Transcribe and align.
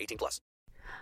18 0.00 0.18
plus. 0.18 0.40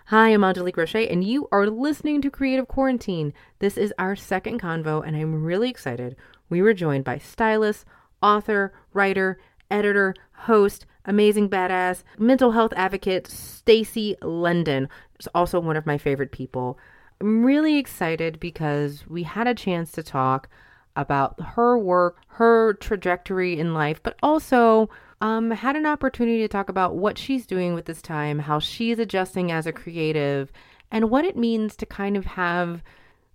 Hi, 0.09 0.29
I'm 0.29 0.43
Angelique 0.43 0.77
Roche, 0.77 0.95
and 0.95 1.23
you 1.23 1.47
are 1.51 1.67
listening 1.67 2.21
to 2.21 2.29
Creative 2.29 2.67
Quarantine. 2.67 3.33
This 3.57 3.75
is 3.75 3.93
our 3.97 4.15
second 4.15 4.61
convo, 4.61 5.05
and 5.05 5.15
I'm 5.15 5.43
really 5.43 5.69
excited. 5.69 6.15
We 6.47 6.61
were 6.61 6.73
joined 6.75 7.03
by 7.03 7.17
stylist, 7.17 7.85
author, 8.21 8.71
writer, 8.93 9.39
editor, 9.71 10.13
host, 10.31 10.85
amazing 11.05 11.49
badass, 11.49 12.03
mental 12.19 12.51
health 12.51 12.73
advocate 12.75 13.27
Stacy 13.27 14.15
London. 14.21 14.89
She's 15.19 15.27
also 15.33 15.59
one 15.59 15.77
of 15.77 15.85
my 15.85 15.97
favorite 15.97 16.31
people. 16.31 16.77
I'm 17.19 17.45
really 17.45 17.77
excited 17.77 18.39
because 18.39 19.07
we 19.07 19.23
had 19.23 19.47
a 19.47 19.55
chance 19.55 19.91
to 19.93 20.03
talk 20.03 20.49
about 20.95 21.39
her 21.41 21.77
work, 21.77 22.17
her 22.27 22.73
trajectory 22.73 23.59
in 23.59 23.73
life, 23.73 24.01
but 24.03 24.17
also 24.21 24.89
um, 25.21 25.51
had 25.51 25.75
an 25.75 25.85
opportunity 25.85 26.39
to 26.39 26.47
talk 26.47 26.69
about 26.69 26.95
what 26.95 27.17
she's 27.17 27.45
doing 27.45 27.73
with 27.73 27.85
this 27.85 28.01
time, 28.01 28.39
how 28.39 28.59
she's 28.59 28.99
adjusting 28.99 29.51
as 29.51 29.65
a 29.65 29.71
creative, 29.71 30.51
and 30.91 31.09
what 31.09 31.25
it 31.25 31.37
means 31.37 31.75
to 31.77 31.85
kind 31.85 32.17
of 32.17 32.25
have 32.25 32.83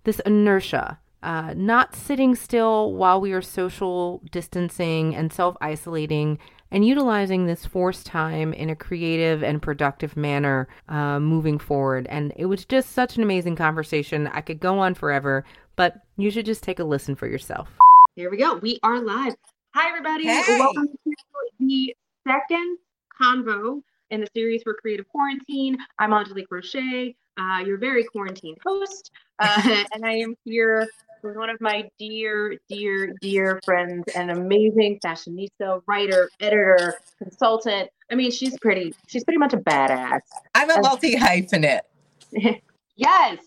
this 0.03 0.19
inertia, 0.21 0.99
uh, 1.23 1.53
not 1.55 1.95
sitting 1.95 2.35
still 2.35 2.93
while 2.93 3.21
we 3.21 3.31
are 3.31 3.41
social 3.41 4.21
distancing 4.31 5.15
and 5.15 5.31
self 5.31 5.55
isolating, 5.61 6.39
and 6.71 6.85
utilizing 6.85 7.45
this 7.45 7.65
forced 7.65 8.05
time 8.05 8.53
in 8.53 8.69
a 8.69 8.75
creative 8.75 9.43
and 9.43 9.61
productive 9.61 10.15
manner 10.15 10.67
uh, 10.87 11.19
moving 11.19 11.59
forward. 11.59 12.07
And 12.07 12.31
it 12.35 12.45
was 12.45 12.65
just 12.65 12.91
such 12.91 13.17
an 13.17 13.23
amazing 13.23 13.55
conversation. 13.55 14.27
I 14.27 14.41
could 14.41 14.59
go 14.59 14.79
on 14.79 14.95
forever, 14.95 15.43
but 15.75 15.95
you 16.17 16.31
should 16.31 16.45
just 16.45 16.63
take 16.63 16.79
a 16.79 16.83
listen 16.83 17.15
for 17.15 17.27
yourself. 17.27 17.69
Here 18.15 18.29
we 18.29 18.37
go. 18.37 18.55
We 18.55 18.79
are 18.83 18.99
live. 18.99 19.35
Hi, 19.73 19.87
everybody. 19.87 20.25
Hey. 20.25 20.59
Welcome 20.59 20.89
to 20.89 21.15
the 21.61 21.95
second 22.27 22.77
convo 23.21 23.81
in 24.09 24.19
the 24.19 24.27
series 24.35 24.63
for 24.63 24.73
Creative 24.73 25.07
Quarantine. 25.07 25.77
I'm 25.97 26.11
Angelique 26.11 26.51
Roche, 26.51 26.75
uh, 27.37 27.63
your 27.65 27.77
very 27.77 28.03
quarantined 28.03 28.57
host, 28.65 29.11
uh, 29.39 29.85
and 29.93 30.05
I 30.05 30.11
am 30.15 30.35
here 30.43 30.89
with 31.23 31.37
one 31.37 31.49
of 31.49 31.61
my 31.61 31.87
dear, 31.97 32.57
dear, 32.67 33.13
dear 33.21 33.61
friends, 33.63 34.03
an 34.13 34.31
amazing 34.31 34.99
fashionista, 34.99 35.81
writer, 35.87 36.29
editor, 36.41 36.95
consultant. 37.17 37.89
I 38.11 38.15
mean, 38.15 38.29
she's 38.29 38.59
pretty. 38.59 38.93
She's 39.07 39.23
pretty 39.23 39.37
much 39.37 39.53
a 39.53 39.57
badass. 39.57 40.19
I'm 40.53 40.69
a 40.69 40.81
multi 40.81 41.15
hyphenate. 41.15 41.79
yes, 42.97 43.37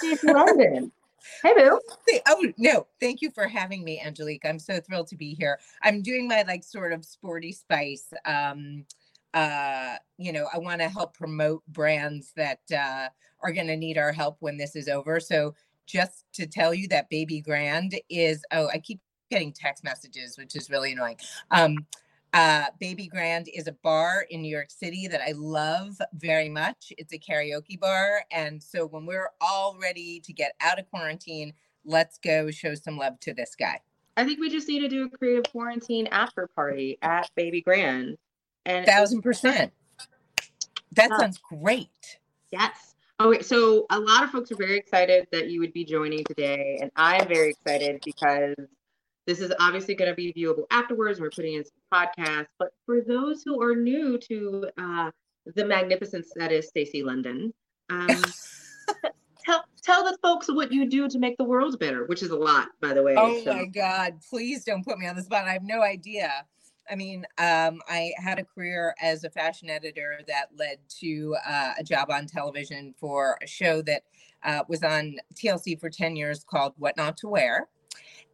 she's 0.00 0.24
London. 0.24 0.90
Hey, 1.42 1.54
boo. 1.54 1.80
Oh 2.26 2.52
no, 2.58 2.86
thank 3.00 3.22
you 3.22 3.30
for 3.30 3.46
having 3.46 3.84
me, 3.84 4.00
Angelique. 4.00 4.44
I'm 4.44 4.58
so 4.58 4.80
thrilled 4.80 5.08
to 5.08 5.16
be 5.16 5.34
here. 5.34 5.58
I'm 5.82 6.02
doing 6.02 6.28
my 6.28 6.42
like 6.42 6.64
sort 6.64 6.92
of 6.92 7.04
sporty 7.04 7.52
spice. 7.52 8.12
Um, 8.24 8.84
uh, 9.34 9.96
you 10.18 10.32
know, 10.32 10.48
I 10.52 10.58
want 10.58 10.80
to 10.80 10.88
help 10.88 11.16
promote 11.16 11.62
brands 11.68 12.32
that 12.36 12.60
uh, 12.70 13.08
are 13.42 13.52
going 13.52 13.66
to 13.68 13.76
need 13.76 13.98
our 13.98 14.12
help 14.12 14.36
when 14.40 14.56
this 14.56 14.76
is 14.76 14.88
over. 14.88 15.20
So 15.20 15.54
just 15.86 16.24
to 16.34 16.46
tell 16.46 16.74
you 16.74 16.88
that 16.88 17.10
Baby 17.10 17.40
Grand 17.40 17.98
is. 18.08 18.44
Oh, 18.52 18.68
I 18.68 18.78
keep 18.78 19.00
getting 19.30 19.52
text 19.52 19.82
messages, 19.82 20.36
which 20.36 20.54
is 20.54 20.70
really 20.70 20.92
annoying. 20.92 21.16
Um, 21.50 21.86
uh, 22.32 22.66
Baby 22.80 23.08
Grand 23.08 23.48
is 23.52 23.66
a 23.66 23.72
bar 23.72 24.26
in 24.30 24.42
New 24.42 24.48
York 24.48 24.70
City 24.70 25.06
that 25.08 25.20
I 25.20 25.32
love 25.32 26.00
very 26.14 26.48
much. 26.48 26.92
It's 26.96 27.12
a 27.12 27.18
karaoke 27.18 27.78
bar. 27.78 28.24
And 28.30 28.62
so 28.62 28.86
when 28.86 29.04
we're 29.04 29.30
all 29.40 29.76
ready 29.80 30.20
to 30.20 30.32
get 30.32 30.52
out 30.60 30.78
of 30.78 30.88
quarantine, 30.90 31.52
let's 31.84 32.18
go 32.18 32.50
show 32.50 32.74
some 32.74 32.96
love 32.96 33.20
to 33.20 33.34
this 33.34 33.54
guy. 33.54 33.80
I 34.16 34.24
think 34.24 34.40
we 34.40 34.50
just 34.50 34.68
need 34.68 34.80
to 34.80 34.88
do 34.88 35.04
a 35.04 35.10
creative 35.10 35.50
quarantine 35.50 36.06
after 36.08 36.46
party 36.46 36.98
at 37.02 37.30
Baby 37.34 37.60
Grand. 37.60 38.16
And 38.64 38.86
Thousand 38.86 39.22
percent. 39.22 39.72
That 40.92 41.10
sounds 41.18 41.38
great. 41.38 42.18
Yes. 42.50 42.94
Okay, 43.20 43.42
so 43.42 43.86
a 43.90 43.98
lot 43.98 44.24
of 44.24 44.30
folks 44.30 44.50
are 44.52 44.56
very 44.56 44.76
excited 44.76 45.26
that 45.32 45.48
you 45.48 45.60
would 45.60 45.72
be 45.72 45.84
joining 45.84 46.24
today, 46.24 46.78
and 46.80 46.90
I'm 46.96 47.28
very 47.28 47.50
excited 47.50 48.00
because 48.04 48.54
this 49.26 49.40
is 49.40 49.52
obviously 49.60 49.94
going 49.94 50.10
to 50.10 50.14
be 50.14 50.32
viewable 50.32 50.64
afterwards. 50.70 51.20
We're 51.20 51.30
putting 51.30 51.54
in 51.54 51.64
some 51.64 51.72
podcasts, 51.92 52.48
but 52.58 52.68
for 52.86 53.00
those 53.00 53.42
who 53.44 53.62
are 53.62 53.76
new 53.76 54.18
to 54.18 54.68
uh, 54.78 55.10
the 55.54 55.64
magnificence 55.64 56.32
that 56.36 56.52
is 56.52 56.68
Stacy 56.68 57.02
London, 57.02 57.52
um, 57.90 58.08
tell 59.44 59.64
tell 59.82 60.04
the 60.04 60.16
folks 60.22 60.48
what 60.48 60.72
you 60.72 60.88
do 60.88 61.08
to 61.08 61.18
make 61.18 61.36
the 61.36 61.44
world 61.44 61.78
better, 61.78 62.06
which 62.06 62.22
is 62.22 62.30
a 62.30 62.36
lot, 62.36 62.68
by 62.80 62.92
the 62.92 63.02
way. 63.02 63.14
Oh 63.16 63.42
so- 63.44 63.54
my 63.54 63.66
God. 63.66 64.14
Please 64.28 64.64
don't 64.64 64.84
put 64.84 64.98
me 64.98 65.06
on 65.06 65.16
the 65.16 65.22
spot. 65.22 65.44
I 65.44 65.52
have 65.52 65.64
no 65.64 65.82
idea. 65.82 66.44
I 66.90 66.96
mean, 66.96 67.24
um, 67.38 67.80
I 67.88 68.12
had 68.18 68.40
a 68.40 68.44
career 68.44 68.94
as 69.00 69.22
a 69.22 69.30
fashion 69.30 69.70
editor 69.70 70.20
that 70.26 70.46
led 70.56 70.78
to 71.00 71.36
uh, 71.46 71.74
a 71.78 71.84
job 71.84 72.10
on 72.10 72.26
television 72.26 72.92
for 72.98 73.38
a 73.40 73.46
show 73.46 73.82
that 73.82 74.02
uh, 74.42 74.64
was 74.68 74.82
on 74.82 75.16
TLC 75.34 75.78
for 75.78 75.88
10 75.88 76.16
years 76.16 76.44
called 76.44 76.74
What 76.76 76.96
Not 76.96 77.16
to 77.18 77.28
Wear. 77.28 77.68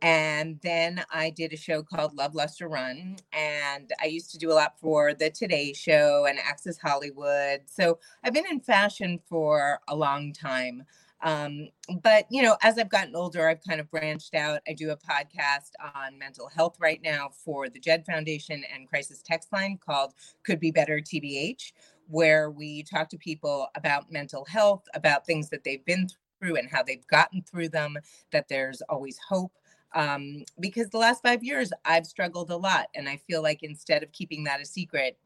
And 0.03 0.61
then 0.63 1.05
I 1.11 1.31
did 1.31 1.53
a 1.53 1.57
show 1.57 1.83
called 1.83 2.15
Love 2.15 2.35
Lust 2.35 2.63
or 2.63 2.69
Run. 2.69 3.17
And 3.33 3.93
I 4.01 4.07
used 4.07 4.31
to 4.33 4.39
do 4.39 4.53
a 4.53 4.55
lot 4.55 4.79
for 4.81 5.15
the 5.15 5.31
Today 5.31 5.73
Show 5.73 6.27
and 6.29 6.39
Access 6.39 6.79
Hollywood. 6.79 7.63
So 7.67 7.99
I've 8.23 8.33
been 8.33 8.47
in 8.49 8.61
fashion 8.61 9.19
for 9.29 9.81
a 9.89 9.97
long 9.97 10.33
time. 10.33 10.85
Um, 11.21 11.69
but 12.03 12.27
you 12.31 12.43
know, 12.43 12.57
as 12.63 12.79
I've 12.79 12.91
gotten 12.91 13.17
older, 13.17 13.49
I've 13.49 13.65
kind 13.67 13.81
of 13.81 13.91
branched 13.91 14.35
out. 14.35 14.61
I 14.69 14.73
do 14.73 14.91
a 14.91 14.97
podcast 14.97 15.73
on 15.95 16.19
mental 16.19 16.49
health 16.49 16.77
right 16.81 17.01
now 17.03 17.31
for 17.45 17.69
the 17.69 17.81
Jed 17.81 18.07
Foundation 18.07 18.63
and 18.73 18.89
Crisis 18.89 19.23
Text 19.23 19.53
Line 19.53 19.79
called 19.85 20.15
Could 20.45 20.61
Be 20.61 20.71
Better 20.71 21.01
TBH, 21.01 21.73
where 22.07 22.51
we 22.51 22.85
talk 22.85 23.09
to 23.11 23.19
people 23.19 23.69
about 23.75 24.13
mental 24.13 24.45
health, 24.45 24.85
about 24.95 25.27
things 25.27 25.51
that 25.51 25.65
they've 25.65 25.85
been 25.85 26.09
through 26.41 26.57
and 26.57 26.71
how 26.71 26.85
they've 26.85 27.07
gotten 27.09 27.43
through 27.43 27.69
them, 27.71 27.97
that 28.31 28.47
there's 28.49 28.81
always 28.83 29.19
hope. 29.29 29.53
Um, 29.95 30.45
because 30.61 30.91
the 30.91 30.99
last 30.99 31.23
five 31.23 31.43
years 31.43 31.71
I've 31.85 32.07
struggled 32.07 32.51
a 32.51 32.57
lot. 32.57 32.89
And 32.95 33.09
I 33.09 33.17
feel 33.17 33.43
like 33.43 33.63
instead 33.63 34.03
of 34.03 34.13
keeping 34.13 34.45
that 34.45 34.61
a 34.61 34.67
secret, 34.67 35.19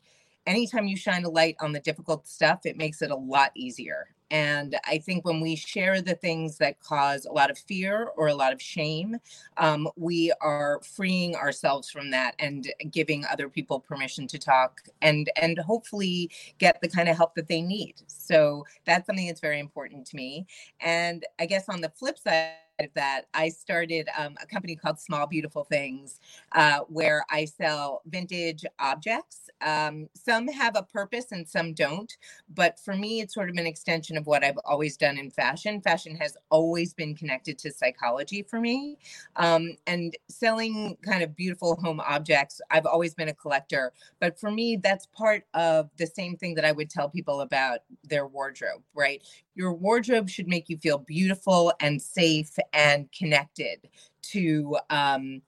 anytime 0.47 0.86
you 0.86 0.97
shine 0.97 1.24
a 1.24 1.30
light 1.30 1.56
on 1.60 1.72
the 1.72 1.80
difficult 1.80 2.26
stuff, 2.26 2.60
it 2.64 2.76
makes 2.76 3.03
it 3.03 3.10
a 3.10 3.16
lot 3.16 3.53
easier. 3.54 4.09
And 4.32 4.78
I 4.86 4.97
think 4.97 5.26
when 5.26 5.42
we 5.42 5.56
share 5.56 6.00
the 6.00 6.14
things 6.14 6.56
that 6.56 6.80
cause 6.80 7.26
a 7.26 7.32
lot 7.32 7.50
of 7.50 7.59
fear 7.59 8.12
or 8.16 8.28
a 8.28 8.34
lot 8.34 8.54
of 8.54 8.62
shame, 8.62 9.18
um, 9.59 9.86
we 9.94 10.32
are 10.41 10.80
freeing 10.82 11.36
ourselves 11.36 11.91
from 11.91 12.10
that 12.12 12.34
and 12.38 12.72
giving 12.91 13.26
other 13.26 13.50
people 13.50 13.78
permission 13.78 14.26
to 14.28 14.38
talk 14.38 14.80
and 15.03 15.30
and 15.36 15.58
hopefully 15.58 16.30
get 16.56 16.80
the 16.80 16.88
kind 16.88 17.10
of 17.10 17.16
help 17.16 17.34
that 17.34 17.47
they 17.47 17.60
need. 17.60 17.97
So 18.06 18.65
that's 18.86 19.06
something 19.06 19.26
that's 19.26 19.41
very 19.41 19.60
important 19.60 20.06
to 20.06 20.16
me. 20.16 20.47
And 20.80 21.26
I 21.38 21.44
guess 21.44 21.68
on 21.68 21.82
the 21.82 21.91
flip 21.91 22.18
side 22.18 22.54
that, 22.95 23.27
I 23.34 23.48
started 23.48 24.09
um, 24.19 24.36
a 24.42 24.47
company 24.47 24.77
called 24.77 24.98
Small 24.98 25.27
Beautiful 25.27 25.65
Things, 25.65 26.19
uh, 26.53 26.80
where 26.89 27.24
I 27.30 27.45
sell 27.45 28.03
vintage 28.07 28.65
objects. 28.78 29.48
Um, 29.60 30.09
some 30.15 30.48
have 30.48 30.77
a 30.77 30.83
purpose 30.83 31.33
and 31.33 31.48
some 31.48 31.74
don't. 31.74 32.13
But 32.48 32.78
for 32.80 32.95
me, 32.97 33.21
it's 33.21 33.34
sort 33.34 33.51
of 33.51 33.57
an 33.57 33.66
extension 33.66 34.16
of 34.16 34.27
what 34.27 34.45
I've 34.45 34.59
always 34.65 34.97
done 34.97 35.19
in 35.19 35.30
fashion. 35.30 35.80
Fashion 35.80 36.16
has 36.16 36.36
always 36.51 36.95
been 36.95 37.15
connected 37.15 37.59
to 37.59 37.72
psychology 37.72 38.42
for 38.42 38.60
me. 38.60 38.98
Um, 39.36 39.77
and 39.86 40.16
selling 40.28 40.97
kind 41.03 41.22
of 41.22 41.36
beautiful 41.36 41.77
home 41.77 42.01
objects, 42.01 42.60
I've 42.71 42.86
always 42.86 43.15
been 43.15 43.28
a 43.28 43.34
collector. 43.34 43.92
But 44.21 44.39
for 44.39 44.51
me, 44.51 44.77
that's 44.77 45.07
part 45.07 45.45
of 45.54 45.91
the 45.97 46.07
same 46.07 46.36
thing 46.36 46.54
that 46.54 46.65
I 46.65 46.72
would 46.72 46.91
tell 46.91 47.09
people 47.09 47.41
about 47.41 47.80
their 48.04 48.27
wardrobe, 48.27 48.83
right? 48.95 49.22
Your 49.54 49.72
wardrobe 49.72 50.28
should 50.28 50.49
make 50.49 50.69
you 50.69 50.78
feel 50.78 50.99
beautiful 50.99 51.72
and 51.81 52.01
safe 52.01 52.57
and 52.72 53.10
connected 53.13 53.89
to 54.22 54.78
um, 54.91 55.43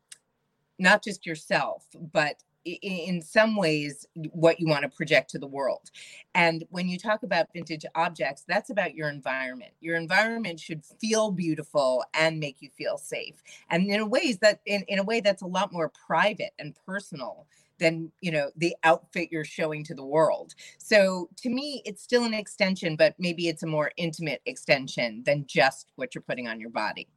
not 0.79 1.03
just 1.03 1.27
yourself, 1.27 1.87
but 2.12 2.43
in 2.65 3.21
some 3.21 3.56
ways 3.56 4.06
what 4.33 4.59
you 4.59 4.67
want 4.67 4.83
to 4.83 4.89
project 4.89 5.31
to 5.31 5.39
the 5.39 5.47
world. 5.47 5.91
And 6.35 6.65
when 6.71 6.89
you 6.89 6.99
talk 6.99 7.23
about 7.23 7.53
vintage 7.53 7.85
objects, 7.95 8.45
that's 8.49 8.71
about 8.71 8.95
your 8.95 9.09
environment. 9.09 9.73
Your 9.81 9.97
environment 9.97 10.59
should 10.59 10.83
feel 10.83 11.31
beautiful 11.31 12.05
and 12.15 12.41
make 12.41 12.62
you 12.62 12.71
feel 12.77 12.97
safe. 12.97 13.43
And 13.69 13.87
in 13.91 14.01
a 14.01 14.06
ways 14.06 14.39
that 14.39 14.61
in, 14.65 14.83
in 14.89 14.99
a 14.99 15.05
way 15.05 15.21
that's 15.21 15.43
a 15.43 15.47
lot 15.47 15.73
more 15.73 15.93
private 16.06 16.53
and 16.59 16.75
personal 16.87 17.47
than 17.79 18.11
you 18.21 18.31
know 18.31 18.50
the 18.56 18.75
outfit 18.85 19.29
you're 19.31 19.44
showing 19.44 19.85
to 19.85 19.94
the 19.94 20.05
world 20.05 20.55
so 20.79 21.29
to 21.37 21.49
me 21.49 21.82
it's 21.85 22.03
still 22.03 22.25
an 22.25 22.35
extension 22.35 22.97
but 22.97 23.15
maybe 23.19 23.49
it's 23.49 23.62
a 23.62 23.67
more 23.67 23.91
intimate 23.97 24.41
extension 24.47 25.23
than 25.25 25.44
just 25.47 25.93
what 25.97 26.15
you're 26.15 26.23
putting 26.23 26.49
on 26.49 26.61
your 26.61 26.71
body 26.71 27.09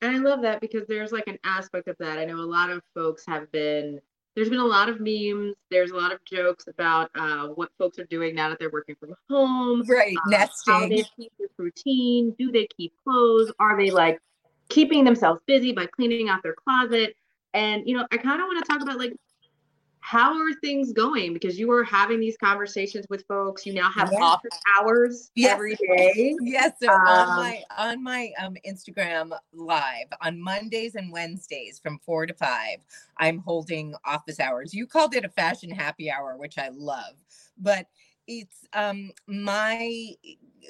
and 0.00 0.14
I 0.14 0.18
love 0.18 0.42
that 0.42 0.60
because 0.60 0.86
there's 0.86 1.12
like 1.12 1.26
an 1.26 1.38
aspect 1.44 1.88
of 1.88 1.96
that. 1.98 2.18
I 2.18 2.24
know 2.24 2.36
a 2.36 2.46
lot 2.46 2.70
of 2.70 2.82
folks 2.94 3.24
have 3.26 3.50
been 3.50 4.00
there's 4.36 4.50
been 4.50 4.60
a 4.60 4.64
lot 4.64 4.88
of 4.88 5.00
memes. 5.00 5.56
There's 5.68 5.90
a 5.90 5.96
lot 5.96 6.12
of 6.12 6.24
jokes 6.24 6.68
about 6.68 7.10
uh, 7.16 7.48
what 7.48 7.70
folks 7.76 7.98
are 7.98 8.04
doing 8.04 8.36
now 8.36 8.48
that 8.48 8.60
they're 8.60 8.70
working 8.70 8.94
from 9.00 9.14
home. 9.28 9.82
Right, 9.88 10.16
uh, 10.16 10.30
nesting. 10.30 10.74
How 10.74 10.88
they 10.88 11.04
keep 11.16 11.32
this 11.40 11.50
routine? 11.58 12.36
Do 12.38 12.52
they 12.52 12.68
keep 12.76 12.92
clothes? 13.02 13.50
Are 13.58 13.76
they 13.76 13.90
like 13.90 14.20
keeping 14.68 15.02
themselves 15.02 15.40
busy 15.48 15.72
by 15.72 15.86
cleaning 15.86 16.28
out 16.28 16.44
their 16.44 16.54
closet? 16.54 17.16
And 17.52 17.82
you 17.84 17.96
know, 17.96 18.06
I 18.12 18.16
kind 18.16 18.40
of 18.40 18.46
want 18.46 18.64
to 18.64 18.72
talk 18.72 18.80
about 18.80 18.96
like 18.96 19.16
how 20.08 20.32
are 20.32 20.54
things 20.62 20.94
going? 20.94 21.34
Because 21.34 21.58
you 21.58 21.70
are 21.70 21.84
having 21.84 22.18
these 22.18 22.38
conversations 22.38 23.04
with 23.10 23.26
folks. 23.26 23.66
You 23.66 23.74
now 23.74 23.90
have 23.90 24.08
yes. 24.10 24.22
office 24.22 24.58
hours 24.74 25.30
yes. 25.34 25.52
every 25.52 25.74
day. 25.74 26.34
Yes. 26.40 26.72
So 26.82 26.88
um, 26.88 27.06
on 27.06 27.36
my 27.36 27.62
on 27.76 28.02
my 28.02 28.32
um, 28.40 28.56
Instagram 28.66 29.36
live 29.52 30.06
on 30.22 30.40
Mondays 30.40 30.94
and 30.94 31.12
Wednesdays 31.12 31.78
from 31.78 31.98
four 31.98 32.24
to 32.24 32.32
five, 32.32 32.78
I'm 33.18 33.36
holding 33.40 33.94
office 34.06 34.40
hours. 34.40 34.72
You 34.72 34.86
called 34.86 35.14
it 35.14 35.26
a 35.26 35.28
fashion 35.28 35.68
happy 35.68 36.10
hour, 36.10 36.38
which 36.38 36.56
I 36.56 36.70
love, 36.70 37.12
but 37.58 37.86
it's 38.26 38.64
um 38.72 39.10
my 39.26 40.14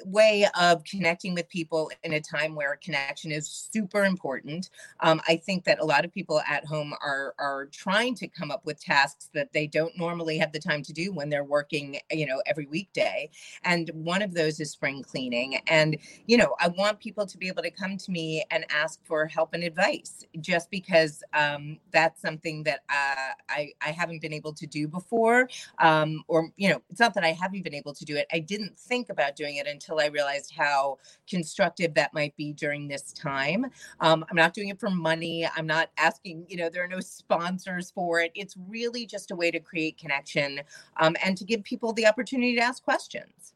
way 0.05 0.47
of 0.59 0.83
connecting 0.83 1.33
with 1.33 1.47
people 1.49 1.91
in 2.03 2.13
a 2.13 2.21
time 2.21 2.55
where 2.55 2.77
connection 2.83 3.31
is 3.31 3.47
super 3.71 4.05
important. 4.05 4.69
Um, 5.01 5.21
I 5.27 5.35
think 5.35 5.63
that 5.65 5.79
a 5.79 5.85
lot 5.85 6.05
of 6.05 6.13
people 6.13 6.41
at 6.47 6.65
home 6.65 6.93
are 7.01 7.33
are 7.39 7.67
trying 7.67 8.15
to 8.15 8.27
come 8.27 8.51
up 8.51 8.65
with 8.65 8.83
tasks 8.83 9.29
that 9.33 9.51
they 9.53 9.67
don't 9.67 9.97
normally 9.97 10.37
have 10.37 10.51
the 10.51 10.59
time 10.59 10.83
to 10.83 10.93
do 10.93 11.11
when 11.11 11.29
they're 11.29 11.43
working, 11.43 11.99
you 12.11 12.25
know, 12.25 12.41
every 12.45 12.65
weekday. 12.65 13.29
And 13.63 13.89
one 13.93 14.21
of 14.21 14.33
those 14.33 14.59
is 14.59 14.71
spring 14.71 15.03
cleaning. 15.03 15.59
And 15.67 15.97
you 16.27 16.37
know, 16.37 16.55
I 16.59 16.67
want 16.69 16.99
people 16.99 17.25
to 17.25 17.37
be 17.37 17.47
able 17.47 17.63
to 17.63 17.71
come 17.71 17.97
to 17.97 18.11
me 18.11 18.43
and 18.51 18.65
ask 18.69 18.99
for 19.05 19.25
help 19.25 19.53
and 19.53 19.63
advice, 19.63 20.23
just 20.39 20.69
because 20.69 21.23
um, 21.33 21.79
that's 21.91 22.21
something 22.21 22.63
that 22.63 22.81
uh, 22.89 23.33
I 23.49 23.73
I 23.81 23.91
haven't 23.91 24.21
been 24.21 24.33
able 24.33 24.53
to 24.53 24.67
do 24.67 24.87
before, 24.87 25.49
um, 25.79 26.23
or 26.27 26.51
you 26.57 26.69
know, 26.69 26.81
it's 26.89 26.99
not 26.99 27.13
that 27.15 27.23
I 27.23 27.31
haven't 27.31 27.63
been 27.63 27.73
able 27.73 27.93
to 27.93 28.05
do 28.05 28.15
it. 28.15 28.27
I 28.31 28.39
didn't 28.39 28.77
think 28.77 29.09
about 29.09 29.35
doing 29.35 29.55
it 29.55 29.67
until 29.67 29.88
until 29.89 30.03
I 30.03 30.09
realized 30.09 30.53
how 30.55 30.97
constructive 31.29 31.93
that 31.95 32.13
might 32.13 32.35
be 32.37 32.53
during 32.53 32.87
this 32.87 33.11
time. 33.13 33.65
Um, 33.99 34.23
I'm 34.29 34.35
not 34.35 34.53
doing 34.53 34.69
it 34.69 34.79
for 34.79 34.89
money. 34.89 35.47
I'm 35.55 35.67
not 35.67 35.89
asking, 35.97 36.45
you 36.47 36.57
know, 36.57 36.69
there 36.69 36.83
are 36.83 36.87
no 36.87 36.99
sponsors 36.99 37.91
for 37.91 38.19
it. 38.19 38.31
It's 38.35 38.55
really 38.67 39.05
just 39.05 39.31
a 39.31 39.35
way 39.35 39.51
to 39.51 39.59
create 39.59 39.97
connection 39.97 40.61
um, 40.97 41.15
and 41.23 41.37
to 41.37 41.43
give 41.43 41.63
people 41.63 41.93
the 41.93 42.05
opportunity 42.05 42.55
to 42.55 42.61
ask 42.61 42.83
questions. 42.83 43.53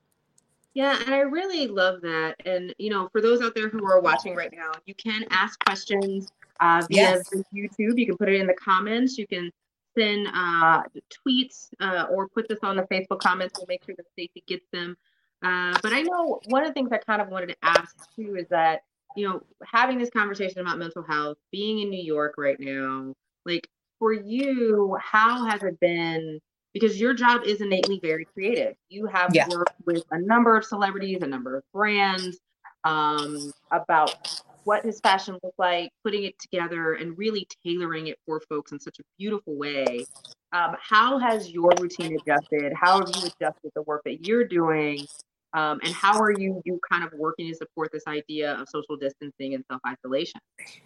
Yeah, 0.73 0.99
and 1.05 1.13
I 1.13 1.19
really 1.19 1.67
love 1.67 2.01
that. 2.01 2.35
And, 2.45 2.73
you 2.79 2.89
know, 2.89 3.07
for 3.11 3.21
those 3.21 3.41
out 3.43 3.53
there 3.53 3.69
who 3.69 3.85
are 3.85 4.01
watching 4.01 4.35
right 4.35 4.51
now, 4.51 4.71
you 4.87 4.95
can 4.95 5.23
ask 5.29 5.63
questions 5.65 6.31
uh, 6.59 6.81
via 6.89 7.21
yes. 7.21 7.29
YouTube. 7.53 7.99
You 7.99 8.07
can 8.07 8.17
put 8.17 8.29
it 8.29 8.41
in 8.41 8.47
the 8.47 8.55
comments. 8.55 9.19
You 9.19 9.27
can 9.27 9.51
send 9.95 10.27
uh, 10.33 10.81
tweets 11.11 11.69
uh, 11.79 12.07
or 12.09 12.27
put 12.27 12.47
this 12.49 12.57
on 12.63 12.75
the 12.75 12.83
Facebook 12.83 13.19
comments. 13.19 13.53
We'll 13.59 13.67
make 13.69 13.85
sure 13.85 13.93
that 13.95 14.07
Stacy 14.13 14.43
gets 14.47 14.65
them. 14.71 14.97
Uh, 15.43 15.77
but 15.81 15.91
I 15.91 16.01
know 16.01 16.39
one 16.45 16.63
of 16.63 16.69
the 16.69 16.73
things 16.73 16.89
I 16.91 16.97
kind 16.97 17.21
of 17.21 17.27
wanted 17.27 17.49
to 17.49 17.55
ask 17.61 17.95
too 18.15 18.37
is 18.39 18.47
that, 18.49 18.83
you 19.15 19.27
know, 19.27 19.41
having 19.65 19.97
this 19.97 20.09
conversation 20.09 20.59
about 20.59 20.79
mental 20.79 21.03
health, 21.03 21.37
being 21.51 21.79
in 21.79 21.89
New 21.89 22.01
York 22.01 22.35
right 22.37 22.59
now, 22.59 23.13
like 23.45 23.67
for 23.99 24.13
you, 24.13 24.97
how 25.01 25.45
has 25.45 25.61
it 25.63 25.79
been? 25.79 26.39
Because 26.73 26.99
your 26.99 27.13
job 27.13 27.43
is 27.45 27.61
innately 27.61 27.99
very 28.01 28.25
creative. 28.25 28.75
You 28.89 29.05
have 29.05 29.35
yeah. 29.35 29.47
worked 29.49 29.75
with 29.85 30.03
a 30.11 30.19
number 30.19 30.57
of 30.57 30.65
celebrities, 30.65 31.19
a 31.21 31.27
number 31.27 31.57
of 31.57 31.63
brands 31.73 32.39
um, 32.83 33.51
about 33.71 34.15
what 34.63 34.83
his 34.83 34.99
fashion 35.01 35.37
look 35.43 35.53
like, 35.57 35.91
putting 36.03 36.23
it 36.23 36.39
together 36.39 36.93
and 36.93 37.17
really 37.17 37.47
tailoring 37.63 38.07
it 38.07 38.17
for 38.25 38.41
folks 38.49 38.71
in 38.71 38.79
such 38.79 38.97
a 38.99 39.03
beautiful 39.19 39.55
way. 39.55 40.05
Um, 40.53 40.75
how 40.79 41.17
has 41.17 41.51
your 41.51 41.71
routine 41.79 42.17
adjusted? 42.19 42.73
How 42.73 42.99
have 42.99 43.09
you 43.15 43.27
adjusted 43.27 43.71
the 43.75 43.81
work 43.83 44.03
that 44.05 44.25
you're 44.25 44.45
doing 44.45 45.05
um, 45.53 45.79
and 45.83 45.93
how 45.93 46.19
are 46.19 46.31
you 46.31 46.61
you 46.65 46.79
kind 46.89 47.03
of 47.03 47.13
working 47.13 47.47
to 47.47 47.55
support 47.55 47.91
this 47.91 48.03
idea 48.07 48.53
of 48.53 48.67
social 48.67 48.97
distancing 48.97 49.53
and 49.53 49.63
self 49.69 49.81
isolation? 49.87 50.41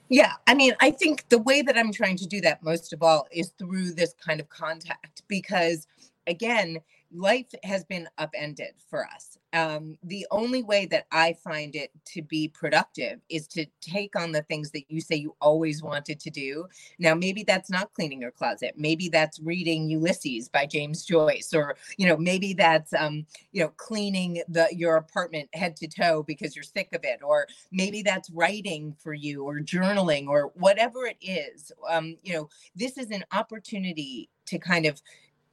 Yeah, 0.10 0.34
I 0.46 0.54
mean, 0.54 0.74
I 0.82 0.92
think 0.92 1.28
the 1.30 1.40
way 1.40 1.62
that 1.62 1.78
I'm 1.78 1.92
trying 1.92 2.18
to 2.18 2.28
do 2.28 2.42
that 2.42 2.62
most 2.64 2.92
of 2.94 3.02
all 3.02 3.28
is 3.32 3.54
through 3.58 3.94
this 3.94 4.14
kind 4.14 4.40
of 4.40 4.50
contact 4.50 5.24
because, 5.28 5.88
again, 6.28 6.80
life 7.12 7.48
has 7.64 7.84
been 7.86 8.08
upended 8.18 8.74
for 8.90 9.06
us. 9.06 9.38
Um, 9.54 9.98
the 10.04 10.28
only 10.30 10.62
way 10.62 10.86
that 10.88 11.08
I 11.12 11.34
find 11.34 11.76
it 11.76 11.92
to 12.14 12.22
be 12.22 12.50
productive 12.50 13.20
is 13.30 13.48
to 13.50 13.66
take 13.82 14.16
on 14.16 14.32
the 14.32 14.42
things 14.44 14.72
that 14.72 14.84
you 14.90 15.00
say 15.00 15.16
you 15.16 15.36
always 15.42 15.82
wanted 15.82 16.20
to 16.20 16.30
do. 16.30 16.68
Now, 17.00 17.16
maybe 17.16 17.44
that's 17.44 17.70
not 17.70 17.94
cleaning 17.94 18.22
your 18.22 18.32
closet. 18.32 18.74
Maybe 18.78 19.08
that's 19.08 19.40
reading 19.40 19.90
Ulysses 19.90 20.50
by 20.50 20.66
James 20.66 21.06
Joyce, 21.06 21.54
or 21.54 21.78
you 21.98 22.08
know, 22.08 22.18
maybe 22.18 22.54
that's 22.54 22.94
um, 22.94 23.26
you 23.52 23.64
know, 23.64 23.70
cleaning 23.78 24.44
the 24.50 24.68
your 24.72 24.98
apartment 24.98 25.50
head 25.54 25.76
to 25.78 25.88
toe 25.88 26.24
because 26.24 26.56
you're 26.56 26.64
sick 26.64 26.90
of 26.94 27.04
it, 27.04 27.22
or 27.24 27.48
maybe 27.72 28.02
that's 28.02 28.30
writing 28.30 28.96
for 29.00 29.14
you, 29.14 29.44
or 29.44 29.60
journaling, 29.60 30.28
or 30.28 30.52
whatever 30.56 31.06
it 31.06 31.18
is. 31.22 31.72
Um, 31.90 32.18
you 32.22 32.34
know, 32.34 32.50
this 32.76 32.98
is 32.98 33.12
an 33.12 33.24
opportunity 33.32 34.30
to 34.48 34.60
kind 34.60 34.86
of 34.86 35.02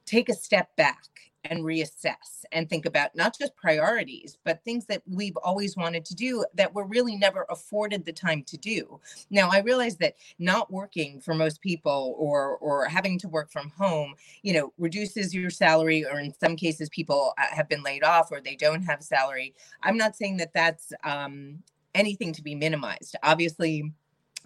take 0.05 0.29
a 0.29 0.35
step 0.35 0.75
back 0.77 1.09
and 1.45 1.61
reassess 1.61 2.45
and 2.53 2.69
think 2.69 2.87
about 2.87 3.15
not 3.15 3.37
just 3.39 3.57
priorities, 3.57 4.39
but 4.45 4.63
things 4.65 4.87
that 4.87 5.03
we've 5.07 5.37
always 5.39 5.77
wanted 5.77 6.05
to 6.07 6.15
do 6.15 6.45
that 6.55 6.73
we're 6.75 6.85
really 6.85 7.17
never 7.17 7.47
afforded 7.51 8.05
the 8.05 8.13
time 8.13 8.43
to 8.45 8.57
do. 8.57 9.01
Now, 9.31 9.51
I 9.51 9.61
realize 9.61 9.97
that 9.99 10.15
not 10.39 10.73
working 10.73 11.21
for 11.21 11.35
most 11.35 11.61
people 11.61 12.15
or 12.19 12.57
or 12.59 12.87
having 12.87 13.19
to 13.21 13.29
work 13.29 13.51
from 13.51 13.71
home, 13.71 14.15
you 14.43 14.53
know, 14.53 14.73
reduces 14.79 15.35
your 15.35 15.51
salary, 15.51 16.05
or 16.05 16.19
in 16.19 16.33
some 16.33 16.57
cases, 16.57 16.89
people 16.89 17.35
uh, 17.39 17.55
have 17.55 17.69
been 17.69 17.83
laid 17.83 18.05
off 18.05 18.31
or 18.31 18.41
they 18.41 18.57
don't 18.57 18.83
have 18.83 19.03
salary. 19.03 19.55
I'm 19.83 19.97
not 19.97 20.17
saying 20.17 20.39
that 20.39 20.55
that's 20.55 20.93
um, 21.05 21.63
anything 21.95 22.33
to 22.33 22.43
be 22.43 22.55
minimized. 22.55 23.17
Obviously 23.23 23.93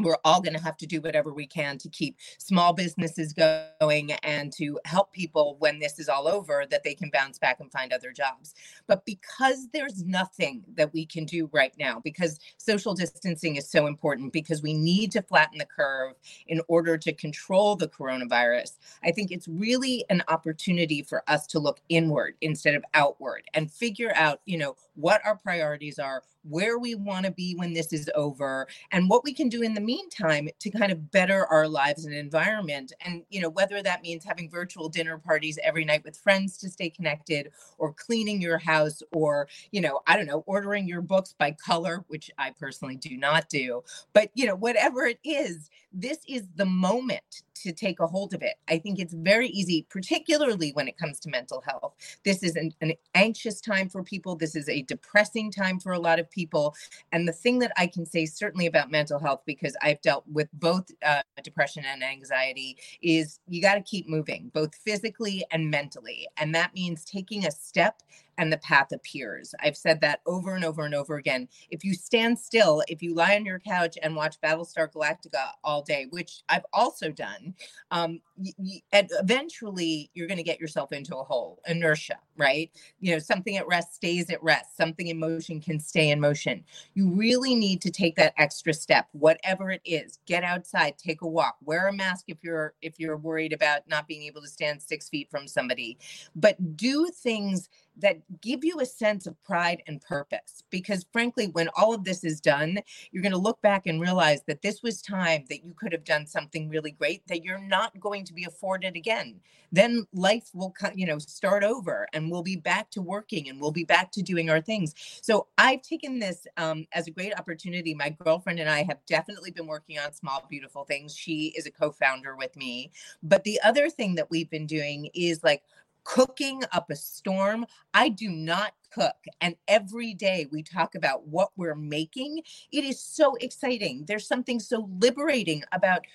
we're 0.00 0.18
all 0.24 0.40
going 0.40 0.54
to 0.54 0.62
have 0.62 0.76
to 0.76 0.86
do 0.86 1.00
whatever 1.00 1.32
we 1.32 1.46
can 1.46 1.76
to 1.78 1.88
keep 1.88 2.16
small 2.38 2.72
businesses 2.72 3.32
going 3.32 4.12
and 4.22 4.52
to 4.52 4.78
help 4.84 5.12
people 5.12 5.56
when 5.58 5.78
this 5.78 5.98
is 5.98 6.08
all 6.08 6.28
over 6.28 6.64
that 6.70 6.84
they 6.84 6.94
can 6.94 7.10
bounce 7.10 7.38
back 7.38 7.58
and 7.60 7.72
find 7.72 7.92
other 7.92 8.12
jobs. 8.12 8.54
But 8.86 9.04
because 9.04 9.68
there's 9.72 10.04
nothing 10.04 10.62
that 10.76 10.92
we 10.92 11.04
can 11.04 11.24
do 11.24 11.50
right 11.52 11.72
now, 11.78 12.00
because 12.02 12.38
social 12.58 12.94
distancing 12.94 13.56
is 13.56 13.68
so 13.68 13.86
important, 13.86 14.32
because 14.32 14.62
we 14.62 14.74
need 14.74 15.10
to 15.12 15.22
flatten 15.22 15.58
the 15.58 15.66
curve 15.66 16.14
in 16.46 16.60
order 16.68 16.96
to 16.96 17.12
control 17.12 17.74
the 17.74 17.88
coronavirus, 17.88 18.76
I 19.02 19.10
think 19.10 19.32
it's 19.32 19.48
really 19.48 20.04
an 20.10 20.22
opportunity 20.28 21.02
for 21.02 21.22
us 21.26 21.46
to 21.48 21.58
look 21.58 21.80
inward 21.88 22.36
instead 22.40 22.74
of 22.74 22.84
outward 22.94 23.42
and 23.54 23.70
figure 23.70 24.12
out, 24.14 24.40
you 24.46 24.58
know, 24.58 24.76
what 24.98 25.24
our 25.24 25.36
priorities 25.36 25.98
are, 25.98 26.24
where 26.42 26.78
we 26.78 26.94
want 26.94 27.24
to 27.24 27.30
be 27.30 27.54
when 27.54 27.72
this 27.72 27.92
is 27.92 28.10
over, 28.14 28.66
and 28.90 29.08
what 29.08 29.22
we 29.22 29.32
can 29.32 29.48
do 29.48 29.62
in 29.62 29.74
the 29.74 29.80
meantime 29.80 30.48
to 30.58 30.70
kind 30.70 30.90
of 30.90 31.10
better 31.12 31.46
our 31.46 31.68
lives 31.68 32.04
and 32.04 32.14
environment. 32.14 32.92
And, 33.04 33.22
you 33.30 33.40
know, 33.40 33.50
whether 33.50 33.80
that 33.82 34.02
means 34.02 34.24
having 34.24 34.50
virtual 34.50 34.88
dinner 34.88 35.18
parties 35.18 35.58
every 35.62 35.84
night 35.84 36.04
with 36.04 36.16
friends 36.16 36.58
to 36.58 36.68
stay 36.68 36.90
connected, 36.90 37.50
or 37.78 37.92
cleaning 37.92 38.40
your 38.42 38.58
house, 38.58 39.02
or, 39.12 39.48
you 39.70 39.80
know, 39.80 40.00
I 40.06 40.16
don't 40.16 40.26
know, 40.26 40.42
ordering 40.46 40.88
your 40.88 41.02
books 41.02 41.34
by 41.38 41.52
color, 41.52 42.04
which 42.08 42.30
I 42.36 42.50
personally 42.58 42.96
do 42.96 43.16
not 43.16 43.48
do. 43.48 43.84
But, 44.12 44.30
you 44.34 44.46
know, 44.46 44.56
whatever 44.56 45.06
it 45.06 45.20
is, 45.22 45.70
this 45.92 46.18
is 46.28 46.48
the 46.56 46.66
moment 46.66 47.42
to 47.62 47.72
take 47.72 48.00
a 48.00 48.06
hold 48.06 48.34
of 48.34 48.42
it. 48.42 48.54
I 48.68 48.78
think 48.78 48.98
it's 48.98 49.14
very 49.14 49.48
easy, 49.48 49.86
particularly 49.90 50.70
when 50.72 50.88
it 50.88 50.96
comes 50.96 51.18
to 51.20 51.28
mental 51.28 51.62
health. 51.66 51.94
This 52.24 52.42
is 52.42 52.56
an, 52.56 52.72
an, 52.80 52.92
anxious 53.14 53.60
time 53.60 53.88
for 53.88 54.02
people. 54.02 54.36
This 54.36 54.54
is 54.54 54.68
a 54.68 54.82
depressing 54.88 55.52
time 55.52 55.78
for 55.78 55.92
a 55.92 55.98
lot 55.98 56.18
of 56.18 56.28
people. 56.30 56.74
And 57.12 57.28
the 57.28 57.32
thing 57.32 57.60
that 57.60 57.72
I 57.76 57.86
can 57.86 58.04
say, 58.04 58.26
certainly 58.26 58.66
about 58.66 58.90
mental 58.90 59.20
health, 59.20 59.42
because 59.46 59.76
I've 59.80 60.00
dealt 60.00 60.24
with 60.26 60.48
both 60.52 60.90
uh, 61.04 61.22
depression 61.44 61.84
and 61.86 62.02
anxiety, 62.02 62.76
is 63.00 63.38
you 63.46 63.62
got 63.62 63.74
to 63.74 63.82
keep 63.82 64.08
moving, 64.08 64.50
both 64.52 64.74
physically 64.74 65.44
and 65.52 65.70
mentally. 65.70 66.26
And 66.36 66.54
that 66.54 66.74
means 66.74 67.04
taking 67.04 67.46
a 67.46 67.50
step 67.50 68.02
and 68.38 68.52
the 68.52 68.58
path 68.58 68.92
appears. 68.92 69.54
I've 69.62 69.76
said 69.76 70.00
that 70.02 70.20
over 70.26 70.54
and 70.54 70.64
over 70.64 70.84
and 70.84 70.94
over 70.94 71.16
again. 71.16 71.48
If 71.70 71.84
you 71.84 71.94
stand 71.94 72.38
still, 72.38 72.82
if 72.88 73.02
you 73.02 73.14
lie 73.14 73.36
on 73.36 73.46
your 73.46 73.60
couch 73.60 73.98
and 74.02 74.16
watch 74.16 74.40
Battlestar 74.42 74.90
Galactica 74.92 75.50
all 75.64 75.82
day, 75.82 76.06
which 76.10 76.42
I've 76.48 76.66
also 76.72 77.10
done, 77.10 77.54
um, 77.90 78.20
y- 78.36 78.52
y- 78.58 78.82
eventually 79.20 80.10
you're 80.14 80.28
going 80.28 80.38
to 80.38 80.44
get 80.44 80.60
yourself 80.60 80.92
into 80.92 81.16
a 81.16 81.24
hole, 81.24 81.60
inertia, 81.68 82.18
right? 82.36 82.70
You 83.00 83.12
know, 83.12 83.20
something 83.20 83.56
at 83.58 83.68
rest 83.68 83.94
stays 83.96 84.30
at 84.30 84.42
rest, 84.42 84.76
something 84.76 85.08
in 85.08 85.18
motion 85.18 85.60
can 85.60 85.80
stay 85.80 86.10
in 86.10 86.20
motion. 86.20 86.64
You 86.94 87.10
really 87.10 87.54
need 87.54 87.82
to 87.82 87.90
take 87.90 88.16
that 88.16 88.34
extra 88.38 88.74
step, 88.74 89.08
whatever 89.12 89.70
it 89.70 89.82
is. 89.84 90.18
Get 90.26 90.44
outside, 90.44 90.98
take 90.98 91.22
a 91.22 91.28
walk, 91.28 91.56
wear 91.64 91.88
a 91.88 91.92
mask 91.92 92.26
if 92.28 92.38
you're 92.42 92.74
if 92.82 93.00
you're 93.00 93.16
worried 93.16 93.52
about 93.52 93.82
not 93.88 94.08
being 94.08 94.24
able 94.24 94.42
to 94.42 94.48
stand 94.48 94.82
six 94.82 95.08
feet 95.08 95.30
from 95.30 95.48
somebody, 95.48 95.98
but 96.36 96.76
do 96.76 97.10
things 97.14 97.68
that 97.98 98.18
give 98.40 98.64
you 98.64 98.80
a 98.80 98.86
sense 98.86 99.26
of 99.26 99.42
pride 99.44 99.82
and 99.86 100.00
purpose. 100.00 100.62
Because 100.70 101.06
frankly, 101.12 101.48
when 101.48 101.68
all 101.76 101.94
of 101.94 102.04
this 102.04 102.24
is 102.24 102.40
done, 102.40 102.78
you're 103.10 103.22
going 103.22 103.32
to 103.32 103.38
look 103.38 103.60
back 103.62 103.86
and 103.86 104.00
realize 104.00 104.42
that 104.46 104.62
this 104.62 104.82
was 104.82 105.02
time 105.02 105.44
that 105.48 105.64
you 105.64 105.74
could 105.74 105.92
have 105.92 106.04
done 106.04 106.26
something 106.26 106.68
really 106.68 106.92
great 106.92 107.26
that 107.28 107.44
you're 107.44 107.60
not 107.60 107.98
going 108.00 108.24
to 108.24 108.32
be 108.32 108.44
afforded 108.44 108.96
again. 108.96 109.40
Then 109.70 110.06
life 110.12 110.50
will, 110.54 110.74
you 110.94 111.06
know, 111.06 111.18
start 111.18 111.62
over 111.64 112.06
and 112.12 112.30
we'll 112.30 112.42
be 112.42 112.56
back 112.56 112.90
to 112.92 113.02
working 113.02 113.48
and 113.48 113.60
we'll 113.60 113.72
be 113.72 113.84
back 113.84 114.10
to 114.12 114.22
doing 114.22 114.48
our 114.48 114.60
things. 114.60 114.94
So 115.22 115.48
I've 115.58 115.82
taken 115.82 116.18
this 116.18 116.46
um, 116.56 116.86
as 116.92 117.06
a 117.06 117.10
great 117.10 117.38
opportunity. 117.38 117.94
My 117.94 118.10
girlfriend 118.10 118.60
and 118.60 118.70
I 118.70 118.82
have 118.84 118.98
definitely 119.06 119.50
been 119.50 119.66
working 119.66 119.98
on 119.98 120.12
small, 120.12 120.46
beautiful 120.48 120.84
things. 120.84 121.16
She 121.16 121.52
is 121.56 121.66
a 121.66 121.70
co 121.70 121.90
founder 121.90 122.36
with 122.36 122.56
me. 122.56 122.90
But 123.22 123.44
the 123.44 123.60
other 123.62 123.90
thing 123.90 124.14
that 124.14 124.30
we've 124.30 124.50
been 124.50 124.66
doing 124.66 125.10
is 125.14 125.42
like, 125.42 125.62
cooking 126.08 126.62
up 126.72 126.88
a 126.90 126.96
storm. 126.96 127.66
I 127.92 128.08
do 128.08 128.30
not 128.30 128.72
cook. 128.90 129.16
And 129.42 129.56
every 129.68 130.14
day 130.14 130.46
we 130.50 130.62
talk 130.62 130.94
about 130.94 131.26
what 131.28 131.50
we're 131.54 131.74
making. 131.74 132.40
It 132.72 132.84
is 132.84 132.98
so 132.98 133.34
exciting. 133.42 134.06
There's 134.08 134.26
something 134.26 134.58
so 134.58 134.88
liberating 135.00 135.64
about 135.70 136.06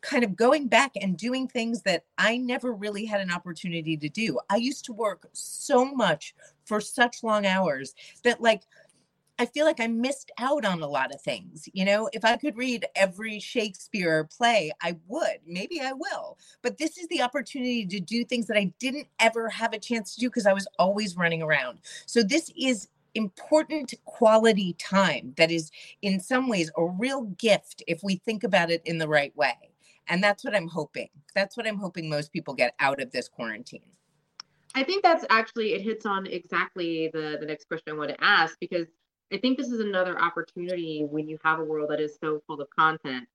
kind 0.00 0.24
of 0.24 0.36
going 0.36 0.68
back 0.68 0.92
and 0.98 1.18
doing 1.18 1.46
things 1.46 1.82
that 1.82 2.06
I 2.16 2.38
never 2.38 2.72
really 2.72 3.04
had 3.04 3.20
an 3.20 3.30
opportunity 3.30 3.94
to 3.98 4.08
do. 4.08 4.40
I 4.48 4.56
used 4.56 4.86
to 4.86 4.94
work 4.94 5.28
so 5.34 5.84
much 5.84 6.34
for 6.64 6.80
such 6.80 7.22
long 7.22 7.44
hours 7.44 7.94
that, 8.24 8.40
like, 8.40 8.62
I 9.42 9.46
feel 9.46 9.66
like 9.66 9.80
I 9.80 9.88
missed 9.88 10.30
out 10.38 10.64
on 10.64 10.82
a 10.82 10.86
lot 10.86 11.12
of 11.12 11.20
things. 11.20 11.68
You 11.72 11.84
know, 11.84 12.08
if 12.12 12.24
I 12.24 12.36
could 12.36 12.56
read 12.56 12.86
every 12.94 13.40
Shakespeare 13.40 14.22
play, 14.22 14.70
I 14.80 14.94
would. 15.08 15.38
Maybe 15.44 15.80
I 15.80 15.92
will. 15.92 16.38
But 16.62 16.78
this 16.78 16.96
is 16.96 17.08
the 17.08 17.22
opportunity 17.22 17.84
to 17.86 17.98
do 17.98 18.24
things 18.24 18.46
that 18.46 18.56
I 18.56 18.72
didn't 18.78 19.08
ever 19.18 19.48
have 19.48 19.72
a 19.72 19.80
chance 19.80 20.14
to 20.14 20.20
do 20.20 20.28
because 20.28 20.46
I 20.46 20.52
was 20.52 20.68
always 20.78 21.16
running 21.16 21.42
around. 21.42 21.80
So 22.06 22.22
this 22.22 22.52
is 22.56 22.86
important 23.16 23.94
quality 24.04 24.74
time 24.74 25.34
that 25.38 25.50
is 25.50 25.72
in 26.02 26.20
some 26.20 26.48
ways 26.48 26.70
a 26.76 26.84
real 26.84 27.22
gift 27.22 27.82
if 27.88 28.00
we 28.04 28.18
think 28.24 28.44
about 28.44 28.70
it 28.70 28.80
in 28.84 28.98
the 28.98 29.08
right 29.08 29.36
way. 29.36 29.56
And 30.06 30.22
that's 30.22 30.44
what 30.44 30.54
I'm 30.54 30.68
hoping. 30.68 31.08
That's 31.34 31.56
what 31.56 31.66
I'm 31.66 31.78
hoping 31.78 32.08
most 32.08 32.32
people 32.32 32.54
get 32.54 32.76
out 32.78 33.02
of 33.02 33.10
this 33.10 33.28
quarantine. 33.28 33.80
I 34.76 34.84
think 34.84 35.02
that's 35.02 35.26
actually 35.30 35.72
it 35.72 35.82
hits 35.82 36.06
on 36.06 36.28
exactly 36.28 37.10
the 37.12 37.38
the 37.40 37.46
next 37.46 37.66
question 37.66 37.92
I 37.92 37.96
want 37.96 38.10
to 38.10 38.24
ask 38.24 38.56
because 38.60 38.86
I 39.32 39.38
think 39.38 39.56
this 39.56 39.68
is 39.68 39.80
another 39.80 40.20
opportunity 40.20 41.06
when 41.08 41.26
you 41.26 41.38
have 41.42 41.58
a 41.58 41.64
world 41.64 41.90
that 41.90 42.00
is 42.00 42.18
so 42.20 42.42
full 42.46 42.60
of 42.60 42.68
content 42.70 43.26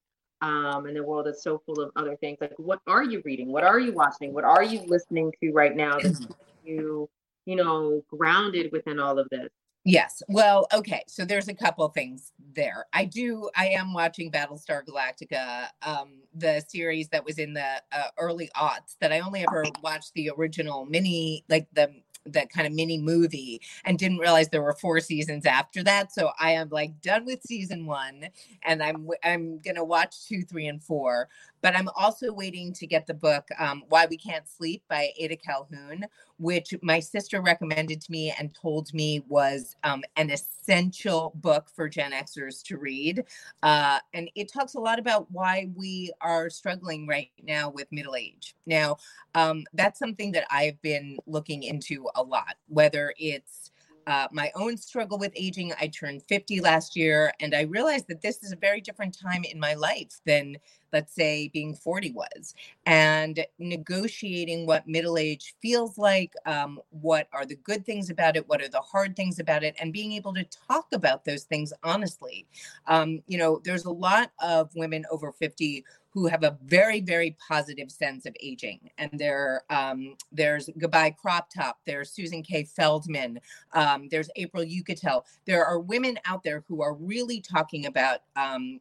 um, 0.41 0.85
and 0.85 0.95
the 0.95 1.03
world 1.03 1.27
is 1.27 1.41
so 1.41 1.61
full 1.65 1.81
of 1.81 1.91
other 1.95 2.15
things. 2.17 2.37
Like, 2.39 2.53
what 2.57 2.81
are 2.85 3.03
you 3.03 3.21
reading? 3.25 3.51
What 3.51 3.63
are 3.63 3.79
you 3.79 3.93
watching? 3.93 4.33
What 4.33 4.43
are 4.43 4.63
you 4.63 4.81
listening 4.85 5.33
to 5.41 5.51
right 5.51 5.75
now 5.75 5.97
that's 5.97 6.27
you, 6.63 7.09
you 7.45 7.55
know, 7.55 8.03
grounded 8.09 8.71
within 8.71 8.99
all 8.99 9.17
of 9.17 9.27
this? 9.29 9.49
Yes. 9.83 10.21
Well, 10.27 10.67
okay. 10.73 11.01
So 11.07 11.23
there's 11.23 11.47
a 11.47 11.53
couple 11.53 11.87
things 11.87 12.33
there. 12.53 12.87
I 12.91 13.05
do. 13.05 13.49
I 13.55 13.67
am 13.67 13.93
watching 13.93 14.29
Battlestar 14.29 14.83
Galactica, 14.83 15.67
um, 15.81 16.23
the 16.35 16.61
series 16.67 17.07
that 17.09 17.23
was 17.23 17.39
in 17.39 17.53
the 17.53 17.81
uh, 17.93 18.09
early 18.19 18.49
aughts. 18.57 18.97
That 18.99 19.13
I 19.13 19.21
only 19.21 19.45
ever 19.47 19.63
watched 19.81 20.13
the 20.13 20.29
original 20.37 20.85
mini, 20.85 21.45
like 21.47 21.67
the 21.71 21.89
that 22.33 22.49
kind 22.49 22.67
of 22.67 22.73
mini 22.73 22.97
movie 22.97 23.61
and 23.85 23.97
didn't 23.97 24.17
realize 24.17 24.49
there 24.49 24.61
were 24.61 24.73
four 24.73 24.99
seasons 24.99 25.45
after 25.45 25.83
that. 25.83 26.11
So 26.13 26.31
I 26.39 26.51
am 26.51 26.69
like 26.69 27.01
done 27.01 27.25
with 27.25 27.41
season 27.43 27.85
one 27.85 28.29
and 28.63 28.81
I'm 28.83 29.07
I'm 29.23 29.59
gonna 29.59 29.83
watch 29.83 30.27
two, 30.27 30.43
three, 30.43 30.67
and 30.67 30.83
four. 30.83 31.29
But 31.61 31.75
I'm 31.75 31.89
also 31.95 32.31
waiting 32.31 32.73
to 32.73 32.87
get 32.87 33.07
the 33.07 33.13
book 33.13 33.47
um, 33.59 33.83
Why 33.89 34.05
We 34.09 34.17
Can't 34.17 34.47
Sleep 34.47 34.83
by 34.89 35.09
Ada 35.17 35.37
Calhoun, 35.37 36.05
which 36.37 36.73
my 36.81 36.99
sister 36.99 37.41
recommended 37.41 38.01
to 38.01 38.11
me 38.11 38.33
and 38.39 38.53
told 38.53 38.93
me 38.93 39.23
was 39.27 39.75
um, 39.83 40.03
an 40.15 40.29
essential 40.29 41.31
book 41.35 41.69
for 41.75 41.89
Gen 41.89 42.11
Xers 42.11 42.63
to 42.63 42.77
read. 42.77 43.23
Uh, 43.63 43.99
and 44.13 44.29
it 44.35 44.51
talks 44.51 44.75
a 44.75 44.79
lot 44.79 44.99
about 44.99 45.29
why 45.31 45.69
we 45.75 46.11
are 46.21 46.49
struggling 46.49 47.07
right 47.07 47.31
now 47.41 47.69
with 47.69 47.91
middle 47.91 48.15
age. 48.15 48.55
Now, 48.65 48.97
um, 49.35 49.65
that's 49.73 49.99
something 49.99 50.31
that 50.33 50.45
I've 50.51 50.81
been 50.81 51.17
looking 51.25 51.63
into 51.63 52.07
a 52.15 52.23
lot, 52.23 52.55
whether 52.67 53.13
it's 53.17 53.71
uh, 54.07 54.27
my 54.31 54.49
own 54.55 54.77
struggle 54.77 55.19
with 55.19 55.33
aging. 55.35 55.73
I 55.79 55.87
turned 55.87 56.23
50 56.23 56.61
last 56.61 56.95
year, 56.95 57.33
and 57.41 57.53
I 57.53 57.63
realized 57.63 58.07
that 58.07 58.21
this 58.21 58.41
is 58.41 58.53
a 58.53 58.55
very 58.55 58.79
different 58.79 59.17
time 59.19 59.43
in 59.43 59.59
my 59.59 59.73
life 59.73 60.21
than, 60.25 60.55
let's 60.93 61.13
say, 61.13 61.49
being 61.53 61.75
40 61.75 62.13
was. 62.13 62.55
And 62.85 63.45
negotiating 63.59 64.65
what 64.65 64.87
middle 64.87 65.17
age 65.17 65.55
feels 65.61 65.97
like, 65.97 66.31
um, 66.45 66.79
what 66.89 67.27
are 67.33 67.45
the 67.45 67.57
good 67.57 67.85
things 67.85 68.09
about 68.09 68.37
it, 68.37 68.47
what 68.47 68.61
are 68.61 68.69
the 68.69 68.79
hard 68.79 69.17
things 69.17 69.39
about 69.39 69.65
it, 69.65 69.75
and 69.77 69.91
being 69.91 70.13
able 70.13 70.33
to 70.35 70.45
talk 70.69 70.87
about 70.93 71.25
those 71.25 71.43
things 71.43 71.73
honestly. 71.83 72.47
Um, 72.85 73.21
you 73.27 73.37
know, 73.37 73.59
there's 73.65 73.85
a 73.85 73.91
lot 73.91 74.31
of 74.39 74.73
women 74.73 75.05
over 75.11 75.33
50 75.33 75.83
who 76.13 76.27
have 76.27 76.43
a 76.43 76.57
very 76.63 77.01
very 77.01 77.35
positive 77.47 77.91
sense 77.91 78.25
of 78.25 78.35
aging. 78.41 78.89
And 78.97 79.11
there 79.13 79.63
um, 79.69 80.15
there's 80.31 80.69
goodbye 80.77 81.11
crop 81.11 81.49
top 81.53 81.79
there's 81.85 82.11
susan 82.11 82.43
k. 82.43 82.63
Feldman 82.63 83.39
um, 83.73 84.07
there's 84.09 84.29
april 84.35 84.63
uchitel 84.63 85.23
there 85.45 85.65
are 85.65 85.79
women 85.79 86.19
out 86.25 86.43
there 86.43 86.63
who 86.67 86.81
are 86.81 86.93
really 86.93 87.41
talking 87.41 87.85
about 87.85 88.19
um, 88.35 88.79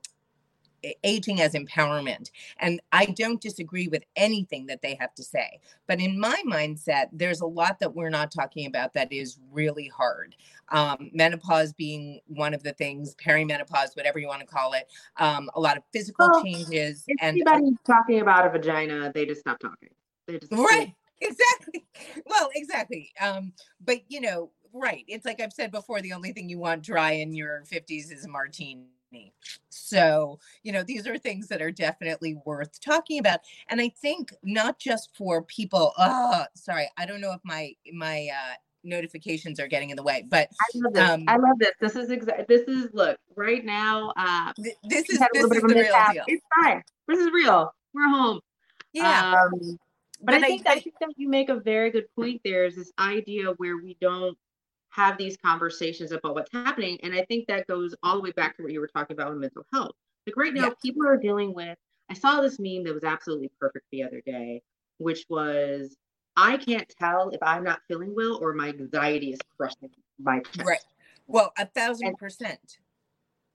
aging 1.05 1.41
as 1.41 1.55
empowerment. 1.55 2.31
And 2.59 2.81
I 2.93 3.07
don't 3.07 3.41
disagree 3.41 3.89
with 3.89 4.05
anything 4.17 4.67
that 4.67 4.83
they 4.83 4.97
have 5.01 5.15
to 5.15 5.23
say. 5.23 5.61
But 5.87 6.01
in 6.01 6.19
my 6.19 6.41
mindset, 6.47 7.07
there's 7.13 7.41
a 7.41 7.47
lot 7.47 7.79
that 7.81 7.95
we're 7.95 8.11
not 8.11 8.31
talking 8.31 8.67
about 8.67 8.95
that 8.95 9.13
is 9.13 9.39
really 9.51 9.89
hard. 9.89 10.37
Um, 10.71 11.11
menopause 11.13 11.73
being 11.73 12.21
one 12.27 12.53
of 12.53 12.63
the 12.63 12.73
things, 12.73 13.15
perimenopause, 13.15 13.97
whatever 13.97 14.19
you 14.19 14.27
want 14.27 14.41
to 14.41 14.47
call 14.47 14.73
it, 14.73 14.89
um, 15.17 15.49
a 15.55 15.61
lot 15.61 15.77
of 15.77 15.85
physical 15.93 16.29
well, 16.29 16.43
changes. 16.43 17.05
If 17.07 17.17
and 17.21 17.37
anybody 17.37 17.77
talking 17.87 18.21
about 18.21 18.47
a 18.47 18.51
vagina, 18.51 19.13
they 19.15 19.27
just 19.27 19.41
stop 19.41 19.61
talking. 19.61 19.91
They 20.27 20.39
just 20.39 20.53
right. 20.53 20.93
Exactly. 21.21 21.87
Well, 22.27 22.51
exactly. 22.55 23.11
Um, 23.21 23.53
but 23.83 24.01
you 24.09 24.21
know, 24.21 24.51
right. 24.73 25.05
It's 25.09 25.25
like 25.25 25.41
I've 25.41 25.53
said 25.53 25.71
before, 25.71 26.03
the 26.03 26.13
only 26.13 26.33
thing 26.33 26.49
you 26.49 26.59
want 26.59 26.83
dry 26.83 27.13
in 27.13 27.33
your 27.33 27.63
50s 27.71 28.13
is 28.13 28.25
a 28.25 28.29
martini 28.29 28.89
so, 29.69 30.39
you 30.63 30.73
know, 30.73 30.83
these 30.83 31.07
are 31.07 31.19
things 31.19 31.49
that 31.49 31.63
are 31.63 31.71
definitely 31.71 32.39
worth 32.45 32.81
talking 32.81 33.19
about. 33.19 33.41
And 33.69 33.81
I 33.81 33.89
think 33.89 34.33
not 34.43 34.79
just 34.79 35.17
for 35.17 35.43
people, 35.43 35.93
uh, 35.97 36.45
sorry, 36.55 36.89
I 36.97 37.07
don't 37.07 37.21
know 37.21 37.33
if 37.33 37.41
my 37.45 37.73
my 37.93 38.29
uh 38.33 38.55
notifications 38.85 39.59
are 39.59 39.67
getting 39.67 39.91
in 39.91 39.97
the 39.97 40.03
way, 40.03 40.25
but 40.29 40.49
I 40.61 40.79
love 40.79 40.93
this. 40.93 41.11
Um, 41.11 41.25
I 41.29 41.37
love 41.37 41.59
this. 41.59 41.73
This 41.81 41.97
is 41.97 42.11
exactly 42.11 42.45
this 42.49 42.67
is 42.69 42.89
look, 42.93 43.19
right 43.35 43.65
now, 43.65 44.13
uh 44.17 44.53
th- 44.55 44.77
this 44.85 45.09
is 45.11 45.19
this 45.33 45.45
is 45.45 45.51
the 45.51 45.61
real 45.63 46.13
deal. 46.13 46.25
It's 46.27 46.45
fine. 46.63 46.83
This 47.09 47.19
is 47.19 47.31
real. 47.33 47.73
We're 47.95 48.09
home. 48.09 48.41
Yeah. 48.93 49.35
Um, 49.43 49.79
but, 50.21 50.33
but 50.33 50.35
I 50.35 50.41
think 50.47 50.67
I, 50.67 50.73
I 50.73 50.81
think 50.81 50.95
that 51.01 51.11
you 51.17 51.29
make 51.29 51.49
a 51.49 51.61
very 51.61 51.91
good 51.91 52.07
point 52.15 52.41
there 52.45 52.65
is 52.65 52.77
this 52.77 52.93
idea 52.99 53.53
where 53.59 53.77
we 53.77 53.97
don't 54.01 54.37
have 54.97 55.19
these 55.19 55.37
conversations 55.37 56.11
about 56.11 56.35
what's 56.35 56.51
happening. 56.53 56.99
And 57.03 57.15
I 57.15 57.23
think 57.27 57.47
that 57.49 57.67
goes 57.67 57.95
all 58.03 58.17
the 58.17 58.23
way 58.23 58.33
back 58.33 58.57
to 58.57 58.63
what 58.63 58.73
you 58.73 58.81
were 58.81 58.89
talking 58.89 59.15
about 59.15 59.29
with 59.29 59.39
mental 59.39 59.65
health. 59.73 59.93
Like 60.27 60.37
right 60.37 60.55
now, 60.55 60.73
people 60.83 61.07
are 61.07 61.19
dealing 61.19 61.55
with. 61.55 61.77
I 62.11 62.15
saw 62.15 62.41
this 62.41 62.59
meme 62.59 62.85
that 62.85 62.95
was 62.95 63.05
absolutely 63.05 63.51
perfect 63.61 63.85
the 63.93 64.03
other 64.03 64.23
day, 64.25 64.63
which 64.99 65.27
was 65.29 65.97
I 66.37 66.57
can't 66.57 66.89
tell 66.99 67.29
if 67.31 67.43
I'm 67.43 67.63
not 67.63 67.81
feeling 67.89 68.15
well 68.17 68.39
or 68.41 68.55
my 68.55 68.69
anxiety 68.69 69.33
is 69.33 69.41
crushing 69.57 69.91
my 70.19 70.41
chest. 70.41 70.67
Right. 70.67 70.81
Well, 71.27 71.53
a 71.59 71.67
thousand 71.67 72.17
percent. 72.17 72.79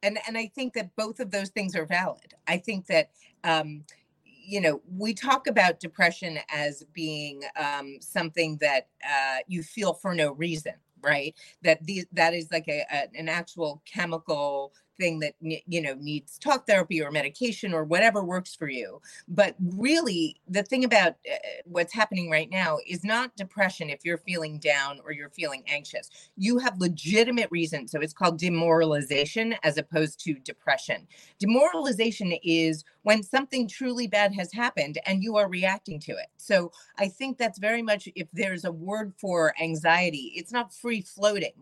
And 0.04 0.20
and 0.28 0.38
I 0.38 0.52
think 0.54 0.74
that 0.74 0.96
both 0.96 1.20
of 1.20 1.32
those 1.32 1.50
things 1.50 1.76
are 1.76 1.86
valid. 1.86 2.36
I 2.48 2.58
think 2.58 2.86
that 2.88 3.12
um, 3.44 3.84
you 4.24 4.60
know, 4.60 4.82
we 4.98 5.14
talk 5.14 5.48
about 5.48 5.80
depression 5.80 6.40
as 6.54 6.84
being 6.94 7.44
um, 7.56 7.98
something 8.02 8.58
that 8.58 8.88
uh, 9.04 9.38
you 9.48 9.64
feel 9.64 9.94
for 9.94 10.14
no 10.14 10.34
reason, 10.34 10.74
right? 11.04 11.36
That 11.64 11.86
these 11.86 12.06
that 12.14 12.34
is 12.34 12.48
like 12.52 12.68
a, 12.68 12.84
a 12.92 13.10
an 13.20 13.30
actual 13.30 13.82
chemical 13.86 14.74
thing 15.02 15.20
that 15.20 15.34
you 15.42 15.82
know 15.82 15.96
needs 15.96 16.38
talk 16.38 16.68
therapy 16.68 17.02
or 17.02 17.12
medication 17.12 17.74
or 17.74 17.84
whatever 17.84 18.24
works 18.24 18.56
for 18.56 18.70
you. 18.70 19.02
But 19.28 19.56
really 19.60 20.42
the 20.48 20.64
thing 20.64 20.84
about 20.84 21.14
uh, 21.32 21.38
what's 21.66 21.94
happening 21.94 22.30
right 22.30 22.50
now 22.50 22.78
is 22.88 23.04
not 23.04 23.36
depression 23.36 23.90
if 23.90 24.06
you're 24.06 24.20
feeling 24.20 24.60
down 24.60 25.00
or 25.04 25.12
you're 25.12 25.30
feeling 25.30 25.64
anxious. 25.68 26.10
You 26.38 26.60
have 26.60 26.80
legitimate 26.80 27.50
reasons. 27.52 27.92
So 27.92 28.00
it's 28.02 28.14
called 28.14 28.38
demoralization 28.40 29.56
as 29.64 29.78
opposed 29.78 30.20
to 30.26 30.36
depression. 30.36 31.08
Demoralization 31.40 32.34
is 32.44 32.84
when 33.04 33.24
something 33.24 33.68
truly 33.68 34.08
bad 34.08 34.34
has 34.36 34.54
happened 34.54 35.00
and 35.08 35.24
you 35.24 35.38
are 35.38 35.50
reacting 35.50 36.00
to 36.02 36.12
it. 36.14 36.28
So 36.38 36.72
i 37.00 37.08
think 37.08 37.38
that's 37.38 37.60
very 37.60 37.82
much 37.82 38.08
if 38.16 38.28
there's 38.34 38.66
a 38.66 38.72
word 38.72 39.14
for 39.18 39.54
anxiety 39.62 40.34
it's 40.36 40.52
not 40.52 40.74
free 40.74 41.02
floating 41.02 41.54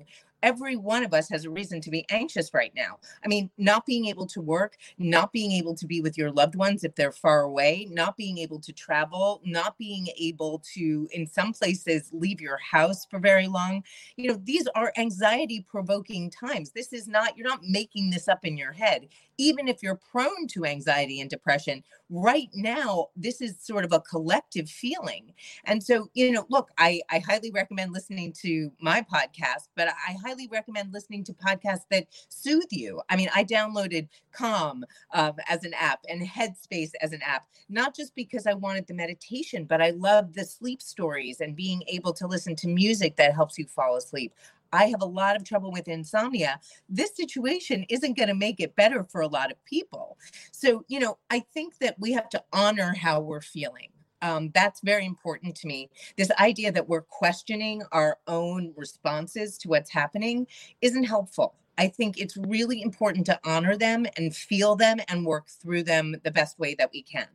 every 0.43 0.75
one 0.75 1.03
of 1.03 1.13
us 1.13 1.29
has 1.29 1.45
a 1.45 1.49
reason 1.49 1.81
to 1.81 1.89
be 1.89 2.05
anxious 2.09 2.53
right 2.53 2.71
now. 2.75 2.97
I 3.23 3.27
mean, 3.27 3.49
not 3.57 3.85
being 3.85 4.05
able 4.05 4.25
to 4.27 4.41
work, 4.41 4.77
not 4.97 5.31
being 5.31 5.51
able 5.51 5.75
to 5.75 5.85
be 5.85 6.01
with 6.01 6.17
your 6.17 6.31
loved 6.31 6.55
ones 6.55 6.83
if 6.83 6.95
they're 6.95 7.11
far 7.11 7.41
away, 7.41 7.87
not 7.91 8.17
being 8.17 8.37
able 8.37 8.59
to 8.59 8.73
travel, 8.73 9.41
not 9.45 9.77
being 9.77 10.07
able 10.17 10.61
to, 10.73 11.07
in 11.11 11.27
some 11.27 11.53
places, 11.53 12.09
leave 12.11 12.41
your 12.41 12.57
house 12.57 13.05
for 13.05 13.19
very 13.19 13.47
long. 13.47 13.83
You 14.17 14.29
know, 14.29 14.39
these 14.43 14.67
are 14.75 14.93
anxiety 14.97 15.65
provoking 15.67 16.29
times. 16.29 16.71
This 16.71 16.93
is 16.93 17.07
not, 17.07 17.37
you're 17.37 17.47
not 17.47 17.63
making 17.63 18.09
this 18.09 18.27
up 18.27 18.45
in 18.45 18.57
your 18.57 18.71
head. 18.71 19.07
Even 19.39 19.69
if 19.69 19.81
you're 19.81 19.99
prone 20.11 20.47
to 20.47 20.65
anxiety 20.65 21.21
and 21.21 21.29
depression, 21.29 21.81
right 22.09 22.49
now, 22.53 23.07
this 23.15 23.39
is 23.39 23.57
sort 23.59 23.85
of 23.85 23.93
a 23.93 24.01
collective 24.01 24.69
feeling. 24.69 25.33
And 25.63 25.81
so, 25.81 26.09
you 26.13 26.31
know, 26.31 26.45
look, 26.49 26.69
I, 26.77 27.01
I 27.09 27.19
highly 27.19 27.49
recommend 27.49 27.93
listening 27.93 28.33
to 28.41 28.71
my 28.81 29.01
podcast, 29.01 29.69
but 29.77 29.87
I 29.87 30.17
highly 30.25 30.49
recommend 30.51 30.91
listening 30.91 31.23
to 31.23 31.33
podcasts 31.33 31.85
that 31.89 32.07
soothe 32.27 32.71
you. 32.71 33.01
I 33.09 33.15
mean, 33.15 33.29
I 33.33 33.45
downloaded 33.45 34.09
Calm 34.33 34.83
um, 35.13 35.33
as 35.47 35.63
an 35.63 35.73
app 35.73 36.01
and 36.09 36.21
Headspace 36.21 36.91
as 37.01 37.13
an 37.13 37.21
app, 37.21 37.47
not 37.69 37.95
just 37.95 38.13
because 38.15 38.45
I 38.45 38.53
wanted 38.53 38.87
the 38.87 38.93
meditation, 38.93 39.63
but 39.63 39.81
I 39.81 39.91
love 39.91 40.33
the 40.33 40.43
sleep 40.43 40.81
stories 40.81 41.39
and 41.39 41.55
being 41.55 41.81
able 41.87 42.11
to 42.13 42.27
listen 42.27 42.55
to 42.57 42.67
music 42.67 43.15
that 43.15 43.33
helps 43.33 43.57
you 43.57 43.65
fall 43.65 43.95
asleep. 43.95 44.33
I 44.71 44.85
have 44.85 45.01
a 45.01 45.05
lot 45.05 45.35
of 45.35 45.43
trouble 45.43 45.71
with 45.71 45.87
insomnia. 45.87 46.59
This 46.87 47.15
situation 47.15 47.85
isn't 47.89 48.17
going 48.17 48.29
to 48.29 48.35
make 48.35 48.59
it 48.59 48.75
better 48.75 49.03
for 49.03 49.21
a 49.21 49.27
lot 49.27 49.51
of 49.51 49.63
people. 49.65 50.17
So, 50.51 50.83
you 50.87 50.99
know, 50.99 51.17
I 51.29 51.39
think 51.53 51.77
that 51.79 51.99
we 51.99 52.11
have 52.13 52.29
to 52.29 52.43
honor 52.53 52.93
how 52.93 53.21
we're 53.21 53.41
feeling 53.41 53.89
um, 54.21 54.51
that's 54.53 54.81
very 54.81 55.05
important 55.05 55.55
to 55.55 55.67
me. 55.67 55.89
This 56.17 56.31
idea 56.39 56.71
that 56.71 56.87
we're 56.87 57.01
questioning 57.01 57.83
our 57.91 58.17
own 58.27 58.73
responses 58.75 59.57
to 59.59 59.69
what's 59.69 59.91
happening 59.91 60.47
isn't 60.81 61.03
helpful. 61.03 61.55
I 61.77 61.87
think 61.87 62.17
it's 62.17 62.35
really 62.35 62.81
important 62.81 63.25
to 63.27 63.39
honor 63.45 63.77
them 63.77 64.05
and 64.17 64.35
feel 64.35 64.75
them 64.75 64.99
and 65.07 65.25
work 65.25 65.47
through 65.47 65.83
them 65.83 66.15
the 66.23 66.31
best 66.31 66.59
way 66.59 66.75
that 66.75 66.89
we 66.91 67.03
can. 67.03 67.27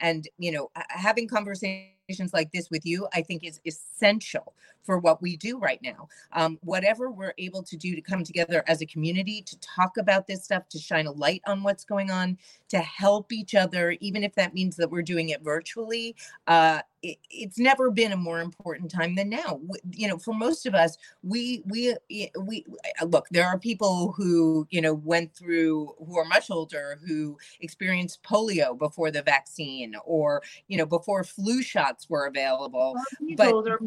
And, 0.00 0.26
you 0.38 0.50
know, 0.50 0.72
having 0.88 1.28
conversations 1.28 1.91
like 2.32 2.52
this 2.52 2.70
with 2.70 2.84
you, 2.84 3.08
I 3.14 3.22
think 3.22 3.44
is 3.44 3.60
essential 3.66 4.54
for 4.82 4.98
what 4.98 5.22
we 5.22 5.36
do 5.36 5.58
right 5.58 5.80
now. 5.82 6.08
Um, 6.32 6.58
whatever 6.62 7.10
we're 7.10 7.34
able 7.38 7.62
to 7.62 7.76
do 7.76 7.94
to 7.94 8.00
come 8.00 8.24
together 8.24 8.64
as 8.66 8.82
a 8.82 8.86
community 8.86 9.42
to 9.42 9.58
talk 9.60 9.96
about 9.96 10.26
this 10.26 10.44
stuff, 10.44 10.68
to 10.70 10.78
shine 10.78 11.06
a 11.06 11.12
light 11.12 11.42
on 11.46 11.62
what's 11.62 11.84
going 11.84 12.10
on, 12.10 12.36
to 12.68 12.78
help 12.78 13.32
each 13.32 13.54
other, 13.54 13.92
even 14.00 14.24
if 14.24 14.34
that 14.34 14.54
means 14.54 14.76
that 14.76 14.90
we're 14.90 15.02
doing 15.02 15.28
it 15.30 15.42
virtually, 15.42 16.16
uh, 16.48 16.80
it, 17.02 17.18
it's 17.30 17.58
never 17.58 17.90
been 17.90 18.12
a 18.12 18.16
more 18.16 18.40
important 18.40 18.90
time 18.90 19.14
than 19.14 19.28
now. 19.28 19.60
You 19.90 20.08
know, 20.08 20.18
for 20.18 20.34
most 20.34 20.66
of 20.66 20.74
us, 20.74 20.96
we 21.22 21.62
we 21.66 21.94
we 22.38 22.64
uh, 23.00 23.04
look. 23.04 23.26
There 23.30 23.46
are 23.46 23.58
people 23.58 24.12
who 24.12 24.66
you 24.70 24.80
know 24.80 24.94
went 24.94 25.34
through 25.34 25.94
who 25.98 26.16
are 26.18 26.24
much 26.24 26.50
older 26.50 27.00
who 27.06 27.36
experienced 27.60 28.22
polio 28.22 28.78
before 28.78 29.10
the 29.10 29.22
vaccine, 29.22 29.94
or 30.04 30.42
you 30.68 30.78
know 30.78 30.86
before 30.86 31.24
flu 31.24 31.62
shots 31.62 32.08
were 32.08 32.26
available. 32.26 32.94
Well, 32.94 33.34
but 33.36 33.52
older 33.52 33.78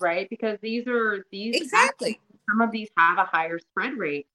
right 0.00 0.28
because 0.30 0.58
these 0.60 0.86
are 0.86 1.26
these 1.30 1.56
exactly 1.56 2.20
some 2.50 2.60
of 2.60 2.70
these 2.70 2.88
have 2.96 3.18
a 3.18 3.24
higher 3.24 3.58
spread 3.58 3.94
rate. 3.96 4.26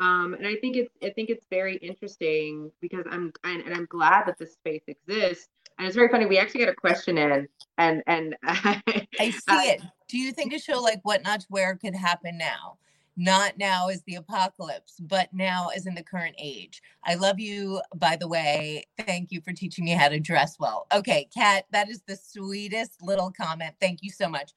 Um, 0.00 0.34
and 0.34 0.46
I 0.46 0.56
think 0.56 0.76
it's 0.76 0.90
I 1.02 1.10
think 1.10 1.30
it's 1.30 1.46
very 1.50 1.76
interesting 1.76 2.70
because 2.80 3.04
I'm 3.10 3.32
and, 3.44 3.62
and 3.62 3.74
I'm 3.74 3.86
glad 3.86 4.26
that 4.26 4.38
this 4.38 4.54
space 4.54 4.82
exists. 4.86 5.48
And 5.78 5.86
it's 5.86 5.96
very 5.96 6.08
funny. 6.08 6.26
We 6.26 6.38
actually 6.38 6.64
got 6.64 6.72
a 6.72 6.76
question 6.76 7.18
in, 7.18 7.48
and 7.78 8.02
and 8.06 8.36
I 8.44 8.80
see 9.18 9.40
uh, 9.48 9.60
it. 9.62 9.82
Do 10.08 10.18
you 10.18 10.32
think 10.32 10.52
a 10.52 10.58
show 10.58 10.80
like 10.80 11.00
What 11.02 11.24
Not 11.24 11.40
to 11.40 11.46
Wear 11.50 11.76
could 11.76 11.94
happen 11.94 12.38
now? 12.38 12.78
Not 13.16 13.58
now 13.58 13.88
as 13.88 14.02
the 14.02 14.16
apocalypse, 14.16 14.98
but 15.00 15.32
now 15.32 15.68
as 15.74 15.86
in 15.86 15.94
the 15.94 16.02
current 16.02 16.34
age. 16.38 16.82
I 17.04 17.14
love 17.14 17.38
you, 17.38 17.80
by 17.94 18.16
the 18.16 18.26
way. 18.26 18.84
Thank 18.98 19.30
you 19.30 19.40
for 19.40 19.52
teaching 19.52 19.84
me 19.84 19.92
how 19.92 20.08
to 20.08 20.18
dress 20.18 20.56
well. 20.58 20.86
Okay, 20.92 21.28
Kat, 21.32 21.66
that 21.70 21.88
is 21.88 22.02
the 22.06 22.16
sweetest 22.16 23.00
little 23.02 23.30
comment. 23.30 23.74
Thank 23.80 24.00
you 24.02 24.10
so 24.10 24.28
much. 24.28 24.50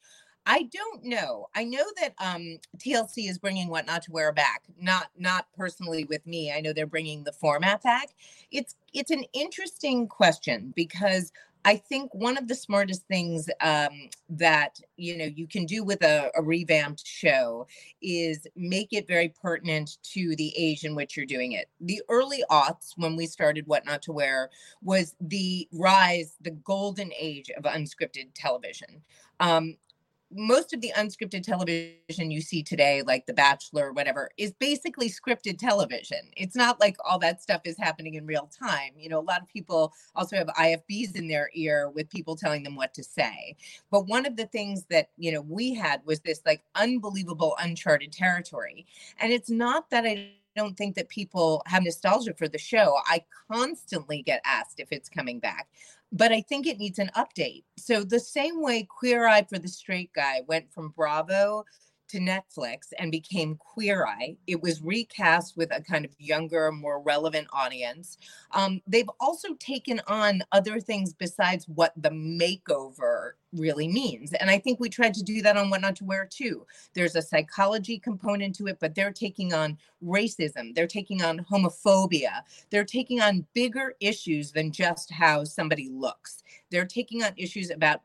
I 0.49 0.69
don't 0.71 1.03
know. 1.03 1.47
I 1.53 1.65
know 1.65 1.83
that 2.01 2.13
um, 2.19 2.57
TLC 2.77 3.29
is 3.29 3.37
bringing 3.37 3.67
what 3.67 3.85
not 3.85 4.01
to 4.03 4.13
wear 4.13 4.31
back. 4.31 4.63
Not 4.79 5.09
not 5.17 5.45
personally 5.57 6.05
with 6.05 6.25
me. 6.25 6.53
I 6.53 6.61
know 6.61 6.71
they're 6.71 6.87
bringing 6.87 7.25
the 7.25 7.33
format 7.33 7.83
back. 7.83 8.15
It's 8.49 8.75
it's 8.93 9.11
an 9.11 9.25
interesting 9.33 10.07
question 10.07 10.73
because 10.73 11.33
I 11.65 11.75
think 11.75 12.13
one 12.13 12.37
of 12.37 12.47
the 12.47 12.55
smartest 12.55 13.05
things 13.09 13.49
um, 13.59 13.89
that 14.29 14.79
you 14.95 15.17
know 15.17 15.25
you 15.25 15.47
can 15.47 15.65
do 15.65 15.83
with 15.83 16.01
a, 16.01 16.31
a, 16.33 16.41
revamped 16.41 17.05
show 17.05 17.67
is 18.01 18.47
make 18.55 18.93
it 18.93 19.05
very 19.05 19.33
pertinent 19.41 19.97
to 20.13 20.33
the 20.37 20.53
age 20.55 20.85
in 20.85 20.95
which 20.95 21.17
you're 21.17 21.25
doing 21.25 21.51
it. 21.51 21.67
The 21.81 22.01
early 22.07 22.41
aughts, 22.49 22.93
when 22.95 23.17
we 23.17 23.25
started 23.25 23.67
What 23.67 23.85
Not 23.85 24.01
to 24.03 24.13
Wear, 24.13 24.49
was 24.81 25.13
the 25.19 25.67
rise, 25.73 26.37
the 26.39 26.51
golden 26.51 27.11
age 27.19 27.49
of 27.57 27.65
unscripted 27.65 28.29
television. 28.33 29.01
Um, 29.41 29.75
most 30.37 30.73
of 30.73 30.81
the 30.81 30.93
unscripted 30.95 31.43
television 31.43 32.31
you 32.31 32.41
see 32.41 32.61
today, 32.61 33.01
like 33.01 33.25
The 33.25 33.33
Bachelor, 33.33 33.91
whatever, 33.91 34.29
is 34.37 34.53
basically 34.53 35.09
scripted 35.09 35.57
television. 35.57 36.19
It's 36.35 36.55
not 36.55 36.79
like 36.79 36.95
all 37.03 37.19
that 37.19 37.41
stuff 37.41 37.61
is 37.65 37.77
happening 37.77 38.13
in 38.13 38.25
real 38.25 38.49
time. 38.57 38.91
You 38.95 39.09
know, 39.09 39.19
a 39.19 39.21
lot 39.21 39.41
of 39.41 39.47
people 39.47 39.93
also 40.15 40.35
have 40.35 40.47
IFBs 40.47 41.15
in 41.15 41.27
their 41.27 41.49
ear 41.53 41.89
with 41.89 42.09
people 42.09 42.35
telling 42.35 42.63
them 42.63 42.75
what 42.75 42.93
to 42.93 43.03
say. 43.03 43.55
But 43.89 44.07
one 44.07 44.25
of 44.25 44.35
the 44.35 44.45
things 44.45 44.85
that, 44.89 45.09
you 45.17 45.31
know, 45.31 45.41
we 45.41 45.73
had 45.73 46.01
was 46.05 46.19
this 46.19 46.41
like 46.45 46.61
unbelievable 46.75 47.55
uncharted 47.59 48.11
territory. 48.11 48.85
And 49.19 49.33
it's 49.33 49.49
not 49.49 49.89
that 49.89 50.05
I 50.05 50.31
don't 50.55 50.75
think 50.75 50.95
that 50.95 51.09
people 51.09 51.61
have 51.67 51.83
nostalgia 51.83 52.33
for 52.33 52.47
the 52.47 52.57
show. 52.57 52.97
I 53.05 53.23
constantly 53.49 54.23
get 54.23 54.41
asked 54.43 54.79
if 54.79 54.91
it's 54.91 55.07
coming 55.07 55.39
back 55.39 55.67
but 56.11 56.31
I 56.31 56.41
think 56.41 56.65
it 56.65 56.77
needs 56.77 56.99
an 56.99 57.09
update. 57.15 57.63
So 57.77 58.03
the 58.03 58.19
same 58.19 58.61
way 58.61 58.87
Queer 58.89 59.27
Eye 59.27 59.45
for 59.49 59.59
the 59.59 59.67
Straight 59.67 60.11
Guy 60.13 60.41
went 60.47 60.71
from 60.71 60.93
Bravo 60.95 61.63
to 62.09 62.19
Netflix 62.19 62.93
and 62.97 63.11
became 63.11 63.55
Queer 63.55 64.05
Eye. 64.05 64.37
It 64.47 64.61
was 64.61 64.81
recast 64.81 65.57
with 65.57 65.75
a 65.75 65.81
kind 65.81 66.05
of 66.05 66.11
younger, 66.19 66.71
more 66.71 67.01
relevant 67.01 67.47
audience. 67.51 68.17
Um, 68.51 68.81
they've 68.87 69.09
also 69.19 69.53
taken 69.59 70.01
on 70.07 70.41
other 70.51 70.79
things 70.79 71.13
besides 71.13 71.67
what 71.67 71.93
the 71.97 72.09
makeover 72.09 73.31
really 73.53 73.87
means. 73.87 74.33
And 74.33 74.49
I 74.49 74.59
think 74.59 74.79
we 74.79 74.89
tried 74.89 75.13
to 75.15 75.23
do 75.23 75.41
that 75.41 75.57
on 75.57 75.69
What 75.69 75.81
Not 75.81 75.95
to 75.97 76.05
Wear 76.05 76.27
too. 76.29 76.65
There's 76.93 77.15
a 77.15 77.21
psychology 77.21 77.97
component 77.97 78.55
to 78.55 78.67
it, 78.67 78.77
but 78.79 78.93
they're 78.93 79.11
taking 79.11 79.53
on 79.53 79.77
racism, 80.03 80.75
they're 80.75 80.87
taking 80.87 81.23
on 81.23 81.45
homophobia, 81.51 82.41
they're 82.69 82.83
taking 82.83 83.21
on 83.21 83.45
bigger 83.53 83.95
issues 83.99 84.51
than 84.51 84.71
just 84.71 85.11
how 85.11 85.43
somebody 85.43 85.89
looks. 85.89 86.43
They're 86.69 86.85
taking 86.85 87.23
on 87.23 87.31
issues 87.37 87.69
about 87.69 88.01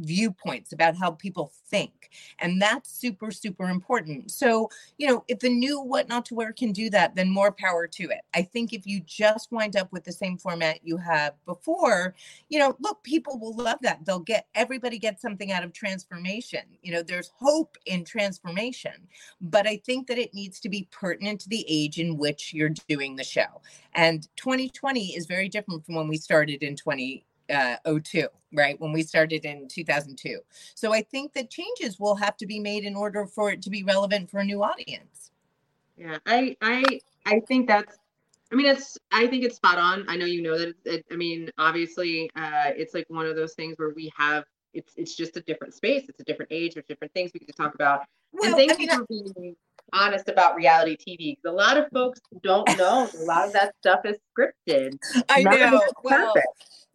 viewpoints 0.00 0.72
about 0.72 0.96
how 0.96 1.10
people 1.10 1.52
think 1.68 2.10
and 2.38 2.60
that's 2.60 2.90
super 2.90 3.30
super 3.30 3.68
important. 3.68 4.30
So 4.30 4.70
you 4.96 5.06
know 5.06 5.24
if 5.28 5.38
the 5.40 5.48
new 5.48 5.80
what 5.80 6.08
not 6.08 6.24
to 6.26 6.34
wear 6.34 6.52
can 6.52 6.72
do 6.72 6.90
that 6.90 7.14
then 7.14 7.30
more 7.30 7.52
power 7.52 7.86
to 7.86 8.04
it. 8.04 8.20
I 8.34 8.42
think 8.42 8.72
if 8.72 8.86
you 8.86 9.00
just 9.00 9.52
wind 9.52 9.76
up 9.76 9.92
with 9.92 10.04
the 10.04 10.12
same 10.12 10.38
format 10.38 10.80
you 10.82 10.96
have 10.96 11.34
before 11.46 12.14
you 12.48 12.58
know 12.58 12.76
look 12.80 13.02
people 13.02 13.38
will 13.38 13.56
love 13.56 13.78
that. 13.82 14.04
They'll 14.04 14.18
get 14.20 14.46
everybody 14.54 14.98
gets 14.98 15.22
something 15.22 15.52
out 15.52 15.64
of 15.64 15.72
transformation. 15.72 16.62
You 16.82 16.92
know 16.92 17.02
there's 17.02 17.30
hope 17.38 17.76
in 17.86 18.04
transformation 18.04 18.92
but 19.40 19.66
i 19.66 19.76
think 19.76 20.06
that 20.06 20.18
it 20.18 20.34
needs 20.34 20.60
to 20.60 20.68
be 20.68 20.88
pertinent 20.90 21.40
to 21.40 21.48
the 21.48 21.64
age 21.68 21.98
in 21.98 22.16
which 22.16 22.52
you're 22.52 22.74
doing 22.88 23.16
the 23.16 23.24
show. 23.24 23.60
And 23.94 24.26
2020 24.36 25.16
is 25.16 25.26
very 25.26 25.48
different 25.48 25.84
from 25.84 25.94
when 25.94 26.08
we 26.08 26.16
started 26.16 26.62
in 26.62 26.76
20 26.76 27.24
uh, 27.50 27.76
02, 27.84 28.28
right? 28.52 28.78
When 28.80 28.92
we 28.92 29.02
started 29.02 29.44
in 29.44 29.68
2002. 29.68 30.40
So 30.74 30.92
I 30.92 31.02
think 31.02 31.32
that 31.34 31.50
changes 31.50 31.98
will 31.98 32.16
have 32.16 32.36
to 32.38 32.46
be 32.46 32.58
made 32.58 32.84
in 32.84 32.96
order 32.96 33.26
for 33.26 33.50
it 33.50 33.62
to 33.62 33.70
be 33.70 33.82
relevant 33.82 34.30
for 34.30 34.40
a 34.40 34.44
new 34.44 34.62
audience. 34.62 35.30
Yeah, 35.96 36.18
I 36.26 36.56
I 36.60 37.00
I 37.26 37.40
think 37.40 37.66
that's 37.66 37.98
I 38.52 38.54
mean 38.54 38.66
it's 38.66 38.96
I 39.10 39.26
think 39.26 39.44
it's 39.44 39.56
spot 39.56 39.78
on. 39.78 40.04
I 40.08 40.16
know 40.16 40.26
you 40.26 40.42
know 40.42 40.56
that 40.56 40.74
it, 40.84 41.04
I 41.10 41.16
mean 41.16 41.50
obviously 41.58 42.30
uh 42.36 42.70
it's 42.76 42.94
like 42.94 43.06
one 43.08 43.26
of 43.26 43.34
those 43.34 43.54
things 43.54 43.78
where 43.78 43.90
we 43.90 44.12
have 44.16 44.44
it's 44.74 44.92
it's 44.96 45.16
just 45.16 45.36
a 45.36 45.40
different 45.40 45.74
space, 45.74 46.08
it's 46.08 46.20
a 46.20 46.24
different 46.24 46.52
age, 46.52 46.74
there's 46.74 46.86
different 46.86 47.12
things 47.14 47.32
we 47.34 47.40
could 47.40 47.56
talk 47.56 47.74
about. 47.74 48.02
Well, 48.32 48.44
and 48.46 48.54
thank 48.54 48.72
I 48.72 48.76
mean, 48.76 48.88
you 48.88 48.96
for 48.96 49.06
being 49.06 49.56
honest 49.92 50.28
about 50.28 50.54
reality 50.54 50.96
TV 50.96 51.36
because 51.36 51.52
a 51.52 51.52
lot 51.52 51.76
of 51.76 51.86
folks 51.92 52.20
don't 52.42 52.68
know 52.76 53.08
a 53.20 53.24
lot 53.24 53.46
of 53.46 53.52
that 53.52 53.74
stuff 53.80 54.00
is 54.04 54.16
scripted. 54.36 54.98
I 55.28 55.42
None 55.42 55.58
know. 55.58 55.82
Well, 56.02 56.34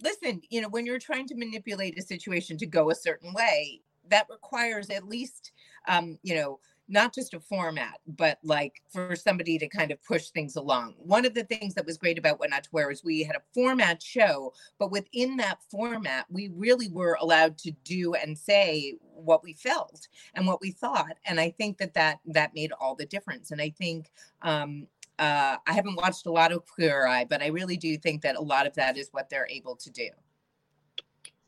listen, 0.02 0.42
you 0.50 0.62
know, 0.62 0.70
when 0.70 0.86
you're 0.86 1.00
trying 1.00 1.28
to 1.28 1.36
manipulate 1.36 1.98
a 1.98 2.02
situation 2.02 2.58
to 2.58 2.66
go 2.66 2.90
a 2.90 2.96
certain 2.96 3.34
way, 3.34 3.82
that 4.10 4.28
requires 4.30 4.90
at 4.90 5.08
least, 5.08 5.52
um, 5.88 6.18
you 6.24 6.36
know, 6.36 6.60
not 6.88 7.14
just 7.14 7.34
a 7.34 7.40
format, 7.40 8.00
but 8.06 8.40
like 8.44 8.82
for 8.92 9.16
somebody 9.16 9.58
to 9.58 9.68
kind 9.68 9.92
of 9.92 10.04
push 10.04 10.30
things 10.30 10.56
along. 10.56 10.96
One 10.98 11.26
of 11.26 11.34
the 11.34 11.44
things 11.44 11.74
that 11.76 11.86
was 11.86 11.98
great 11.98 12.18
about 12.18 12.40
What 12.40 12.50
Not 12.50 12.64
to 12.66 12.70
Wear 12.72 12.92
is 12.92 13.04
we 13.04 13.24
had 13.24 13.36
a 13.36 13.42
format 13.54 14.02
show, 14.02 14.54
but 14.80 14.92
within 14.92 15.38
that 15.38 15.60
format, 15.72 16.26
we 16.30 16.50
really 16.54 16.90
were 16.90 17.18
allowed 17.22 17.58
to 17.60 17.72
do 17.84 18.14
and 18.16 18.38
say 18.38 18.96
what 19.02 19.44
we 19.44 19.54
felt 19.54 20.08
and 20.34 20.46
what 20.46 20.62
we 20.62 20.72
thought. 20.72 21.18
And 21.26 21.40
I 21.40 21.52
think 21.52 21.78
that 21.78 21.94
that 21.94 22.20
that 22.26 22.54
made 22.54 22.72
all 22.74 22.96
the 22.96 23.06
difference. 23.06 23.52
And 23.52 23.62
I 23.62 23.70
think 23.70 24.12
um, 24.42 24.88
uh, 25.20 25.58
I 25.66 25.74
haven't 25.74 25.96
watched 25.96 26.26
a 26.26 26.32
lot 26.32 26.52
of 26.52 26.66
Queer 26.66 27.08
Eye, 27.08 27.26
but 27.26 27.42
I 27.42 27.48
really 27.48 27.78
do 27.78 27.98
think 27.98 28.22
that 28.24 28.36
a 28.36 28.42
lot 28.42 28.68
of 28.68 28.74
that 28.76 28.98
is 28.98 29.10
what 29.12 29.30
they're 29.30 29.48
able 29.50 29.76
to 29.78 29.90
do. 29.90 30.10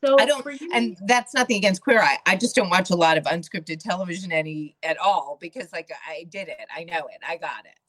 So 0.05 0.15
I 0.19 0.25
don't, 0.25 0.45
and 0.73 0.97
that's 1.05 1.33
nothing 1.33 1.57
against 1.57 1.81
Queer 1.81 2.01
Eye. 2.01 2.17
I 2.25 2.35
just 2.35 2.55
don't 2.55 2.69
watch 2.69 2.91
a 2.91 2.95
lot 2.95 3.17
of 3.17 3.23
unscripted 3.23 3.79
television 3.79 4.31
any 4.31 4.75
at 4.83 4.97
all 4.97 5.37
because, 5.41 5.71
like, 5.73 5.89
I 6.07 6.25
did 6.29 6.47
it, 6.47 6.67
I 6.75 6.83
know 6.83 7.07
it, 7.07 7.19
I 7.27 7.37
got 7.37 7.65
it. 7.65 7.79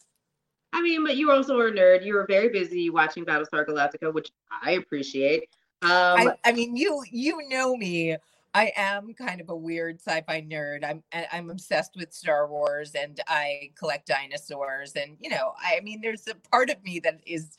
I 0.72 0.82
mean, 0.82 1.04
but 1.04 1.16
you 1.16 1.30
also 1.30 1.58
are 1.58 1.68
a 1.68 1.72
nerd. 1.72 2.04
You 2.04 2.14
were 2.14 2.26
very 2.26 2.48
busy 2.48 2.90
watching 2.90 3.24
Battlestar 3.24 3.66
Galactica, 3.66 4.12
which 4.12 4.30
I 4.62 4.72
appreciate. 4.72 5.48
Um, 5.82 5.90
I, 5.90 6.34
I 6.44 6.52
mean, 6.52 6.76
you 6.76 7.02
you 7.10 7.48
know 7.48 7.76
me. 7.76 8.16
I 8.54 8.72
am 8.74 9.12
kind 9.12 9.42
of 9.42 9.50
a 9.50 9.54
weird 9.54 10.00
sci-fi 10.00 10.40
nerd. 10.40 10.82
I'm 10.82 11.02
I'm 11.30 11.50
obsessed 11.50 11.94
with 11.96 12.12
Star 12.14 12.46
Wars 12.48 12.92
and 12.94 13.20
I 13.28 13.70
collect 13.78 14.06
dinosaurs 14.08 14.94
and 14.96 15.16
you 15.20 15.28
know, 15.28 15.52
I 15.58 15.80
mean 15.80 16.00
there's 16.00 16.26
a 16.26 16.34
part 16.50 16.70
of 16.70 16.82
me 16.82 16.98
that 17.00 17.20
is 17.26 17.58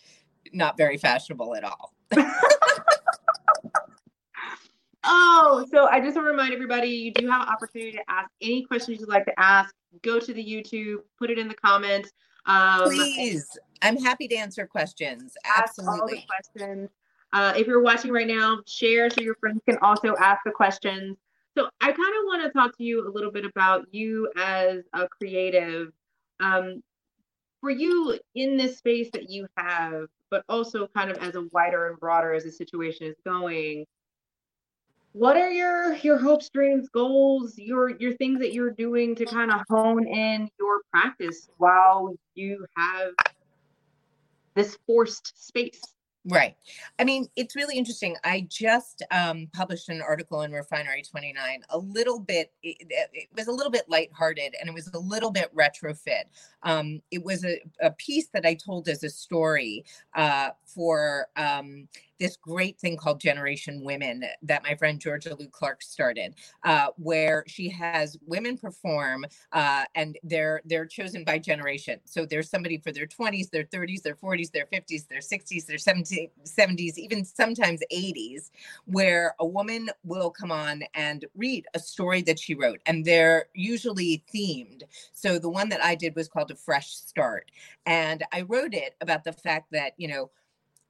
not 0.53 0.75
very 0.75 0.97
fashionable 0.97 1.55
at 1.55 1.63
all. 1.63 1.93
oh, 5.07 5.65
so 5.71 5.87
I 5.87 5.99
just 5.99 6.15
want 6.15 6.25
to 6.25 6.31
remind 6.31 6.53
everybody 6.53 6.87
you 6.89 7.13
do 7.13 7.27
have 7.27 7.43
an 7.43 7.49
opportunity 7.49 7.93
to 7.93 8.03
ask 8.07 8.29
any 8.41 8.63
questions 8.63 8.99
you'd 8.99 9.09
like 9.09 9.25
to 9.25 9.39
ask. 9.39 9.73
Go 10.03 10.19
to 10.19 10.33
the 10.33 10.43
YouTube, 10.43 10.97
put 11.17 11.31
it 11.31 11.39
in 11.39 11.47
the 11.47 11.55
comments. 11.55 12.11
Um, 12.45 12.83
Please, 12.83 13.45
I'm 13.81 13.97
happy 13.97 14.27
to 14.27 14.35
answer 14.35 14.67
questions. 14.67 15.33
Absolutely. 15.45 15.99
all 15.99 16.07
the 16.07 16.23
questions. 16.27 16.89
Uh, 17.33 17.53
if 17.55 17.67
you're 17.67 17.81
watching 17.81 18.11
right 18.11 18.27
now, 18.27 18.59
share 18.65 19.09
so 19.09 19.21
your 19.21 19.35
friends 19.35 19.61
can 19.67 19.77
also 19.81 20.15
ask 20.19 20.41
the 20.45 20.51
questions. 20.51 21.17
So 21.57 21.67
I 21.81 21.87
kind 21.87 21.97
of 21.97 22.25
want 22.25 22.43
to 22.43 22.49
talk 22.51 22.77
to 22.77 22.83
you 22.83 23.07
a 23.07 23.09
little 23.09 23.31
bit 23.31 23.45
about 23.45 23.85
you 23.91 24.31
as 24.37 24.83
a 24.93 25.07
creative. 25.07 25.91
Um, 26.39 26.83
for 27.61 27.71
you 27.71 28.17
in 28.35 28.57
this 28.57 28.77
space 28.77 29.09
that 29.13 29.29
you 29.29 29.47
have, 29.57 30.07
but 30.29 30.43
also 30.49 30.87
kind 30.95 31.09
of 31.09 31.17
as 31.17 31.35
a 31.35 31.43
wider 31.51 31.87
and 31.87 31.99
broader 31.99 32.33
as 32.33 32.43
the 32.43 32.51
situation 32.51 33.07
is 33.07 33.15
going, 33.25 33.85
what 35.13 35.37
are 35.37 35.51
your 35.51 35.95
your 35.97 36.17
hopes, 36.17 36.49
dreams, 36.49 36.89
goals, 36.89 37.57
your 37.57 37.97
your 37.97 38.13
things 38.17 38.39
that 38.39 38.53
you're 38.53 38.71
doing 38.71 39.15
to 39.15 39.25
kind 39.25 39.51
of 39.51 39.61
hone 39.69 40.07
in 40.07 40.49
your 40.59 40.81
practice 40.91 41.49
while 41.57 42.13
you 42.35 42.65
have 42.77 43.13
this 44.55 44.77
forced 44.85 45.47
space? 45.47 45.81
Right. 46.29 46.57
I 46.99 47.05
mean, 47.05 47.29
it's 47.37 47.55
really 47.55 47.77
interesting. 47.77 48.17
I 48.25 48.47
just 48.49 49.01
um, 49.11 49.47
published 49.53 49.87
an 49.87 50.01
article 50.01 50.41
in 50.41 50.51
Refinery 50.51 51.01
29, 51.01 51.61
a 51.69 51.77
little 51.77 52.19
bit, 52.19 52.51
it, 52.61 52.85
it, 52.89 53.29
was 53.33 53.47
a 53.47 53.51
little 53.51 53.71
bit 53.71 53.83
lighthearted 53.87 54.53
and 54.59 54.67
it 54.67 54.73
was 54.73 54.89
a 54.93 54.99
little 54.99 55.31
bit 55.31 55.55
retrofit. 55.55 56.23
Um, 56.63 57.01
it 57.11 57.23
was 57.23 57.45
a, 57.45 57.61
a, 57.81 57.91
piece 57.91 58.27
that 58.33 58.45
I 58.45 58.55
told 58.55 58.89
as 58.89 59.03
a 59.03 59.09
story 59.09 59.85
uh, 60.15 60.49
for 60.65 61.27
um, 61.37 61.87
this 62.19 62.37
great 62.37 62.79
thing 62.79 62.97
called 62.97 63.19
Generation 63.19 63.83
Women 63.83 64.23
that 64.43 64.63
my 64.63 64.75
friend 64.75 64.99
Georgia 64.99 65.35
Lou 65.37 65.47
Clark 65.49 65.81
started, 65.81 66.35
uh, 66.63 66.87
where 66.97 67.43
she 67.47 67.69
has 67.69 68.17
women 68.25 68.57
perform 68.57 69.25
uh, 69.51 69.85
and 69.95 70.17
they're 70.23 70.61
they're 70.65 70.85
chosen 70.85 71.23
by 71.23 71.39
generation. 71.39 71.99
So 72.05 72.25
there's 72.25 72.49
somebody 72.49 72.77
for 72.77 72.91
their 72.91 73.07
20s, 73.07 73.49
their 73.49 73.63
30s, 73.65 74.01
their 74.01 74.15
40s, 74.15 74.51
their 74.51 74.65
50s, 74.65 75.07
their 75.07 75.21
60s, 75.21 75.65
their 75.65 75.77
70s, 75.77 76.31
70s, 76.43 76.97
even 76.97 77.25
sometimes 77.25 77.81
80s, 77.91 78.51
where 78.85 79.35
a 79.39 79.45
woman 79.45 79.89
will 80.03 80.31
come 80.31 80.51
on 80.51 80.83
and 80.93 81.25
read 81.35 81.65
a 81.73 81.79
story 81.79 82.21
that 82.23 82.39
she 82.39 82.55
wrote, 82.55 82.79
and 82.85 83.05
they're 83.05 83.45
usually 83.53 84.23
themed. 84.33 84.83
So 85.13 85.39
the 85.39 85.49
one 85.49 85.69
that 85.69 85.83
I 85.83 85.95
did 85.95 86.15
was 86.15 86.27
called 86.27 86.51
A 86.51 86.55
Fresh 86.55 86.95
Start, 86.95 87.51
and 87.85 88.23
I 88.33 88.41
wrote 88.41 88.73
it 88.73 88.95
about 89.01 89.23
the 89.23 89.33
fact 89.33 89.71
that 89.71 89.93
you 89.97 90.07
know 90.07 90.31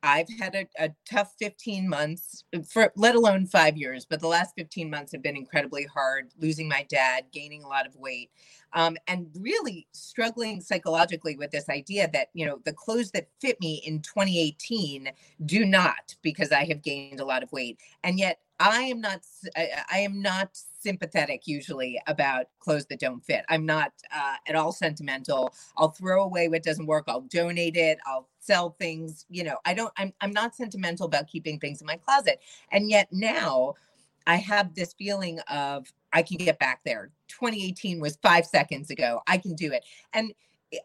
I've 0.08 0.30
had 0.40 0.56
a, 0.56 0.68
a, 0.80 0.90
tough 1.06 1.34
15 1.38 1.88
months, 1.88 2.46
for 2.70 2.94
let 2.96 3.16
alone 3.16 3.46
five 3.46 3.76
years, 3.76 4.06
but 4.06 4.22
the 4.22 4.28
last 4.28 4.54
15 4.58 4.90
months 4.90 5.12
have 5.12 5.22
been 5.22 5.36
incredibly 5.36 5.84
hard. 5.84 6.30
Losing 6.40 6.70
my 6.70 6.86
dad, 6.90 7.26
gaining 7.34 7.64
a 7.64 7.68
lot 7.68 7.86
of 7.86 7.96
weight, 7.96 8.32
um, 8.72 8.96
and 9.08 9.28
really 9.38 9.86
struggling 9.92 10.62
psychologically 10.62 11.36
with 11.36 11.52
this 11.52 11.68
idea 11.68 12.10
that 12.14 12.30
you 12.34 12.46
know 12.46 12.60
the 12.64 12.72
clothes 12.72 13.12
that 13.12 13.28
fit 13.42 13.60
me 13.60 13.84
in 13.86 14.02
2018 14.02 15.10
do 15.46 15.66
not 15.66 16.16
because 16.22 16.54
I 16.54 16.64
have 16.66 16.82
gained 16.82 17.20
a 17.20 17.26
lot 17.26 17.44
of 17.44 17.52
weight, 17.52 17.78
and 18.04 18.18
yet 18.18 18.40
I 18.60 18.84
am 18.84 19.02
not. 19.02 19.22
I, 19.58 19.70
I 19.92 20.00
am 20.00 20.22
not 20.22 20.58
sympathetic 20.88 21.48
usually 21.48 22.00
about 22.08 22.46
clothes 22.60 22.86
that 22.86 23.02
don't 23.02 23.20
fit. 23.26 23.44
I'm 23.50 23.66
not 23.66 23.92
uh, 24.16 24.36
at 24.48 24.56
all 24.56 24.72
sentimental. 24.72 25.54
I'll 25.76 25.90
throw 25.90 26.24
away 26.24 26.48
what 26.48 26.64
doesn't 26.64 26.86
work. 26.86 27.04
I'll 27.10 27.28
donate 27.40 27.76
it. 27.76 27.98
I'll 28.08 28.30
sell 28.40 28.78
things. 28.80 29.26
You 29.30 29.44
know, 29.44 29.58
I 29.66 29.74
don't. 29.74 29.92
I'm 29.98 30.14
I'm 30.22 30.32
not 30.32 30.56
sentimental 30.56 31.06
about 31.06 31.28
keeping 31.28 31.60
things 31.60 31.82
in 31.82 31.88
my 31.88 31.98
closet. 31.98 32.40
And 32.72 32.90
yet 32.90 33.10
now, 33.12 33.74
I 34.26 34.38
have 34.38 34.76
this 34.76 34.94
feeling 34.94 35.40
of 35.50 35.92
I 36.14 36.22
can 36.24 36.38
get 36.38 36.58
back 36.58 36.80
there. 36.86 37.12
2018 37.28 38.00
was 38.00 38.18
five 38.24 38.46
seconds 38.46 38.90
ago. 38.90 39.22
I 39.28 39.38
can 39.38 39.56
do 39.56 39.74
it. 39.74 39.84
And 40.14 40.34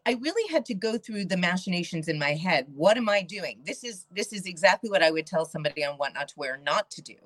I 0.07 0.13
really 0.21 0.49
had 0.53 0.65
to 0.67 0.75
go 0.75 0.97
through 0.97 1.25
the 1.25 1.37
machinations 1.37 2.07
in 2.07 2.19
my 2.19 2.35
head. 2.35 2.67
What 2.73 2.97
am 2.97 3.09
I 3.09 3.23
doing? 3.23 3.59
This 3.65 3.83
is 3.83 4.07
this 4.15 4.33
is 4.33 4.47
exactly 4.47 4.89
what 4.89 5.03
I 5.03 5.11
would 5.11 5.27
tell 5.27 5.45
somebody 5.45 5.85
on 5.85 5.97
what 5.97 6.15
not 6.15 6.29
to 6.29 6.35
wear 6.37 6.57
not 6.57 6.89
to 6.93 7.03
do. 7.03 7.17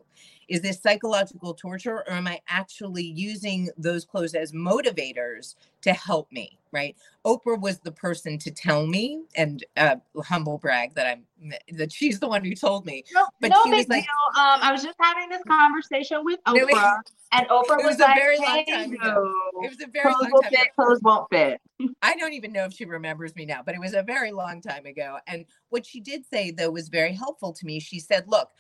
Is 0.48 0.62
this 0.62 0.80
psychological 0.80 1.52
torture 1.52 1.98
or 1.98 2.12
am 2.12 2.26
I 2.26 2.40
actually 2.48 3.04
using 3.04 3.68
those 3.76 4.06
clothes 4.06 4.34
as 4.34 4.52
motivators 4.52 5.54
to 5.86 5.92
help 5.92 6.30
me? 6.30 6.58
Right. 6.72 6.94
Oprah 7.24 7.58
was 7.58 7.78
the 7.78 7.92
person 7.92 8.36
to 8.38 8.50
tell 8.50 8.86
me 8.86 9.22
and 9.34 9.64
uh, 9.78 9.96
humble 10.22 10.58
brag 10.58 10.94
that 10.94 11.06
I'm 11.06 11.24
that 11.72 11.90
she's 11.90 12.20
the 12.20 12.28
one 12.28 12.44
who 12.44 12.54
told 12.54 12.84
me. 12.84 13.02
No, 13.14 13.26
but 13.40 13.48
no 13.48 13.56
she 13.64 13.70
was 13.70 13.88
like, 13.88 14.02
deal. 14.02 14.42
Um, 14.42 14.60
I 14.62 14.72
was 14.72 14.82
just 14.82 14.96
having 15.00 15.30
this 15.30 15.42
conversation 15.48 16.22
with 16.22 16.38
Oprah, 16.44 16.68
no, 16.70 16.98
and 17.32 17.48
Oprah 17.48 17.76
was, 17.78 17.84
was, 17.84 17.98
like, 18.00 18.16
a 18.16 18.20
very 18.20 18.38
long 18.38 18.64
time 18.66 18.92
ago. 18.92 19.32
It 19.62 19.70
was 19.70 19.80
a 19.80 19.86
very 19.86 20.12
clothes 20.12 20.30
long 20.30 20.42
time 20.42 20.50
fit, 20.50 20.60
ago. 20.60 20.84
Clothes 20.84 21.00
won't 21.02 21.30
fit. 21.30 21.60
I 22.02 22.14
don't 22.16 22.34
even 22.34 22.52
know 22.52 22.64
if 22.64 22.74
she 22.74 22.84
remembers 22.84 23.34
me 23.36 23.46
now, 23.46 23.62
but 23.64 23.74
it 23.74 23.80
was 23.80 23.94
a 23.94 24.02
very 24.02 24.32
long 24.32 24.60
time 24.60 24.84
ago. 24.84 25.18
And 25.26 25.46
what 25.70 25.86
she 25.86 26.00
did 26.00 26.26
say 26.26 26.50
though 26.50 26.70
was 26.70 26.88
very 26.88 27.12
helpful 27.14 27.52
to 27.52 27.66
me. 27.66 27.80
She 27.80 28.00
said, 28.00 28.28
"Look, 28.28 28.52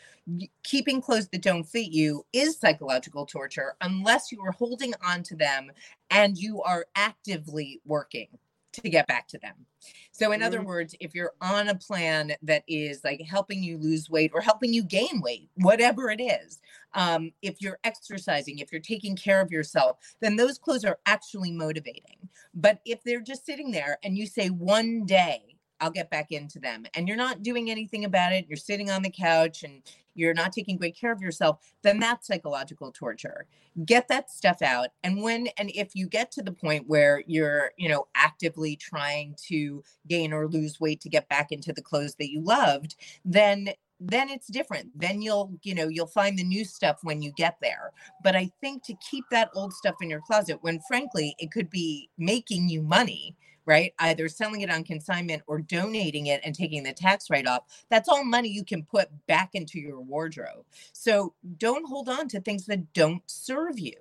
keeping 0.62 1.00
clothes 1.00 1.28
that 1.28 1.42
don't 1.42 1.64
fit 1.64 1.90
you 1.92 2.26
is 2.32 2.58
psychological 2.58 3.26
torture 3.26 3.76
unless 3.80 4.32
you 4.32 4.40
are 4.42 4.52
holding 4.52 4.94
on 5.02 5.22
to 5.24 5.36
them 5.36 5.70
and 6.10 6.36
you 6.38 6.62
are 6.62 6.86
actively 6.94 7.80
working 7.84 8.38
to 8.72 8.82
get 8.90 9.06
back 9.06 9.26
to 9.28 9.38
them. 9.38 9.66
So, 10.12 10.32
in 10.32 10.42
other 10.42 10.60
Mhm. 10.60 10.64
words, 10.64 10.94
if 11.00 11.14
you're 11.14 11.34
on 11.40 11.68
a 11.68 11.74
plan 11.74 12.32
that 12.42 12.64
is 12.68 13.02
like 13.04 13.20
helping 13.22 13.62
you 13.62 13.78
lose 13.78 14.10
weight 14.10 14.32
or 14.34 14.40
helping 14.40 14.72
you 14.74 14.82
gain 14.82 15.20
weight, 15.22 15.50
whatever 15.54 16.10
it 16.10 16.20
is, 16.20 16.60
um, 16.94 17.32
if 17.42 17.60
you're 17.62 17.78
exercising, 17.84 18.58
if 18.58 18.72
you're 18.72 18.80
taking 18.80 19.16
care 19.16 19.40
of 19.40 19.50
yourself, 19.50 19.98
then 20.20 20.36
those 20.36 20.58
clothes 20.58 20.84
are 20.84 20.98
actually 21.06 21.52
motivating. 21.52 22.28
But 22.54 22.80
if 22.84 23.02
they're 23.02 23.20
just 23.20 23.46
sitting 23.46 23.70
there 23.70 23.98
and 24.02 24.16
you 24.16 24.26
say 24.26 24.48
one 24.48 25.06
day, 25.06 25.55
I'll 25.80 25.90
get 25.90 26.10
back 26.10 26.32
into 26.32 26.58
them, 26.58 26.86
and 26.94 27.06
you're 27.08 27.16
not 27.16 27.42
doing 27.42 27.70
anything 27.70 28.04
about 28.04 28.32
it, 28.32 28.46
you're 28.48 28.56
sitting 28.56 28.90
on 28.90 29.02
the 29.02 29.10
couch 29.10 29.62
and 29.62 29.82
you're 30.16 30.34
not 30.34 30.52
taking 30.52 30.76
great 30.76 30.98
care 30.98 31.12
of 31.12 31.20
yourself, 31.20 31.58
then 31.82 32.00
that's 32.00 32.26
psychological 32.26 32.90
torture. 32.90 33.46
Get 33.84 34.08
that 34.08 34.30
stuff 34.30 34.62
out. 34.62 34.88
And 35.04 35.22
when 35.22 35.48
and 35.58 35.70
if 35.74 35.94
you 35.94 36.08
get 36.08 36.32
to 36.32 36.42
the 36.42 36.52
point 36.52 36.88
where 36.88 37.22
you're, 37.26 37.72
you 37.76 37.88
know, 37.88 38.06
actively 38.14 38.76
trying 38.76 39.36
to 39.48 39.82
gain 40.08 40.32
or 40.32 40.48
lose 40.48 40.80
weight 40.80 41.00
to 41.02 41.10
get 41.10 41.28
back 41.28 41.52
into 41.52 41.72
the 41.72 41.82
clothes 41.82 42.14
that 42.14 42.30
you 42.30 42.40
loved, 42.40 42.96
then 43.24 43.68
then 44.00 44.28
it's 44.30 44.48
different. 44.48 44.90
Then 44.98 45.22
you'll, 45.22 45.52
you 45.62 45.74
know, 45.74 45.88
you'll 45.88 46.06
find 46.06 46.38
the 46.38 46.44
new 46.44 46.64
stuff 46.64 46.98
when 47.02 47.22
you 47.22 47.32
get 47.36 47.56
there. 47.62 47.92
But 48.22 48.36
I 48.36 48.50
think 48.60 48.84
to 48.84 48.94
keep 49.10 49.24
that 49.30 49.50
old 49.54 49.72
stuff 49.72 49.96
in 50.00 50.10
your 50.10 50.20
closet 50.20 50.58
when 50.62 50.80
frankly 50.86 51.34
it 51.38 51.50
could 51.50 51.70
be 51.70 52.10
making 52.18 52.68
you 52.68 52.82
money, 52.82 53.36
right? 53.64 53.94
Either 53.98 54.28
selling 54.28 54.60
it 54.60 54.70
on 54.70 54.84
consignment 54.84 55.42
or 55.46 55.58
donating 55.60 56.26
it 56.26 56.40
and 56.44 56.54
taking 56.54 56.82
the 56.82 56.92
tax 56.92 57.30
write 57.30 57.46
off. 57.46 57.62
That's 57.90 58.08
all 58.08 58.24
money 58.24 58.48
you 58.48 58.64
can 58.64 58.84
put 58.84 59.08
back 59.26 59.50
into 59.54 59.80
your 59.80 60.00
wardrobe. 60.00 60.64
So 60.92 61.34
don't 61.58 61.88
hold 61.88 62.08
on 62.08 62.28
to 62.28 62.40
things 62.40 62.66
that 62.66 62.92
don't 62.92 63.22
serve 63.26 63.78
you. 63.78 63.94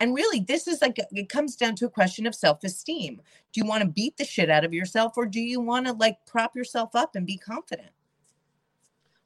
And 0.00 0.14
really, 0.14 0.40
this 0.40 0.68
is 0.68 0.82
like, 0.82 0.98
it 1.12 1.28
comes 1.28 1.56
down 1.56 1.76
to 1.76 1.86
a 1.86 1.90
question 1.90 2.26
of 2.26 2.34
self 2.34 2.62
esteem. 2.62 3.22
Do 3.52 3.60
you 3.60 3.66
want 3.66 3.82
to 3.82 3.88
beat 3.88 4.16
the 4.16 4.24
shit 4.24 4.50
out 4.50 4.64
of 4.64 4.74
yourself 4.74 5.14
or 5.16 5.26
do 5.26 5.40
you 5.40 5.60
want 5.60 5.86
to 5.86 5.92
like 5.92 6.18
prop 6.26 6.54
yourself 6.54 6.94
up 6.94 7.16
and 7.16 7.26
be 7.26 7.38
confident? 7.38 7.90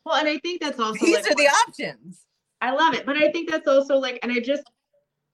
Well, 0.05 0.17
and 0.17 0.29
I 0.29 0.39
think 0.39 0.61
that's 0.61 0.79
also 0.79 1.05
These 1.05 1.15
like 1.23 1.31
are 1.31 1.35
the 1.35 1.49
options. 1.49 2.27
I 2.61 2.71
love 2.73 2.95
it, 2.95 3.05
but 3.07 3.17
I 3.17 3.31
think 3.31 3.51
that's 3.51 3.69
also 3.69 3.97
like, 3.97 4.19
and 4.23 4.33
I 4.33 4.41
just, 4.41 4.63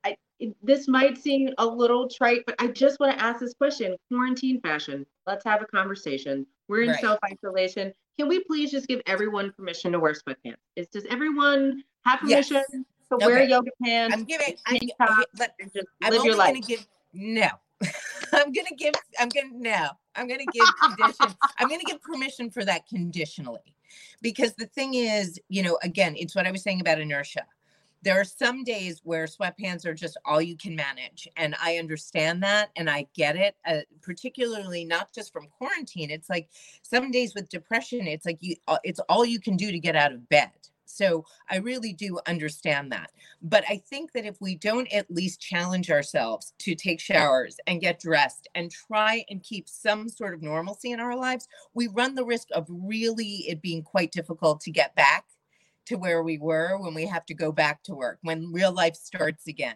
I 0.04 0.16
this 0.62 0.88
might 0.88 1.18
seem 1.18 1.50
a 1.59 1.66
little 1.66 2.09
trite, 2.09 2.42
but 2.46 2.54
I 2.59 2.68
just 2.68 2.98
want 3.00 3.16
to 3.16 3.22
ask 3.22 3.40
this 3.40 3.54
question: 3.54 3.96
quarantine 4.09 4.61
fashion. 4.61 5.06
Let's 5.26 5.44
have 5.44 5.62
a 5.62 5.66
conversation. 5.66 6.46
We're 6.68 6.83
in 6.83 6.90
Right. 6.90 7.00
self 7.00 7.18
isolation. 7.24 7.92
Can 8.18 8.28
we 8.28 8.44
please 8.44 8.70
just 8.70 8.87
give 8.87 9.00
everyone 9.06 9.52
permission 9.52 9.92
to 9.92 10.00
wear 10.00 10.12
sweatpants? 10.12 10.56
Is 10.76 10.87
does 10.88 11.04
everyone 11.06 11.83
have 12.04 12.20
Yes. 12.24 12.48
permission 12.48 12.85
to 13.11 13.16
wear 13.18 13.42
yoga 13.42 13.70
pants? 13.83 14.16
I'm 14.16 14.24
giving, 14.24 14.56
I'm, 14.66 14.78
I'm, 15.00 15.24
let, 15.38 15.54
just 15.72 15.87
I'm 16.02 16.12
live 16.12 16.20
only 16.20 16.28
your 16.30 16.37
life? 16.38 16.48
gonna 16.54 16.61
give 16.66 16.87
no. 17.12 17.48
I'm 18.33 18.52
gonna 18.52 18.76
give 18.76 18.94
I'm 19.18 19.28
gonna 19.28 19.48
no. 19.52 19.88
I'm 20.14 20.28
gonna 20.28 20.46
give 20.46 20.68
condition. 20.76 21.35
I'm 21.59 21.68
gonna 21.68 21.85
give 21.85 22.02
permission 22.02 22.50
for 22.50 22.64
that 22.64 22.87
conditionally. 22.88 23.74
Because 24.22 24.55
the 24.55 24.66
thing 24.66 24.94
is, 24.94 25.38
you 25.48 25.62
know, 25.62 25.79
again, 25.83 26.14
it's 26.16 26.35
what 26.35 26.46
I 26.46 26.50
was 26.50 26.62
saying 26.62 26.81
about 26.81 27.00
inertia. 27.00 27.46
There 28.03 28.18
are 28.18 28.24
some 28.24 28.64
days 28.64 29.03
where 29.05 29.26
sweatpants 29.26 29.85
are 29.85 29.92
just 29.92 30.16
all 30.24 30.40
you 30.40 30.57
can 30.57 30.74
manage. 30.74 31.29
And 31.37 31.55
I 31.62 31.76
understand 31.76 32.42
that 32.42 32.70
and 32.76 32.88
I 32.88 33.07
get 33.14 33.37
it, 33.37 33.57
uh, 33.66 33.81
particularly 34.00 34.87
not 34.87 35.12
just 35.12 35.33
from 35.33 35.48
quarantine. 35.59 36.11
It's 36.11 36.31
like 36.31 36.48
some 36.83 37.11
days 37.11 37.35
with 37.35 37.50
depression, 37.50 38.07
it's 38.07 38.24
like 38.24 38.38
you, 38.40 38.57
uh, 38.68 38.79
it's 38.85 39.00
all 39.11 39.26
you 39.26 39.38
can 39.38 39.57
do 39.57 39.70
to 39.70 39.79
get 39.79 39.96
out 39.96 40.12
of 40.12 40.26
bed. 40.31 40.50
So 40.90 41.24
I 41.48 41.57
really 41.57 41.92
do 41.92 42.18
understand 42.26 42.92
that. 42.92 43.11
But 43.42 43.64
I 43.68 43.83
think 43.88 44.12
that 44.12 44.26
if 44.26 44.40
we 44.40 44.57
don't 44.57 44.92
at 44.92 45.11
least 45.11 45.40
challenge 45.40 45.90
ourselves 45.90 46.53
to 46.59 46.74
take 46.74 47.00
showers 47.00 47.57
and 47.66 47.81
get 47.81 48.00
dressed 48.00 48.48
and 48.55 48.70
try 48.70 49.24
and 49.31 49.42
keep 49.42 49.68
some 49.68 50.09
sort 50.09 50.35
of 50.35 50.42
normalcy 50.42 50.92
in 50.92 51.00
our 51.00 51.16
lives, 51.16 51.48
we 51.74 51.88
run 51.88 52.14
the 52.14 52.24
risk 52.24 52.48
of 52.53 52.66
really 52.68 53.44
it 53.48 53.62
being 53.62 53.83
quite 53.83 54.12
difficult 54.12 54.61
to 54.62 54.70
get 54.70 54.94
back 54.94 55.24
to 55.90 55.98
where 55.98 56.22
we 56.22 56.38
were 56.38 56.79
when 56.79 56.94
we 56.94 57.05
have 57.05 57.26
to 57.26 57.35
go 57.35 57.50
back 57.50 57.83
to 57.83 57.96
work, 57.96 58.18
when 58.22 58.53
real 58.53 58.72
life 58.72 58.94
starts 58.94 59.48
again. 59.48 59.74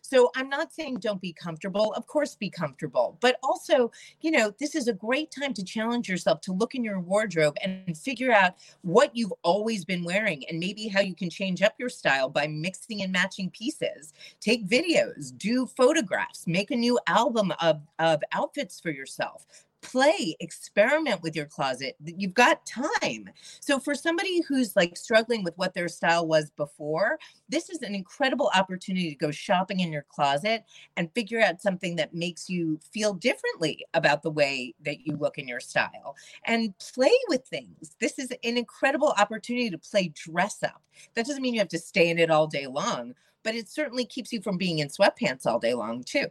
So 0.00 0.30
I'm 0.36 0.48
not 0.48 0.72
saying 0.72 0.98
don't 1.00 1.20
be 1.20 1.32
comfortable. 1.32 1.92
Of 1.94 2.06
course, 2.06 2.36
be 2.36 2.48
comfortable. 2.48 3.18
But 3.20 3.36
also, 3.42 3.90
you 4.20 4.30
know, 4.30 4.52
this 4.60 4.76
is 4.76 4.86
a 4.86 4.92
great 4.92 5.32
time 5.32 5.52
to 5.54 5.64
challenge 5.64 6.08
yourself 6.08 6.40
to 6.42 6.52
look 6.52 6.76
in 6.76 6.84
your 6.84 7.00
wardrobe 7.00 7.56
and 7.64 7.98
figure 7.98 8.30
out 8.30 8.54
what 8.82 9.10
you've 9.16 9.32
always 9.42 9.84
been 9.84 10.04
wearing 10.04 10.44
and 10.48 10.60
maybe 10.60 10.86
how 10.86 11.00
you 11.00 11.16
can 11.16 11.30
change 11.30 11.62
up 11.62 11.74
your 11.80 11.88
style 11.88 12.28
by 12.28 12.46
mixing 12.46 13.02
and 13.02 13.10
matching 13.10 13.50
pieces. 13.50 14.12
Take 14.40 14.68
videos, 14.68 15.36
do 15.36 15.66
photographs, 15.66 16.46
make 16.46 16.70
a 16.70 16.76
new 16.76 16.96
album 17.08 17.52
of, 17.60 17.80
of 17.98 18.22
outfits 18.30 18.78
for 18.78 18.90
yourself 18.90 19.46
play 19.86 20.36
experiment 20.40 21.22
with 21.22 21.36
your 21.36 21.46
closet 21.46 21.96
you've 22.04 22.34
got 22.34 22.66
time. 22.66 23.28
So 23.60 23.78
for 23.78 23.94
somebody 23.94 24.42
who's 24.42 24.74
like 24.74 24.96
struggling 24.96 25.44
with 25.44 25.56
what 25.56 25.74
their 25.74 25.88
style 25.88 26.26
was 26.26 26.50
before 26.50 27.18
this 27.48 27.70
is 27.70 27.82
an 27.82 27.94
incredible 27.94 28.50
opportunity 28.54 29.10
to 29.10 29.16
go 29.16 29.30
shopping 29.30 29.80
in 29.80 29.92
your 29.92 30.04
closet 30.08 30.64
and 30.96 31.12
figure 31.14 31.40
out 31.40 31.62
something 31.62 31.94
that 31.96 32.14
makes 32.14 32.48
you 32.50 32.80
feel 32.90 33.14
differently 33.14 33.86
about 33.94 34.22
the 34.22 34.30
way 34.30 34.74
that 34.84 35.06
you 35.06 35.16
look 35.16 35.38
in 35.38 35.46
your 35.46 35.60
style. 35.60 36.16
And 36.44 36.76
play 36.78 37.16
with 37.28 37.46
things. 37.46 37.94
This 38.00 38.18
is 38.18 38.30
an 38.30 38.56
incredible 38.58 39.14
opportunity 39.16 39.70
to 39.70 39.78
play 39.78 40.08
dress 40.08 40.62
up. 40.64 40.82
That 41.14 41.26
doesn't 41.26 41.42
mean 41.42 41.54
you 41.54 41.60
have 41.60 41.68
to 41.68 41.78
stay 41.78 42.10
in 42.10 42.18
it 42.18 42.30
all 42.30 42.46
day 42.46 42.66
long 42.66 43.14
but 43.42 43.54
it 43.54 43.68
certainly 43.68 44.04
keeps 44.04 44.32
you 44.32 44.42
from 44.42 44.56
being 44.56 44.80
in 44.80 44.88
sweatpants 44.88 45.46
all 45.46 45.60
day 45.60 45.72
long 45.72 46.02
too 46.02 46.26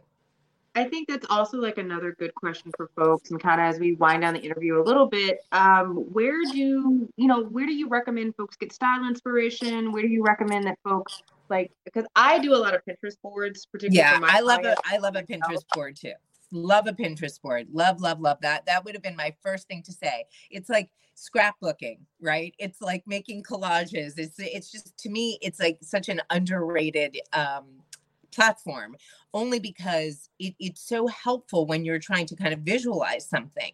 I 0.76 0.84
think 0.84 1.08
that's 1.08 1.26
also 1.30 1.56
like 1.56 1.78
another 1.78 2.14
good 2.18 2.34
question 2.34 2.70
for 2.76 2.90
folks, 2.94 3.30
and 3.30 3.42
kind 3.42 3.60
of 3.60 3.66
as 3.66 3.80
we 3.80 3.94
wind 3.94 4.20
down 4.20 4.34
the 4.34 4.40
interview 4.40 4.78
a 4.78 4.84
little 4.84 5.06
bit, 5.06 5.38
um, 5.50 5.96
where 6.12 6.38
do 6.42 6.56
you 6.56 7.08
you 7.16 7.26
know 7.26 7.44
where 7.44 7.64
do 7.64 7.72
you 7.72 7.88
recommend 7.88 8.36
folks 8.36 8.56
get 8.56 8.72
style 8.72 9.08
inspiration? 9.08 9.90
Where 9.90 10.02
do 10.02 10.08
you 10.08 10.22
recommend 10.22 10.66
that 10.66 10.78
folks 10.84 11.22
like? 11.48 11.72
Because 11.86 12.04
I 12.14 12.38
do 12.38 12.54
a 12.54 12.58
lot 12.58 12.74
of 12.74 12.82
Pinterest 12.84 13.16
boards, 13.22 13.64
particularly 13.64 14.20
yeah 14.22 14.28
i 14.30 14.40
love 14.40 14.64
a 14.64 14.76
i 14.84 14.98
love 14.98 15.16
a 15.16 15.22
pinterest 15.22 15.64
board 15.74 15.96
too. 15.96 16.12
Love 16.52 16.86
a 16.86 16.92
pinterest 16.92 17.40
board. 17.40 17.66
Love 17.72 18.00
love 18.02 18.20
love 18.20 18.38
that. 18.42 18.66
That 18.66 18.84
would 18.84 18.94
have 18.94 19.02
been 19.02 19.16
my 19.16 19.34
first 19.42 19.66
thing 19.68 19.82
to 19.84 19.92
say. 19.92 20.26
It's 20.50 20.68
like 20.68 20.90
scrapbooking 21.16 22.00
right? 22.20 22.54
It's 22.58 22.82
like 22.82 23.02
making 23.06 23.44
collages. 23.44 24.18
It's 24.18 24.38
it's 24.38 24.70
just 24.70 24.96
to 24.98 25.08
me 25.08 25.38
it's 25.40 25.58
like 25.58 25.78
such 25.80 26.10
an 26.10 26.20
underrated 26.28 27.18
um 27.32 27.64
platform 28.30 28.96
only 29.36 29.60
because 29.60 30.30
it, 30.38 30.54
it's 30.58 30.80
so 30.80 31.06
helpful 31.08 31.66
when 31.66 31.84
you're 31.84 31.98
trying 31.98 32.24
to 32.24 32.34
kind 32.34 32.54
of 32.54 32.60
visualize 32.60 33.28
something. 33.28 33.72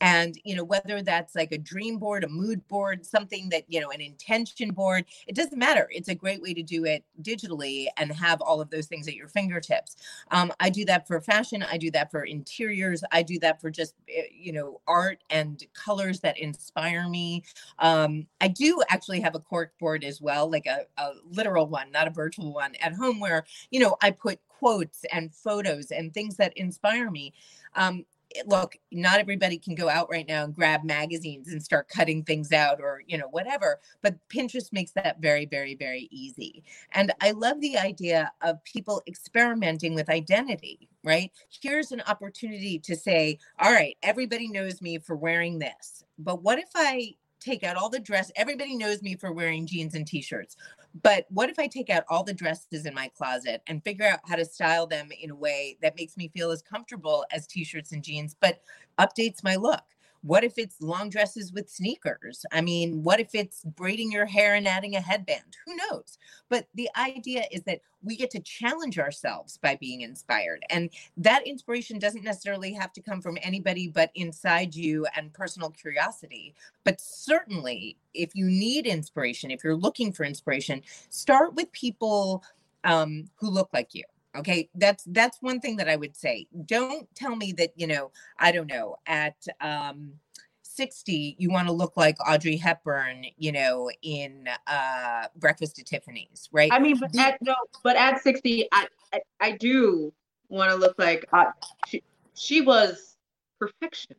And 0.00 0.36
you 0.44 0.56
know 0.56 0.64
whether 0.64 1.00
that's 1.02 1.36
like 1.36 1.52
a 1.52 1.58
dream 1.58 1.98
board 1.98 2.24
a 2.24 2.28
mood 2.28 2.66
board 2.66 3.06
something 3.06 3.48
that 3.50 3.62
you 3.68 3.80
know 3.80 3.90
an 3.90 4.00
intention 4.00 4.72
board 4.72 5.04
it 5.28 5.36
doesn't 5.36 5.56
matter. 5.56 5.88
It's 5.92 6.08
a 6.08 6.14
great 6.14 6.42
way 6.42 6.52
to 6.54 6.62
do 6.62 6.84
it 6.84 7.04
digitally 7.22 7.86
and 7.96 8.12
have 8.12 8.40
all 8.40 8.60
of 8.60 8.70
those 8.70 8.86
things 8.86 9.06
at 9.06 9.14
your 9.14 9.28
fingertips. 9.28 9.96
Um, 10.32 10.52
i 10.58 10.68
do 10.68 10.84
that 10.86 11.06
for 11.06 11.20
fashion. 11.20 11.62
I 11.62 11.78
do 11.78 11.92
that 11.92 12.10
for 12.10 12.24
interiors. 12.24 13.04
I 13.12 13.22
do 13.22 13.38
that 13.38 13.60
for 13.60 13.70
just 13.70 13.94
eh, 14.08 14.24
you 14.32 14.52
know 14.52 14.80
art 14.88 15.22
and 15.30 15.62
colors 15.74 16.20
that 16.20 16.38
inspire 16.38 17.08
me. 17.08 17.44
Um, 17.78 18.26
i 18.40 18.48
do 18.48 18.82
actually 18.88 19.20
have 19.20 19.36
a 19.36 19.38
cork 19.38 19.72
board 19.78 20.02
as 20.02 20.20
well 20.20 20.50
like 20.50 20.66
a, 20.66 20.86
a 20.98 21.12
literal 21.30 21.68
one 21.68 21.92
not 21.92 22.08
a 22.08 22.10
virtual 22.10 22.52
one 22.52 22.74
at 22.80 22.92
home 22.92 23.20
where 23.20 23.44
you 23.70 23.78
know 23.78 23.96
i 24.02 24.10
put 24.10 24.40
quotes 24.58 25.04
and 25.12 25.34
photos 25.34 25.90
and 25.90 26.12
things 26.12 26.36
that 26.36 26.52
inspire 26.56 27.10
me. 27.10 27.32
Um, 27.74 28.04
look 28.46 28.76
not 28.90 29.20
everybody 29.20 29.58
can 29.58 29.74
go 29.76 29.88
out 29.88 30.08
right 30.10 30.26
now 30.26 30.42
and 30.42 30.54
grab 30.54 30.82
magazines 30.82 31.52
and 31.52 31.62
start 31.62 31.88
cutting 31.88 32.22
things 32.24 32.52
out 32.52 32.80
or 32.80 33.00
you 33.06 33.16
know 33.16 33.28
whatever 33.28 33.78
but 34.02 34.16
pinterest 34.28 34.72
makes 34.72 34.90
that 34.90 35.20
very 35.20 35.46
very 35.46 35.74
very 35.74 36.08
easy. 36.10 36.64
And 36.92 37.12
i 37.20 37.30
love 37.30 37.60
the 37.60 37.78
idea 37.78 38.32
of 38.42 38.62
people 38.64 39.02
experimenting 39.06 39.94
with 39.94 40.08
identity 40.08 40.88
right? 41.04 41.30
Here's 41.62 41.92
an 41.92 42.02
opportunity 42.08 42.78
to 42.80 42.96
say 42.96 43.38
all 43.60 43.72
right 43.72 43.96
everybody 44.02 44.48
knows 44.48 44.82
me 44.82 44.98
for 44.98 45.14
wearing 45.14 45.58
this 45.58 46.04
but 46.18 46.42
what 46.42 46.58
if 46.58 46.70
i 46.74 47.14
take 47.44 47.62
out 47.62 47.76
all 47.76 47.90
the 47.90 48.00
dress? 48.00 48.32
Everybody 48.36 48.74
knows 48.74 49.02
me 49.02 49.16
for 49.16 49.30
wearing 49.30 49.66
jeans 49.66 49.94
and 49.94 50.06
t-shirts 50.06 50.56
but 51.02 51.26
what 51.30 51.50
if 51.50 51.58
I 51.58 51.66
take 51.66 51.90
out 51.90 52.04
all 52.08 52.22
the 52.22 52.32
dresses 52.34 52.86
in 52.86 52.94
my 52.94 53.08
closet 53.16 53.62
and 53.66 53.82
figure 53.82 54.06
out 54.06 54.20
how 54.24 54.36
to 54.36 54.44
style 54.44 54.86
them 54.86 55.08
in 55.20 55.30
a 55.30 55.34
way 55.34 55.76
that 55.82 55.96
makes 55.96 56.16
me 56.16 56.28
feel 56.28 56.50
as 56.50 56.62
comfortable 56.62 57.24
as 57.32 57.46
t 57.46 57.64
shirts 57.64 57.92
and 57.92 58.02
jeans, 58.04 58.34
but 58.40 58.60
updates 58.98 59.42
my 59.42 59.56
look? 59.56 59.82
What 60.24 60.42
if 60.42 60.56
it's 60.56 60.80
long 60.80 61.10
dresses 61.10 61.52
with 61.52 61.68
sneakers? 61.68 62.46
I 62.50 62.62
mean, 62.62 63.02
what 63.02 63.20
if 63.20 63.34
it's 63.34 63.62
braiding 63.62 64.10
your 64.10 64.24
hair 64.24 64.54
and 64.54 64.66
adding 64.66 64.96
a 64.96 65.00
headband? 65.00 65.58
Who 65.66 65.76
knows? 65.76 66.16
But 66.48 66.66
the 66.74 66.88
idea 66.98 67.44
is 67.52 67.62
that 67.64 67.80
we 68.02 68.16
get 68.16 68.30
to 68.30 68.40
challenge 68.40 68.98
ourselves 68.98 69.58
by 69.58 69.76
being 69.76 70.00
inspired. 70.00 70.62
And 70.70 70.88
that 71.18 71.46
inspiration 71.46 71.98
doesn't 71.98 72.24
necessarily 72.24 72.72
have 72.72 72.90
to 72.94 73.02
come 73.02 73.20
from 73.20 73.36
anybody 73.42 73.88
but 73.88 74.10
inside 74.14 74.74
you 74.74 75.06
and 75.14 75.30
personal 75.34 75.68
curiosity. 75.68 76.54
But 76.84 77.02
certainly, 77.02 77.98
if 78.14 78.34
you 78.34 78.46
need 78.46 78.86
inspiration, 78.86 79.50
if 79.50 79.62
you're 79.62 79.76
looking 79.76 80.10
for 80.10 80.24
inspiration, 80.24 80.80
start 81.10 81.54
with 81.54 81.70
people 81.72 82.42
um, 82.84 83.26
who 83.36 83.50
look 83.50 83.68
like 83.74 83.94
you 83.94 84.04
Okay, 84.36 84.68
that's 84.74 85.04
that's 85.06 85.38
one 85.40 85.60
thing 85.60 85.76
that 85.76 85.88
I 85.88 85.96
would 85.96 86.16
say. 86.16 86.46
Don't 86.66 87.08
tell 87.14 87.36
me 87.36 87.52
that, 87.52 87.72
you 87.76 87.86
know, 87.86 88.10
I 88.38 88.52
don't 88.52 88.66
know, 88.66 88.96
at 89.06 89.36
um 89.60 90.14
60 90.62 91.36
you 91.38 91.50
want 91.50 91.68
to 91.68 91.72
look 91.72 91.96
like 91.96 92.16
Audrey 92.28 92.56
Hepburn, 92.56 93.26
you 93.36 93.52
know, 93.52 93.90
in 94.02 94.48
uh 94.66 95.26
Breakfast 95.36 95.78
at 95.78 95.86
Tiffany's, 95.86 96.48
right? 96.50 96.72
I 96.72 96.80
mean, 96.80 96.98
but 96.98 97.16
at 97.16 97.40
no, 97.42 97.54
but 97.82 97.96
at 97.96 98.22
60 98.22 98.68
I 98.72 98.88
I, 99.12 99.20
I 99.40 99.50
do 99.52 100.12
want 100.48 100.70
to 100.70 100.76
look 100.76 100.96
like 100.98 101.26
uh, 101.32 101.46
she 101.86 102.02
she 102.34 102.60
was 102.60 103.16
perfection. 103.60 104.16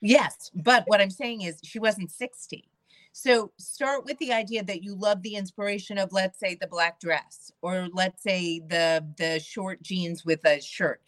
Yes, 0.00 0.50
but 0.54 0.84
what 0.86 1.00
I'm 1.00 1.10
saying 1.10 1.42
is 1.42 1.58
she 1.62 1.78
wasn't 1.78 2.10
60. 2.10 2.68
So 3.18 3.50
start 3.56 4.04
with 4.04 4.18
the 4.18 4.34
idea 4.34 4.62
that 4.64 4.82
you 4.82 4.94
love 4.94 5.22
the 5.22 5.36
inspiration 5.36 5.96
of 5.96 6.12
let's 6.12 6.38
say 6.38 6.54
the 6.54 6.66
black 6.66 7.00
dress 7.00 7.50
or 7.62 7.88
let's 7.94 8.22
say 8.22 8.60
the 8.60 9.06
the 9.16 9.40
short 9.40 9.80
jeans 9.82 10.26
with 10.26 10.44
a 10.44 10.60
shirt. 10.60 11.00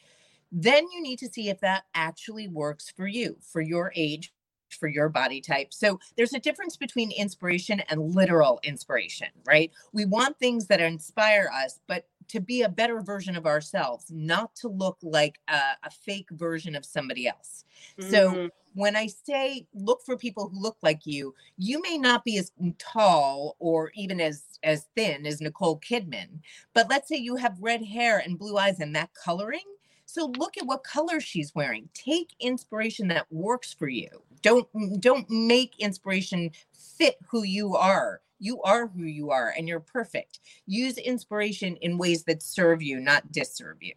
Then 0.51 0.87
you 0.91 1.03
need 1.03 1.19
to 1.19 1.29
see 1.29 1.51
if 1.51 1.61
that 1.61 1.85
actually 1.95 2.49
works 2.49 2.91
for 2.97 3.07
you, 3.07 3.37
for 3.43 3.61
your 3.61 3.93
age, 3.95 4.33
for 4.71 4.89
your 4.89 5.11
body 5.11 5.43
type. 5.43 5.75
So 5.75 6.01
there's 6.17 6.33
a 6.33 6.39
difference 6.39 6.79
between 6.79 7.13
inspiration 7.13 7.81
and 7.91 8.15
literal 8.15 8.59
inspiration, 8.63 9.29
right? 9.47 9.71
We 9.93 10.07
want 10.07 10.39
things 10.39 10.67
that 10.69 10.81
inspire 10.81 11.51
us, 11.55 11.79
but 11.87 12.07
to 12.29 12.41
be 12.41 12.63
a 12.63 12.71
better 12.71 13.03
version 13.03 13.37
of 13.37 13.45
ourselves, 13.45 14.07
not 14.11 14.55
to 14.57 14.69
look 14.69 14.97
like 15.03 15.41
a, 15.49 15.61
a 15.83 15.91
fake 15.91 16.31
version 16.31 16.75
of 16.75 16.87
somebody 16.87 17.29
else. 17.29 17.65
Mm-hmm. 18.01 18.11
So 18.11 18.51
when 18.79 18.95
I 18.95 19.09
say 19.09 19.67
look 19.75 20.03
for 20.07 20.17
people 20.17 20.49
who 20.49 20.63
look 20.63 20.77
like 20.83 21.05
you, 21.05 21.35
you 21.57 21.83
may 21.83 21.99
not 21.99 22.25
be 22.25 22.39
as 22.39 22.53
tall 22.79 23.57
or 23.59 23.91
even 23.97 24.21
as 24.21 24.45
as 24.63 24.87
thin 24.95 25.27
as 25.27 25.41
Nicole 25.41 25.81
Kidman, 25.81 26.41
but 26.75 26.89
let's 26.89 27.09
say 27.09 27.17
you 27.17 27.35
have 27.37 27.57
red 27.61 27.85
hair 27.85 28.19
and 28.19 28.39
blue 28.39 28.57
eyes 28.57 28.79
and 28.79 28.95
that 28.95 29.11
coloring. 29.15 29.65
So 30.07 30.33
look 30.39 30.57
at 30.57 30.67
what 30.67 30.85
color 30.85 31.19
she's 31.21 31.55
wearing. 31.57 31.89
Take 31.93 32.31
inspiration 32.39 33.09
that 33.09 33.27
works 33.33 33.75
for 33.75 33.89
you. 33.89 34.09
Don't 34.43 34.69
don't 35.01 35.29
make 35.29 35.75
inspiration 35.81 36.53
fit 36.73 37.17
who 37.29 37.43
you 37.43 37.75
are. 37.75 38.21
You 38.39 38.63
are 38.63 38.87
who 38.87 39.03
you 39.03 39.31
are 39.31 39.53
and 39.59 39.67
you're 39.67 39.81
perfect. 39.81 40.39
Use 40.67 40.99
inspiration 40.99 41.75
in 41.79 41.99
ways 41.99 42.23
that 42.25 42.45
serve 42.45 42.81
you, 42.81 43.01
not 43.01 43.33
disserve 43.33 43.79
you. 43.81 43.95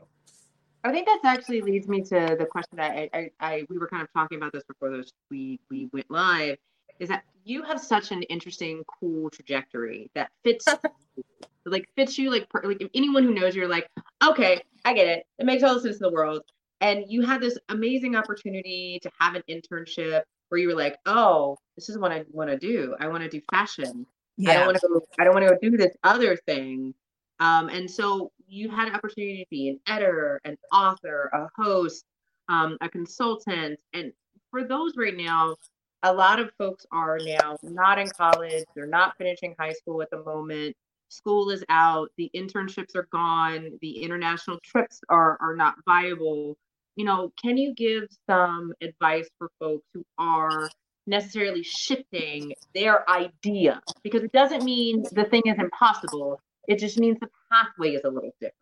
I 0.83 0.91
think 0.91 1.07
that 1.07 1.19
actually 1.23 1.61
leads 1.61 1.87
me 1.87 2.01
to 2.01 2.35
the 2.37 2.45
question 2.45 2.77
that 2.77 2.91
I, 2.91 3.09
I, 3.13 3.31
I 3.39 3.63
we 3.69 3.77
were 3.77 3.87
kind 3.87 4.01
of 4.01 4.11
talking 4.13 4.37
about 4.37 4.51
this 4.51 4.63
before 4.63 4.89
those 4.89 5.13
we 5.29 5.59
we 5.69 5.89
went 5.93 6.09
live 6.09 6.57
is 6.99 7.09
that 7.09 7.23
you 7.43 7.63
have 7.63 7.79
such 7.79 8.11
an 8.11 8.23
interesting 8.23 8.83
cool 8.99 9.29
trajectory 9.29 10.09
that 10.15 10.29
fits 10.43 10.67
like 11.65 11.87
fits 11.95 12.17
you 12.17 12.31
like 12.31 12.47
like 12.63 12.81
if 12.81 12.89
anyone 12.93 13.23
who 13.23 13.33
knows 13.33 13.55
you're 13.55 13.67
like 13.67 13.87
okay 14.23 14.61
I 14.83 14.93
get 14.93 15.07
it. 15.07 15.27
It 15.37 15.45
makes 15.45 15.61
all 15.61 15.75
the 15.75 15.81
sense 15.81 15.97
in 15.97 16.01
the 16.01 16.11
world. 16.11 16.41
And 16.79 17.03
you 17.07 17.21
had 17.21 17.39
this 17.39 17.55
amazing 17.69 18.15
opportunity 18.15 18.99
to 19.03 19.11
have 19.19 19.35
an 19.35 19.43
internship 19.47 20.23
where 20.49 20.59
you 20.59 20.67
were 20.67 20.75
like 20.75 20.97
oh 21.05 21.57
this 21.75 21.89
is 21.89 21.97
what 21.97 22.11
I 22.11 22.25
want 22.31 22.49
to 22.49 22.57
do. 22.57 22.95
I 22.99 23.07
want 23.07 23.23
to 23.23 23.29
do 23.29 23.41
fashion. 23.51 24.05
Yeah. 24.37 24.51
I 24.51 24.53
don't 24.55 24.65
want 24.65 24.77
to 24.77 24.87
go 24.87 25.01
I 25.19 25.23
don't 25.23 25.33
want 25.33 25.47
to 25.47 25.69
do 25.69 25.77
this 25.77 25.95
other 26.03 26.35
thing. 26.35 26.95
Um, 27.39 27.69
and 27.69 27.89
so 27.89 28.31
you 28.51 28.69
had 28.69 28.89
an 28.89 28.95
opportunity 28.95 29.43
to 29.43 29.49
be 29.49 29.69
an 29.69 29.79
editor, 29.87 30.41
an 30.43 30.57
author, 30.73 31.29
a 31.33 31.47
host, 31.61 32.03
um, 32.49 32.77
a 32.81 32.89
consultant. 32.89 33.79
And 33.93 34.11
for 34.51 34.65
those 34.65 34.97
right 34.97 35.15
now, 35.15 35.55
a 36.03 36.11
lot 36.13 36.39
of 36.39 36.51
folks 36.57 36.85
are 36.91 37.17
now 37.23 37.55
not 37.63 37.97
in 37.97 38.09
college, 38.09 38.65
they're 38.75 38.87
not 38.87 39.17
finishing 39.17 39.55
high 39.57 39.71
school 39.71 40.01
at 40.01 40.09
the 40.09 40.21
moment. 40.23 40.75
School 41.07 41.49
is 41.49 41.63
out, 41.69 42.09
the 42.17 42.29
internships 42.35 42.95
are 42.95 43.07
gone, 43.11 43.71
the 43.81 44.03
international 44.03 44.59
trips 44.63 44.99
are, 45.09 45.37
are 45.41 45.55
not 45.55 45.75
viable. 45.85 46.57
You 46.97 47.05
know, 47.05 47.31
can 47.41 47.57
you 47.57 47.73
give 47.73 48.03
some 48.29 48.73
advice 48.81 49.29
for 49.37 49.49
folks 49.59 49.85
who 49.93 50.03
are 50.17 50.69
necessarily 51.07 51.63
shifting 51.63 52.53
their 52.75 53.09
idea? 53.09 53.81
Because 54.03 54.23
it 54.23 54.31
doesn't 54.33 54.63
mean 54.63 55.03
the 55.13 55.25
thing 55.25 55.43
is 55.45 55.57
impossible, 55.57 56.41
it 56.67 56.79
just 56.79 56.97
means 56.97 57.19
the 57.19 57.29
pathway 57.51 57.95
is 57.95 58.03
a 58.03 58.09
little 58.09 58.33
different. 58.39 58.53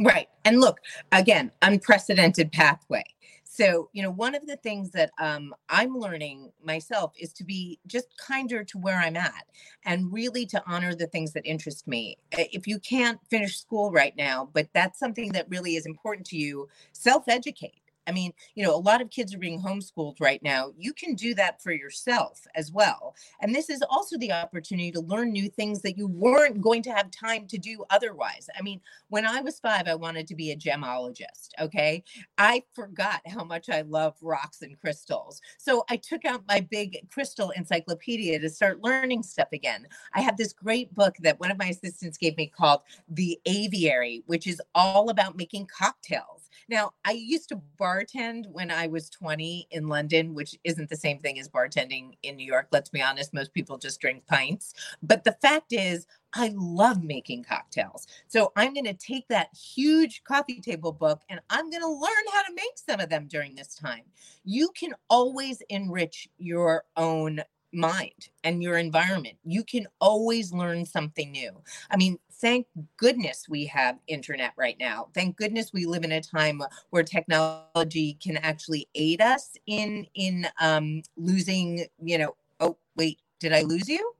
Right. 0.00 0.28
And 0.44 0.60
look, 0.60 0.80
again, 1.12 1.50
unprecedented 1.62 2.52
pathway. 2.52 3.04
So, 3.44 3.88
you 3.92 4.02
know, 4.02 4.10
one 4.10 4.36
of 4.36 4.46
the 4.46 4.56
things 4.56 4.90
that 4.92 5.10
um, 5.18 5.52
I'm 5.68 5.96
learning 5.96 6.52
myself 6.62 7.12
is 7.18 7.32
to 7.32 7.44
be 7.44 7.80
just 7.88 8.06
kinder 8.16 8.62
to 8.62 8.78
where 8.78 8.98
I'm 8.98 9.16
at 9.16 9.46
and 9.84 10.12
really 10.12 10.46
to 10.46 10.62
honor 10.66 10.94
the 10.94 11.08
things 11.08 11.32
that 11.32 11.44
interest 11.44 11.88
me. 11.88 12.18
If 12.30 12.68
you 12.68 12.78
can't 12.78 13.18
finish 13.28 13.58
school 13.58 13.90
right 13.90 14.14
now, 14.16 14.48
but 14.52 14.68
that's 14.74 14.98
something 15.00 15.32
that 15.32 15.48
really 15.48 15.74
is 15.74 15.86
important 15.86 16.26
to 16.28 16.36
you, 16.36 16.68
self 16.92 17.24
educate 17.26 17.82
I 18.08 18.12
mean, 18.12 18.32
you 18.54 18.64
know, 18.64 18.74
a 18.74 18.76
lot 18.76 19.02
of 19.02 19.10
kids 19.10 19.34
are 19.34 19.38
being 19.38 19.60
homeschooled 19.60 20.20
right 20.20 20.42
now. 20.42 20.72
You 20.76 20.92
can 20.92 21.14
do 21.14 21.34
that 21.34 21.62
for 21.62 21.72
yourself 21.72 22.40
as 22.54 22.72
well. 22.72 23.14
And 23.40 23.54
this 23.54 23.68
is 23.68 23.82
also 23.88 24.16
the 24.16 24.32
opportunity 24.32 24.90
to 24.92 25.00
learn 25.00 25.30
new 25.30 25.48
things 25.48 25.82
that 25.82 25.98
you 25.98 26.08
weren't 26.08 26.60
going 26.60 26.82
to 26.84 26.92
have 26.92 27.10
time 27.10 27.46
to 27.48 27.58
do 27.58 27.84
otherwise. 27.90 28.48
I 28.58 28.62
mean, 28.62 28.80
when 29.08 29.26
I 29.26 29.40
was 29.42 29.60
five, 29.60 29.86
I 29.86 29.94
wanted 29.94 30.26
to 30.28 30.34
be 30.34 30.50
a 30.50 30.56
gemologist. 30.56 31.50
Okay. 31.60 32.02
I 32.38 32.62
forgot 32.74 33.20
how 33.26 33.44
much 33.44 33.68
I 33.68 33.82
love 33.82 34.14
rocks 34.22 34.62
and 34.62 34.78
crystals. 34.80 35.40
So 35.58 35.84
I 35.90 35.96
took 35.96 36.24
out 36.24 36.42
my 36.48 36.60
big 36.60 37.08
crystal 37.10 37.50
encyclopedia 37.50 38.38
to 38.38 38.48
start 38.48 38.82
learning 38.82 39.22
stuff 39.22 39.48
again. 39.52 39.86
I 40.14 40.22
have 40.22 40.36
this 40.36 40.52
great 40.52 40.94
book 40.94 41.14
that 41.20 41.38
one 41.40 41.50
of 41.50 41.58
my 41.58 41.66
assistants 41.66 42.16
gave 42.16 42.36
me 42.36 42.46
called 42.46 42.80
The 43.08 43.38
Aviary, 43.44 44.22
which 44.26 44.46
is 44.46 44.62
all 44.74 45.10
about 45.10 45.36
making 45.36 45.66
cocktails. 45.66 46.48
Now, 46.68 46.92
I 47.04 47.12
used 47.12 47.48
to 47.50 47.56
bartend 47.98 48.46
when 48.50 48.70
I 48.70 48.86
was 48.86 49.10
20 49.10 49.68
in 49.70 49.88
London, 49.88 50.34
which 50.34 50.56
isn't 50.64 50.88
the 50.88 50.96
same 50.96 51.18
thing 51.18 51.38
as 51.38 51.48
bartending 51.48 52.16
in 52.22 52.36
New 52.36 52.46
York. 52.46 52.68
Let's 52.72 52.90
be 52.90 53.02
honest, 53.02 53.34
most 53.34 53.52
people 53.52 53.78
just 53.78 54.00
drink 54.00 54.26
pints. 54.26 54.74
But 55.02 55.24
the 55.24 55.36
fact 55.40 55.72
is, 55.72 56.06
I 56.34 56.52
love 56.54 57.02
making 57.02 57.44
cocktails. 57.44 58.06
So 58.26 58.52
I'm 58.56 58.74
going 58.74 58.84
to 58.84 58.94
take 58.94 59.26
that 59.28 59.48
huge 59.54 60.22
coffee 60.24 60.60
table 60.60 60.92
book 60.92 61.22
and 61.30 61.40
I'm 61.50 61.70
going 61.70 61.82
to 61.82 61.88
learn 61.88 62.32
how 62.32 62.42
to 62.42 62.54
make 62.54 62.76
some 62.76 63.00
of 63.00 63.08
them 63.08 63.26
during 63.28 63.54
this 63.54 63.74
time. 63.74 64.02
You 64.44 64.70
can 64.78 64.94
always 65.08 65.62
enrich 65.68 66.28
your 66.38 66.84
own 66.96 67.40
mind 67.72 68.28
and 68.44 68.62
your 68.62 68.78
environment. 68.78 69.36
You 69.44 69.64
can 69.64 69.86
always 70.00 70.52
learn 70.52 70.84
something 70.84 71.32
new. 71.32 71.50
I 71.90 71.96
mean, 71.96 72.18
thank 72.40 72.66
goodness 72.96 73.46
we 73.48 73.66
have 73.66 73.98
internet 74.06 74.52
right 74.56 74.76
now. 74.78 75.08
Thank 75.14 75.36
goodness 75.36 75.72
we 75.72 75.86
live 75.86 76.04
in 76.04 76.12
a 76.12 76.20
time 76.20 76.62
where 76.90 77.02
technology 77.02 78.16
can 78.22 78.36
actually 78.38 78.88
aid 78.94 79.20
us 79.20 79.56
in 79.66 80.06
in 80.14 80.46
um, 80.60 81.02
losing. 81.16 81.86
You 82.02 82.18
know, 82.18 82.36
oh 82.60 82.76
wait, 82.96 83.18
did 83.40 83.52
I 83.52 83.62
lose 83.62 83.88
you? 83.88 84.12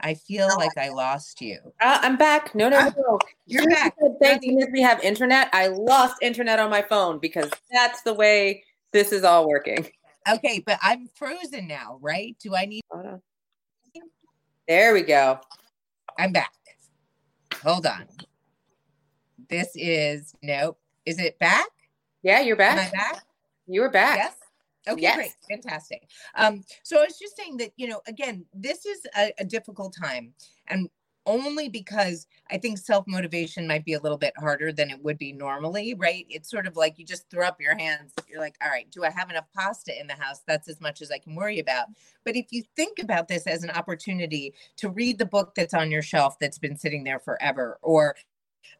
I 0.00 0.14
feel 0.14 0.48
like 0.56 0.78
I 0.78 0.90
lost 0.90 1.40
you. 1.40 1.58
Uh, 1.80 1.98
I'm 2.02 2.16
back. 2.16 2.54
No, 2.54 2.68
no, 2.68 2.88
no. 2.96 3.18
You're 3.46 3.64
you 3.64 3.68
back. 3.68 3.96
Thank 4.22 4.42
goodness 4.42 4.68
we 4.72 4.80
have 4.80 5.00
internet. 5.00 5.48
I 5.52 5.66
lost 5.66 6.16
internet 6.22 6.60
on 6.60 6.70
my 6.70 6.82
phone 6.82 7.18
because 7.18 7.50
that's 7.72 8.02
the 8.02 8.14
way 8.14 8.62
this 8.92 9.12
is 9.12 9.24
all 9.24 9.48
working. 9.48 9.88
Okay, 10.28 10.62
but 10.64 10.78
I'm 10.82 11.08
frozen 11.14 11.66
now, 11.66 11.98
right? 12.00 12.36
Do 12.40 12.54
I 12.54 12.66
need? 12.66 12.82
There 14.68 14.92
we 14.92 15.02
go. 15.02 15.40
I'm 16.18 16.32
back. 16.32 16.52
Hold 17.62 17.86
on. 17.86 18.06
This 19.48 19.68
is 19.74 20.34
nope. 20.42 20.78
Is 21.06 21.18
it 21.18 21.38
back? 21.38 21.68
Yeah, 22.22 22.40
you're 22.40 22.56
back. 22.56 22.78
Am 22.78 22.88
I 22.88 22.90
back? 22.90 23.24
You 23.66 23.80
were 23.80 23.90
back. 23.90 24.16
Yes. 24.16 24.34
Okay, 24.88 25.02
yes. 25.02 25.16
great, 25.16 25.32
fantastic. 25.50 26.08
Um, 26.34 26.64
so 26.82 26.98
I 26.98 27.04
was 27.04 27.18
just 27.18 27.36
saying 27.36 27.58
that 27.58 27.72
you 27.76 27.88
know, 27.88 28.00
again, 28.06 28.46
this 28.54 28.86
is 28.86 29.00
a, 29.16 29.32
a 29.38 29.44
difficult 29.44 29.94
time, 30.00 30.32
and 30.68 30.88
only 31.28 31.68
because 31.68 32.26
I 32.50 32.56
think 32.56 32.78
self 32.78 33.06
motivation 33.06 33.68
might 33.68 33.84
be 33.84 33.92
a 33.92 34.00
little 34.00 34.18
bit 34.18 34.32
harder 34.38 34.72
than 34.72 34.90
it 34.90 35.04
would 35.04 35.18
be 35.18 35.32
normally, 35.32 35.94
right? 35.94 36.26
It's 36.28 36.50
sort 36.50 36.66
of 36.66 36.74
like 36.76 36.98
you 36.98 37.04
just 37.04 37.30
throw 37.30 37.46
up 37.46 37.60
your 37.60 37.76
hands. 37.76 38.14
You're 38.28 38.40
like, 38.40 38.56
all 38.62 38.70
right, 38.70 38.90
do 38.90 39.04
I 39.04 39.10
have 39.10 39.30
enough 39.30 39.44
pasta 39.54 39.98
in 39.98 40.06
the 40.06 40.14
house? 40.14 40.40
That's 40.48 40.68
as 40.68 40.80
much 40.80 41.02
as 41.02 41.10
I 41.10 41.18
can 41.18 41.36
worry 41.36 41.60
about. 41.60 41.88
But 42.24 42.34
if 42.34 42.46
you 42.50 42.64
think 42.74 42.98
about 42.98 43.28
this 43.28 43.46
as 43.46 43.62
an 43.62 43.70
opportunity 43.70 44.54
to 44.78 44.88
read 44.88 45.18
the 45.18 45.26
book 45.26 45.54
that's 45.54 45.74
on 45.74 45.90
your 45.90 46.02
shelf 46.02 46.38
that's 46.38 46.58
been 46.58 46.76
sitting 46.76 47.04
there 47.04 47.20
forever, 47.20 47.78
or 47.82 48.16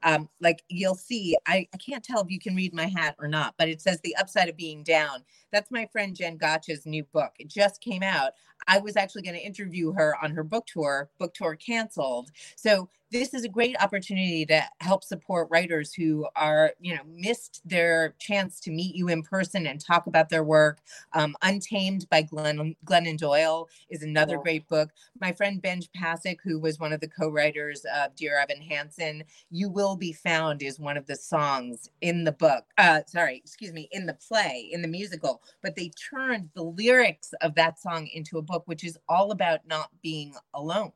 um, 0.03 0.29
like 0.41 0.63
you'll 0.69 0.95
see, 0.95 1.37
I, 1.47 1.67
I 1.75 1.77
can't 1.79 2.05
tell 2.05 2.21
if 2.21 2.31
you 2.31 2.39
can 2.39 2.55
read 2.55 2.75
my 2.75 2.87
hat 2.87 3.17
or 3.19 3.29
not, 3.29 3.55
but 3.59 3.69
it 3.69 3.81
says 3.81 4.01
The 4.03 4.17
Upside 4.17 4.49
of 4.49 4.57
Being 4.57 4.83
Down. 4.83 5.25
That's 5.53 5.71
my 5.71 5.87
friend 5.93 6.15
Jen 6.15 6.37
Gotch's 6.37 6.87
new 6.87 7.05
book. 7.05 7.33
It 7.39 7.49
just 7.49 7.81
came 7.81 8.03
out. 8.03 8.33
I 8.67 8.79
was 8.79 8.97
actually 8.97 9.23
going 9.23 9.37
to 9.37 9.43
interview 9.45 9.93
her 9.93 10.17
on 10.23 10.33
her 10.33 10.45
book 10.45 10.67
tour, 10.67 11.11
book 11.19 11.35
tour 11.35 11.57
canceled. 11.57 12.31
So 12.57 12.89
this 13.11 13.33
is 13.33 13.45
a 13.45 13.49
great 13.49 13.75
opportunity 13.81 14.45
to 14.45 14.63
help 14.81 15.03
support 15.03 15.49
writers 15.51 15.95
who 15.95 16.27
are, 16.37 16.73
you 16.79 16.95
know, 16.95 17.01
missed 17.07 17.63
their 17.65 18.15
chance 18.19 18.61
to 18.61 18.71
meet 18.71 18.95
you 18.95 19.09
in 19.09 19.23
person 19.23 19.67
and 19.67 19.81
talk 19.81 20.07
about 20.07 20.29
their 20.29 20.45
work. 20.45 20.81
Um, 21.15 21.35
Untamed 21.43 22.09
by 22.11 22.23
Glenn, 22.23 22.77
Glennon 22.85 23.17
Doyle 23.17 23.69
is 23.89 24.03
another 24.03 24.35
yeah. 24.35 24.43
great 24.43 24.69
book. 24.69 24.91
My 25.21 25.33
friend 25.33 25.63
Benj 25.63 25.89
Pasek, 25.97 26.39
who 26.45 26.59
was 26.59 26.79
one 26.79 26.93
of 26.93 27.01
the 27.01 27.09
co-writers 27.09 27.85
of 27.95 28.15
Dear 28.15 28.39
Evan 28.39 28.61
Hansen, 28.61 29.25
You 29.51 29.71
Will 29.71 29.97
Be 29.97 30.13
Found 30.13 30.63
is 30.63 30.79
one 30.79 30.99
of 30.99 31.07
the 31.07 31.17
songs 31.17 31.91
in 32.03 32.25
the 32.25 32.33
book. 32.33 32.65
Uh, 32.77 33.01
sorry, 33.07 33.39
excuse 33.39 33.73
me, 33.73 33.89
in 33.93 34.05
the 34.05 34.15
play, 34.15 34.69
in 34.71 34.83
the 34.83 34.89
musical. 34.89 35.43
But 35.63 35.77
they 35.77 35.91
turned 36.11 36.51
the 36.55 36.65
lyrics 36.65 37.33
of 37.41 37.55
that 37.55 37.79
song 37.79 38.07
into 38.09 38.37
a 38.37 38.43
book, 38.43 38.65
which 38.67 38.85
is 38.85 38.99
all 39.09 39.31
about 39.31 39.61
not 39.67 39.91
being 40.03 40.35
alone 40.53 40.93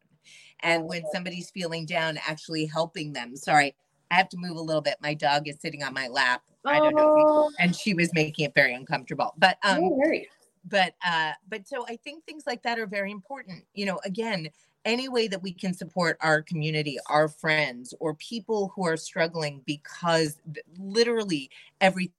and 0.62 0.85
when 0.88 1.03
somebody's 1.12 1.51
feeling 1.51 1.87
down 1.87 2.18
actually 2.27 2.66
helping 2.66 3.12
them. 3.12 3.37
Sorry 3.37 3.75
i 4.12 4.16
have 4.16 4.29
to 4.29 4.37
move 4.37 4.57
a 4.57 4.61
little 4.61 4.83
bit. 4.83 4.96
My 5.01 5.14
dog 5.14 5.48
is 5.48 5.59
sitting 5.59 5.83
on 5.83 5.94
my 5.94 6.07
lap. 6.07 6.42
I 6.64 6.79
don't 6.79 6.94
know 6.94 7.16
oh. 7.18 7.51
and 7.59 7.75
she 7.75 7.94
was 7.94 8.12
making 8.14 8.44
it 8.44 8.55
very 8.55 8.75
uncomfortable. 8.75 9.35
But 9.38 9.57
um 9.64 9.98
but 10.68 10.94
uh 11.05 11.33
but 11.48 11.66
so 11.66 11.85
i 11.88 11.96
think 11.96 12.25
things 12.25 12.44
like 12.46 12.62
that 12.62 12.79
are 12.79 12.87
very 12.87 13.11
important. 13.11 13.64
You 13.75 13.87
know 13.87 13.98
again 14.05 14.48
any 14.84 15.09
way 15.09 15.28
that 15.28 15.43
we 15.43 15.53
can 15.53 15.72
support 15.72 16.18
our 16.20 16.43
community, 16.43 16.99
our 17.07 17.28
friends, 17.28 17.95
or 18.01 18.14
people 18.14 18.72
who 18.74 18.84
are 18.84 18.97
struggling 18.97 19.62
because 19.64 20.41
literally 20.76 21.51
everything 21.80 22.12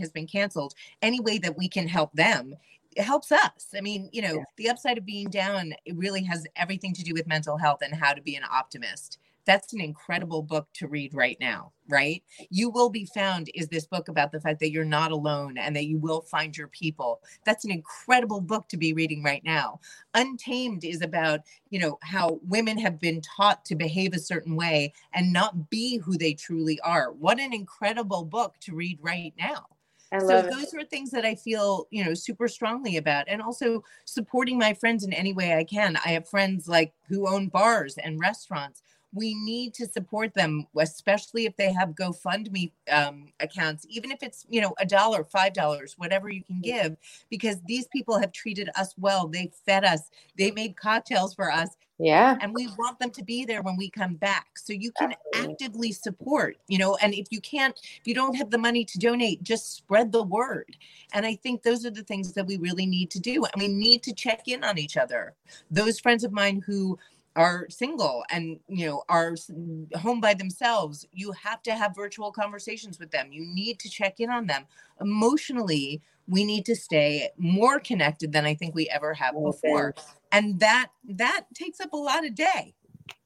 has 0.00 0.10
been 0.10 0.26
canceled, 0.26 0.74
any 1.00 1.20
way 1.20 1.38
that 1.38 1.56
we 1.56 1.68
can 1.68 1.86
help 1.86 2.12
them 2.12 2.56
it 2.98 3.04
helps 3.04 3.30
us. 3.30 3.68
I 3.76 3.80
mean, 3.80 4.10
you 4.12 4.22
know, 4.22 4.34
yeah. 4.34 4.44
the 4.56 4.68
upside 4.68 4.98
of 4.98 5.06
being 5.06 5.30
down, 5.30 5.72
it 5.84 5.96
really 5.96 6.24
has 6.24 6.44
everything 6.56 6.92
to 6.94 7.04
do 7.04 7.14
with 7.14 7.28
mental 7.28 7.56
health 7.56 7.78
and 7.80 7.94
how 7.94 8.12
to 8.12 8.20
be 8.20 8.34
an 8.34 8.42
optimist. 8.50 9.18
That's 9.46 9.72
an 9.72 9.80
incredible 9.80 10.42
book 10.42 10.68
to 10.74 10.88
read 10.88 11.14
right 11.14 11.38
now, 11.40 11.72
right? 11.88 12.22
You 12.50 12.68
Will 12.68 12.90
Be 12.90 13.06
Found 13.14 13.50
is 13.54 13.68
this 13.68 13.86
book 13.86 14.08
about 14.08 14.30
the 14.30 14.40
fact 14.40 14.60
that 14.60 14.72
you're 14.72 14.84
not 14.84 15.12
alone 15.12 15.56
and 15.56 15.74
that 15.74 15.86
you 15.86 15.96
will 15.96 16.20
find 16.20 16.54
your 16.54 16.66
people. 16.68 17.22
That's 17.46 17.64
an 17.64 17.70
incredible 17.70 18.42
book 18.42 18.68
to 18.68 18.76
be 18.76 18.92
reading 18.92 19.22
right 19.22 19.42
now. 19.44 19.80
Untamed 20.12 20.84
is 20.84 21.00
about, 21.00 21.40
you 21.70 21.78
know, 21.78 21.98
how 22.02 22.40
women 22.46 22.76
have 22.78 23.00
been 23.00 23.22
taught 23.22 23.64
to 23.66 23.76
behave 23.76 24.12
a 24.12 24.18
certain 24.18 24.54
way 24.54 24.92
and 25.14 25.32
not 25.32 25.70
be 25.70 25.96
who 25.96 26.18
they 26.18 26.34
truly 26.34 26.78
are. 26.80 27.12
What 27.12 27.40
an 27.40 27.54
incredible 27.54 28.24
book 28.24 28.56
to 28.62 28.74
read 28.74 28.98
right 29.00 29.32
now 29.38 29.68
so 30.16 30.42
those 30.42 30.74
are 30.74 30.84
things 30.84 31.10
that 31.10 31.24
I 31.24 31.34
feel, 31.34 31.86
you 31.90 32.04
know, 32.04 32.14
super 32.14 32.48
strongly 32.48 32.96
about 32.96 33.26
and 33.28 33.42
also 33.42 33.82
supporting 34.04 34.58
my 34.58 34.74
friends 34.74 35.04
in 35.04 35.12
any 35.12 35.32
way 35.32 35.56
I 35.56 35.64
can. 35.64 35.96
I 35.96 36.10
have 36.10 36.28
friends 36.28 36.68
like 36.68 36.92
who 37.08 37.28
own 37.28 37.48
bars 37.48 37.96
and 37.98 38.18
restaurants. 38.18 38.82
We 39.12 39.34
need 39.34 39.74
to 39.74 39.86
support 39.86 40.34
them, 40.34 40.66
especially 40.76 41.46
if 41.46 41.56
they 41.56 41.72
have 41.72 41.90
GoFundMe 41.90 42.72
um, 42.92 43.28
accounts, 43.40 43.86
even 43.88 44.10
if 44.10 44.22
it's, 44.22 44.44
you 44.48 44.60
know, 44.60 44.74
a 44.78 44.86
dollar, 44.86 45.24
five 45.24 45.54
dollars, 45.54 45.94
whatever 45.96 46.28
you 46.28 46.42
can 46.42 46.60
give, 46.60 46.96
because 47.30 47.56
these 47.66 47.86
people 47.88 48.18
have 48.18 48.32
treated 48.32 48.68
us 48.76 48.94
well. 48.98 49.26
They 49.26 49.50
fed 49.64 49.84
us, 49.84 50.10
they 50.36 50.50
made 50.50 50.76
cocktails 50.76 51.34
for 51.34 51.50
us 51.50 51.76
yeah. 51.98 52.36
And 52.40 52.54
we 52.54 52.68
want 52.78 52.98
them 53.00 53.10
to 53.10 53.24
be 53.24 53.44
there 53.44 53.62
when 53.62 53.76
we 53.76 53.90
come 53.90 54.14
back. 54.14 54.46
So 54.56 54.72
you 54.72 54.92
can 54.92 55.12
Absolutely. 55.12 55.52
actively 55.52 55.92
support, 55.92 56.56
you 56.68 56.78
know, 56.78 56.96
and 57.02 57.12
if 57.12 57.26
you 57.30 57.40
can't, 57.40 57.78
if 58.00 58.06
you 58.06 58.14
don't 58.14 58.36
have 58.36 58.50
the 58.50 58.58
money 58.58 58.84
to 58.84 58.98
donate, 58.98 59.42
just 59.42 59.76
spread 59.76 60.12
the 60.12 60.22
word. 60.22 60.76
And 61.12 61.26
I 61.26 61.34
think 61.34 61.62
those 61.62 61.84
are 61.84 61.90
the 61.90 62.04
things 62.04 62.32
that 62.34 62.46
we 62.46 62.56
really 62.56 62.86
need 62.86 63.10
to 63.12 63.20
do. 63.20 63.44
And 63.44 63.60
we 63.60 63.68
need 63.68 64.04
to 64.04 64.14
check 64.14 64.46
in 64.46 64.62
on 64.62 64.78
each 64.78 64.96
other. 64.96 65.34
Those 65.70 65.98
friends 65.98 66.22
of 66.22 66.32
mine 66.32 66.62
who 66.64 66.98
are 67.38 67.66
single 67.70 68.24
and 68.30 68.58
you 68.66 68.84
know 68.84 69.02
are 69.08 69.36
home 69.94 70.20
by 70.20 70.34
themselves 70.34 71.06
you 71.12 71.30
have 71.30 71.62
to 71.62 71.72
have 71.72 71.94
virtual 71.94 72.32
conversations 72.32 72.98
with 72.98 73.12
them. 73.12 73.28
You 73.30 73.46
need 73.46 73.78
to 73.78 73.88
check 73.88 74.18
in 74.18 74.28
on 74.28 74.46
them. 74.46 74.64
Emotionally 75.00 76.02
we 76.26 76.44
need 76.44 76.66
to 76.66 76.74
stay 76.74 77.30
more 77.38 77.80
connected 77.80 78.32
than 78.32 78.44
i 78.44 78.54
think 78.54 78.74
we 78.74 78.88
ever 78.90 79.14
have 79.14 79.34
before. 79.34 79.94
And 80.32 80.58
that 80.60 80.90
that 81.08 81.44
takes 81.54 81.80
up 81.80 81.92
a 81.92 81.96
lot 81.96 82.26
of 82.26 82.34
day. 82.34 82.74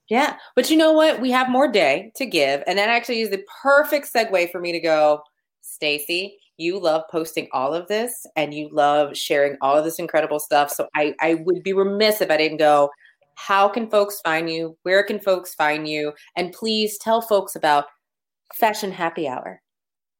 Yeah. 0.08 0.36
But 0.54 0.68
you 0.68 0.76
know 0.76 0.92
what? 0.92 1.20
We 1.20 1.30
have 1.30 1.48
more 1.48 1.66
day 1.66 2.12
to 2.16 2.26
give. 2.26 2.62
And 2.66 2.78
that 2.78 2.90
actually 2.90 3.22
is 3.22 3.30
the 3.30 3.42
perfect 3.62 4.12
segue 4.12 4.52
for 4.52 4.60
me 4.60 4.72
to 4.72 4.80
go 4.80 5.22
stacy 5.62 6.36
you 6.58 6.78
love 6.78 7.02
posting 7.10 7.48
all 7.52 7.74
of 7.74 7.88
this 7.88 8.26
and 8.36 8.52
you 8.52 8.68
love 8.70 9.16
sharing 9.16 9.56
all 9.60 9.76
of 9.76 9.84
this 9.84 9.98
incredible 9.98 10.38
stuff. 10.38 10.70
So 10.70 10.88
i 10.94 11.14
i 11.20 11.34
would 11.34 11.62
be 11.62 11.72
remiss 11.72 12.20
if 12.20 12.30
i 12.30 12.36
didn't 12.36 12.58
go 12.58 12.90
how 13.34 13.68
can 13.68 13.88
folks 13.88 14.20
find 14.20 14.48
you 14.50 14.76
where 14.82 15.02
can 15.02 15.18
folks 15.18 15.54
find 15.54 15.88
you 15.88 16.12
and 16.36 16.52
please 16.52 16.98
tell 16.98 17.20
folks 17.20 17.56
about 17.56 17.86
fashion 18.54 18.92
happy 18.92 19.28
hour 19.28 19.62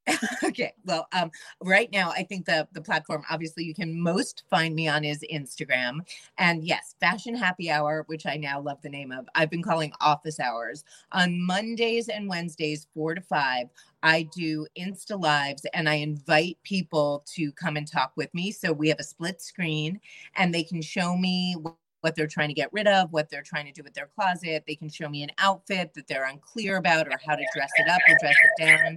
okay. 0.45 0.73
Well, 0.85 1.07
um, 1.13 1.31
right 1.63 1.91
now, 1.93 2.11
I 2.11 2.25
think 2.25 2.47
the 2.47 2.67
the 2.73 2.81
platform 2.81 3.23
obviously 3.31 3.65
you 3.65 3.75
can 3.75 4.01
most 4.01 4.43
find 4.51 4.75
me 4.75 4.89
on 4.89 5.05
is 5.05 5.25
Instagram, 5.33 6.01
and 6.39 6.65
yes, 6.65 6.97
Fashion 7.01 7.37
Happy 7.37 7.71
Hour, 7.71 8.05
which 8.09 8.27
I 8.27 8.37
now 8.37 8.61
love 8.61 8.79
the 8.83 8.89
name 8.89 9.13
of. 9.13 9.29
I've 9.35 9.51
been 9.51 9.63
calling 9.63 9.93
office 10.01 10.41
hours 10.41 10.85
on 11.13 11.41
Mondays 11.41 12.09
and 12.09 12.29
Wednesdays, 12.29 12.87
four 12.95 13.15
to 13.15 13.21
five. 13.21 13.69
I 14.03 14.25
do 14.35 14.67
Insta 14.77 15.21
lives 15.21 15.65
and 15.73 15.89
I 15.89 15.95
invite 15.95 16.59
people 16.65 17.25
to 17.35 17.53
come 17.53 17.77
and 17.77 17.87
talk 17.87 18.13
with 18.17 18.35
me. 18.35 18.51
So 18.51 18.73
we 18.73 18.89
have 18.89 18.99
a 18.99 19.05
split 19.05 19.41
screen, 19.41 20.01
and 20.37 20.53
they 20.53 20.65
can 20.65 20.83
show 20.83 21.17
me 21.17 21.57
what 22.03 22.15
they're 22.15 22.27
trying 22.27 22.49
to 22.49 22.55
get 22.55 22.73
rid 22.73 22.87
of, 22.87 23.13
what 23.13 23.31
they're 23.31 23.43
trying 23.43 23.67
to 23.67 23.73
do 23.73 23.83
with 23.83 23.95
their 23.95 24.09
closet. 24.15 24.65
They 24.67 24.75
can 24.75 24.89
show 24.89 25.09
me 25.09 25.23
an 25.23 25.31
outfit 25.39 25.95
that 25.95 26.07
they're 26.07 26.27
unclear 26.27 26.77
about 26.77 27.09
or 27.09 27.19
how 27.25 27.35
to 27.35 27.45
dress 27.55 27.71
it 27.79 27.89
up 27.89 28.01
or 28.09 28.17
dress 28.21 28.35
it 28.45 28.65
down. 28.65 28.97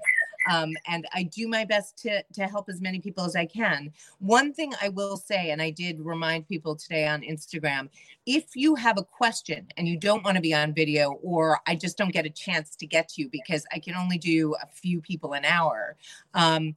Um, 0.52 0.74
and 0.88 1.08
I 1.14 1.24
do 1.24 1.48
my 1.48 1.66
best 1.66 1.98
to, 2.04 2.24
to 2.34 2.48
help 2.48 2.70
as 2.70 2.82
many 2.82 3.00
people 3.00 3.24
as 3.24 3.36
I 3.36 3.46
can. 3.46 3.92
One 4.20 4.54
thing 4.54 4.74
I 4.82 4.90
will 4.90 5.18
say, 5.18 5.52
and 5.52 5.62
I 5.62 5.72
did 5.72 6.00
remind 6.00 6.48
people 6.48 6.76
today 6.76 7.08
on 7.08 7.22
Instagram 7.22 7.90
if 8.26 8.56
you 8.56 8.76
have 8.76 8.98
a 8.98 9.04
question 9.04 9.68
and 9.78 9.88
you 9.88 9.98
don't 9.98 10.24
want 10.24 10.36
to 10.36 10.42
be 10.42 10.54
on 10.54 10.74
video, 10.74 11.14
or 11.24 11.60
I 11.68 11.76
just 11.76 11.98
don't 11.98 12.12
get 12.12 12.26
a 12.26 12.30
chance 12.30 12.76
to 12.76 12.88
get 12.88 13.10
to 13.10 13.22
you 13.22 13.30
because 13.32 13.66
I 13.72 13.80
can 13.80 13.96
only 13.96 14.18
do 14.18 14.56
a 14.62 14.68
few 14.68 15.02
people 15.02 15.34
an 15.34 15.46
hour, 15.46 15.96
um, 16.34 16.76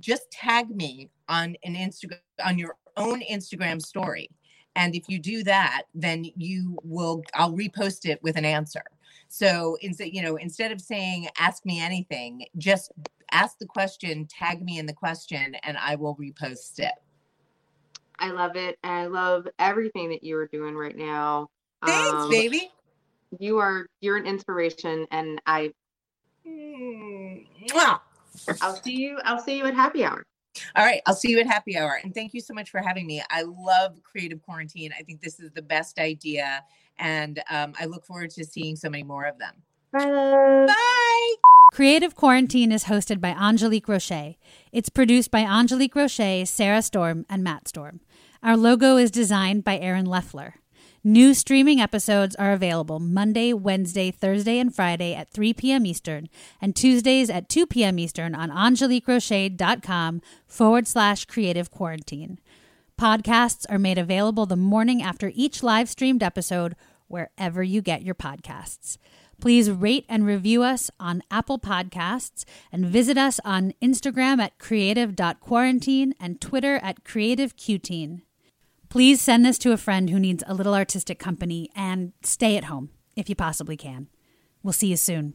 just 0.00 0.30
tag 0.30 0.74
me 0.74 1.10
on 1.28 1.56
an 1.64 1.74
Instagram 1.74 2.18
on 2.44 2.58
your 2.58 2.76
own 2.96 3.22
Instagram 3.22 3.80
story. 3.80 4.30
And 4.76 4.94
if 4.94 5.08
you 5.08 5.18
do 5.18 5.42
that, 5.44 5.84
then 5.94 6.26
you 6.36 6.78
will, 6.84 7.24
I'll 7.34 7.52
repost 7.52 8.04
it 8.04 8.22
with 8.22 8.36
an 8.36 8.44
answer. 8.44 8.84
So 9.28 9.76
instead, 9.80 10.10
you 10.12 10.22
know, 10.22 10.36
instead 10.36 10.70
of 10.70 10.80
saying 10.80 11.28
ask 11.38 11.64
me 11.64 11.80
anything, 11.80 12.44
just 12.58 12.92
ask 13.32 13.58
the 13.58 13.66
question, 13.66 14.26
tag 14.26 14.62
me 14.62 14.78
in 14.78 14.86
the 14.86 14.92
question, 14.92 15.56
and 15.62 15.78
I 15.78 15.96
will 15.96 16.14
repost 16.16 16.78
it. 16.78 16.92
I 18.18 18.30
love 18.30 18.56
it. 18.56 18.78
And 18.84 18.92
I 18.92 19.06
love 19.06 19.48
everything 19.58 20.10
that 20.10 20.22
you 20.22 20.36
are 20.36 20.46
doing 20.46 20.74
right 20.74 20.96
now. 20.96 21.48
Thanks, 21.84 22.24
um, 22.24 22.30
baby. 22.30 22.70
You 23.38 23.58
are 23.58 23.86
you're 24.00 24.16
an 24.16 24.26
inspiration 24.26 25.06
and 25.10 25.40
I 25.46 25.72
Mwah. 26.46 28.00
I'll 28.60 28.76
see 28.76 28.94
you 28.94 29.18
I'll 29.24 29.40
see 29.40 29.58
you 29.58 29.66
at 29.66 29.74
happy 29.74 30.04
hour. 30.04 30.24
All 30.74 30.84
right, 30.84 31.00
I'll 31.06 31.14
see 31.14 31.30
you 31.30 31.38
at 31.40 31.46
happy 31.46 31.76
hour. 31.76 31.98
And 32.02 32.14
thank 32.14 32.34
you 32.34 32.40
so 32.40 32.54
much 32.54 32.70
for 32.70 32.80
having 32.80 33.06
me. 33.06 33.22
I 33.30 33.42
love 33.42 34.02
creative 34.02 34.42
quarantine. 34.42 34.92
I 34.98 35.02
think 35.02 35.20
this 35.20 35.40
is 35.40 35.50
the 35.52 35.62
best 35.62 35.98
idea 35.98 36.62
and 36.98 37.42
um, 37.50 37.74
I 37.78 37.86
look 37.86 38.04
forward 38.04 38.30
to 38.30 38.44
seeing 38.44 38.76
so 38.76 38.88
many 38.88 39.02
more 39.02 39.24
of 39.24 39.38
them. 39.38 39.54
Bye. 39.92 40.66
Bye. 40.66 41.34
Creative 41.72 42.14
Quarantine 42.14 42.72
is 42.72 42.84
hosted 42.84 43.20
by 43.20 43.32
Angélique 43.34 43.86
Roché. 43.86 44.36
It's 44.72 44.88
produced 44.88 45.30
by 45.30 45.42
Angélique 45.42 45.92
Roché, 45.92 46.46
Sarah 46.46 46.82
Storm, 46.82 47.26
and 47.28 47.42
Matt 47.42 47.68
Storm. 47.68 48.00
Our 48.42 48.56
logo 48.56 48.96
is 48.96 49.10
designed 49.10 49.64
by 49.64 49.78
Aaron 49.78 50.06
Leffler. 50.06 50.54
New 51.06 51.34
streaming 51.34 51.80
episodes 51.80 52.34
are 52.34 52.50
available 52.50 52.98
Monday, 52.98 53.52
Wednesday, 53.52 54.10
Thursday, 54.10 54.58
and 54.58 54.74
Friday 54.74 55.14
at 55.14 55.30
3 55.30 55.54
p.m. 55.54 55.86
Eastern, 55.86 56.28
and 56.60 56.74
Tuesdays 56.74 57.30
at 57.30 57.48
2 57.48 57.68
p.m. 57.68 58.00
Eastern 58.00 58.34
on 58.34 58.50
angeliqueroche.com 58.50 60.20
forward 60.48 60.88
slash 60.88 61.24
creative 61.26 61.70
quarantine. 61.70 62.40
Podcasts 63.00 63.64
are 63.68 63.78
made 63.78 63.98
available 63.98 64.46
the 64.46 64.56
morning 64.56 65.00
after 65.00 65.30
each 65.32 65.62
live 65.62 65.88
streamed 65.88 66.24
episode, 66.24 66.74
wherever 67.06 67.62
you 67.62 67.80
get 67.82 68.02
your 68.02 68.16
podcasts. 68.16 68.98
Please 69.40 69.70
rate 69.70 70.06
and 70.08 70.26
review 70.26 70.64
us 70.64 70.90
on 70.98 71.22
Apple 71.30 71.60
Podcasts 71.60 72.44
and 72.72 72.84
visit 72.84 73.16
us 73.16 73.38
on 73.44 73.74
Instagram 73.80 74.40
at 74.40 74.58
creative.quarantine 74.58 76.14
and 76.18 76.40
Twitter 76.40 76.80
at 76.82 77.04
creativeqteen. 77.04 78.22
Please 78.88 79.20
send 79.20 79.44
this 79.44 79.58
to 79.58 79.72
a 79.72 79.76
friend 79.76 80.08
who 80.08 80.18
needs 80.18 80.44
a 80.46 80.54
little 80.54 80.74
artistic 80.74 81.18
company 81.18 81.68
and 81.74 82.12
stay 82.22 82.56
at 82.56 82.64
home 82.64 82.90
if 83.16 83.28
you 83.28 83.34
possibly 83.34 83.76
can. 83.76 84.06
We'll 84.62 84.72
see 84.72 84.86
you 84.86 84.96
soon. 84.96 85.34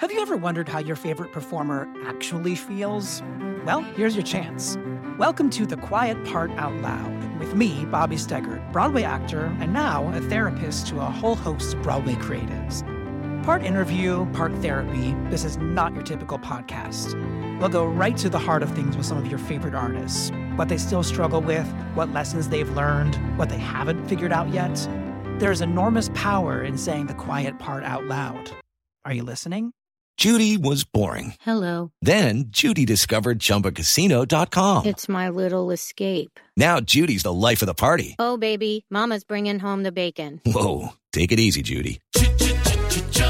Have 0.00 0.12
you 0.12 0.20
ever 0.20 0.36
wondered 0.36 0.68
how 0.68 0.80
your 0.80 0.96
favorite 0.96 1.32
performer 1.32 1.92
actually 2.04 2.54
feels? 2.54 3.22
Well, 3.64 3.80
here's 3.80 4.14
your 4.14 4.24
chance. 4.24 4.76
Welcome 5.18 5.48
to 5.50 5.64
The 5.64 5.78
Quiet 5.78 6.22
Part 6.26 6.50
Out 6.52 6.74
Loud 6.82 7.38
with 7.38 7.54
me, 7.54 7.86
Bobby 7.86 8.16
Steggert, 8.16 8.70
Broadway 8.70 9.02
actor 9.02 9.46
and 9.60 9.72
now 9.72 10.12
a 10.14 10.20
therapist 10.20 10.86
to 10.88 10.98
a 10.98 11.04
whole 11.04 11.36
host 11.36 11.74
of 11.74 11.82
Broadway 11.82 12.14
creatives. 12.14 12.86
Part 13.44 13.62
interview, 13.62 14.26
part 14.32 14.52
therapy, 14.56 15.14
this 15.30 15.44
is 15.44 15.56
not 15.56 15.94
your 15.94 16.02
typical 16.02 16.38
podcast. 16.38 17.14
We'll 17.58 17.70
go 17.70 17.86
right 17.86 18.16
to 18.18 18.28
the 18.28 18.38
heart 18.38 18.62
of 18.62 18.70
things 18.72 18.98
with 18.98 19.06
some 19.06 19.16
of 19.16 19.26
your 19.26 19.38
favorite 19.38 19.74
artists 19.74 20.30
what 20.56 20.68
they 20.68 20.76
still 20.76 21.02
struggle 21.02 21.40
with, 21.40 21.66
what 21.94 22.12
lessons 22.12 22.50
they've 22.50 22.68
learned, 22.76 23.14
what 23.38 23.48
they 23.48 23.56
haven't 23.56 24.06
figured 24.08 24.30
out 24.30 24.50
yet. 24.52 24.76
There's 25.38 25.62
enormous 25.62 26.10
power 26.10 26.60
in 26.60 26.76
saying 26.76 27.06
the 27.06 27.14
quiet 27.14 27.58
part 27.58 27.82
out 27.82 28.04
loud. 28.04 28.50
Are 29.06 29.14
you 29.14 29.22
listening? 29.22 29.72
Judy 30.18 30.58
was 30.58 30.84
boring. 30.84 31.32
Hello. 31.40 31.92
Then 32.02 32.44
Judy 32.48 32.84
discovered 32.84 33.38
ChumbaCasino.com. 33.38 34.84
It's 34.84 35.08
my 35.08 35.30
little 35.30 35.70
escape. 35.70 36.38
Now 36.58 36.78
Judy's 36.78 37.22
the 37.22 37.32
life 37.32 37.62
of 37.62 37.66
the 37.66 37.72
party. 37.74 38.16
Oh, 38.18 38.36
baby, 38.36 38.84
Mama's 38.90 39.24
bringing 39.24 39.58
home 39.58 39.82
the 39.82 39.92
bacon. 39.92 40.42
Whoa, 40.44 40.90
take 41.14 41.32
it 41.32 41.40
easy, 41.40 41.62
Judy. 41.62 42.02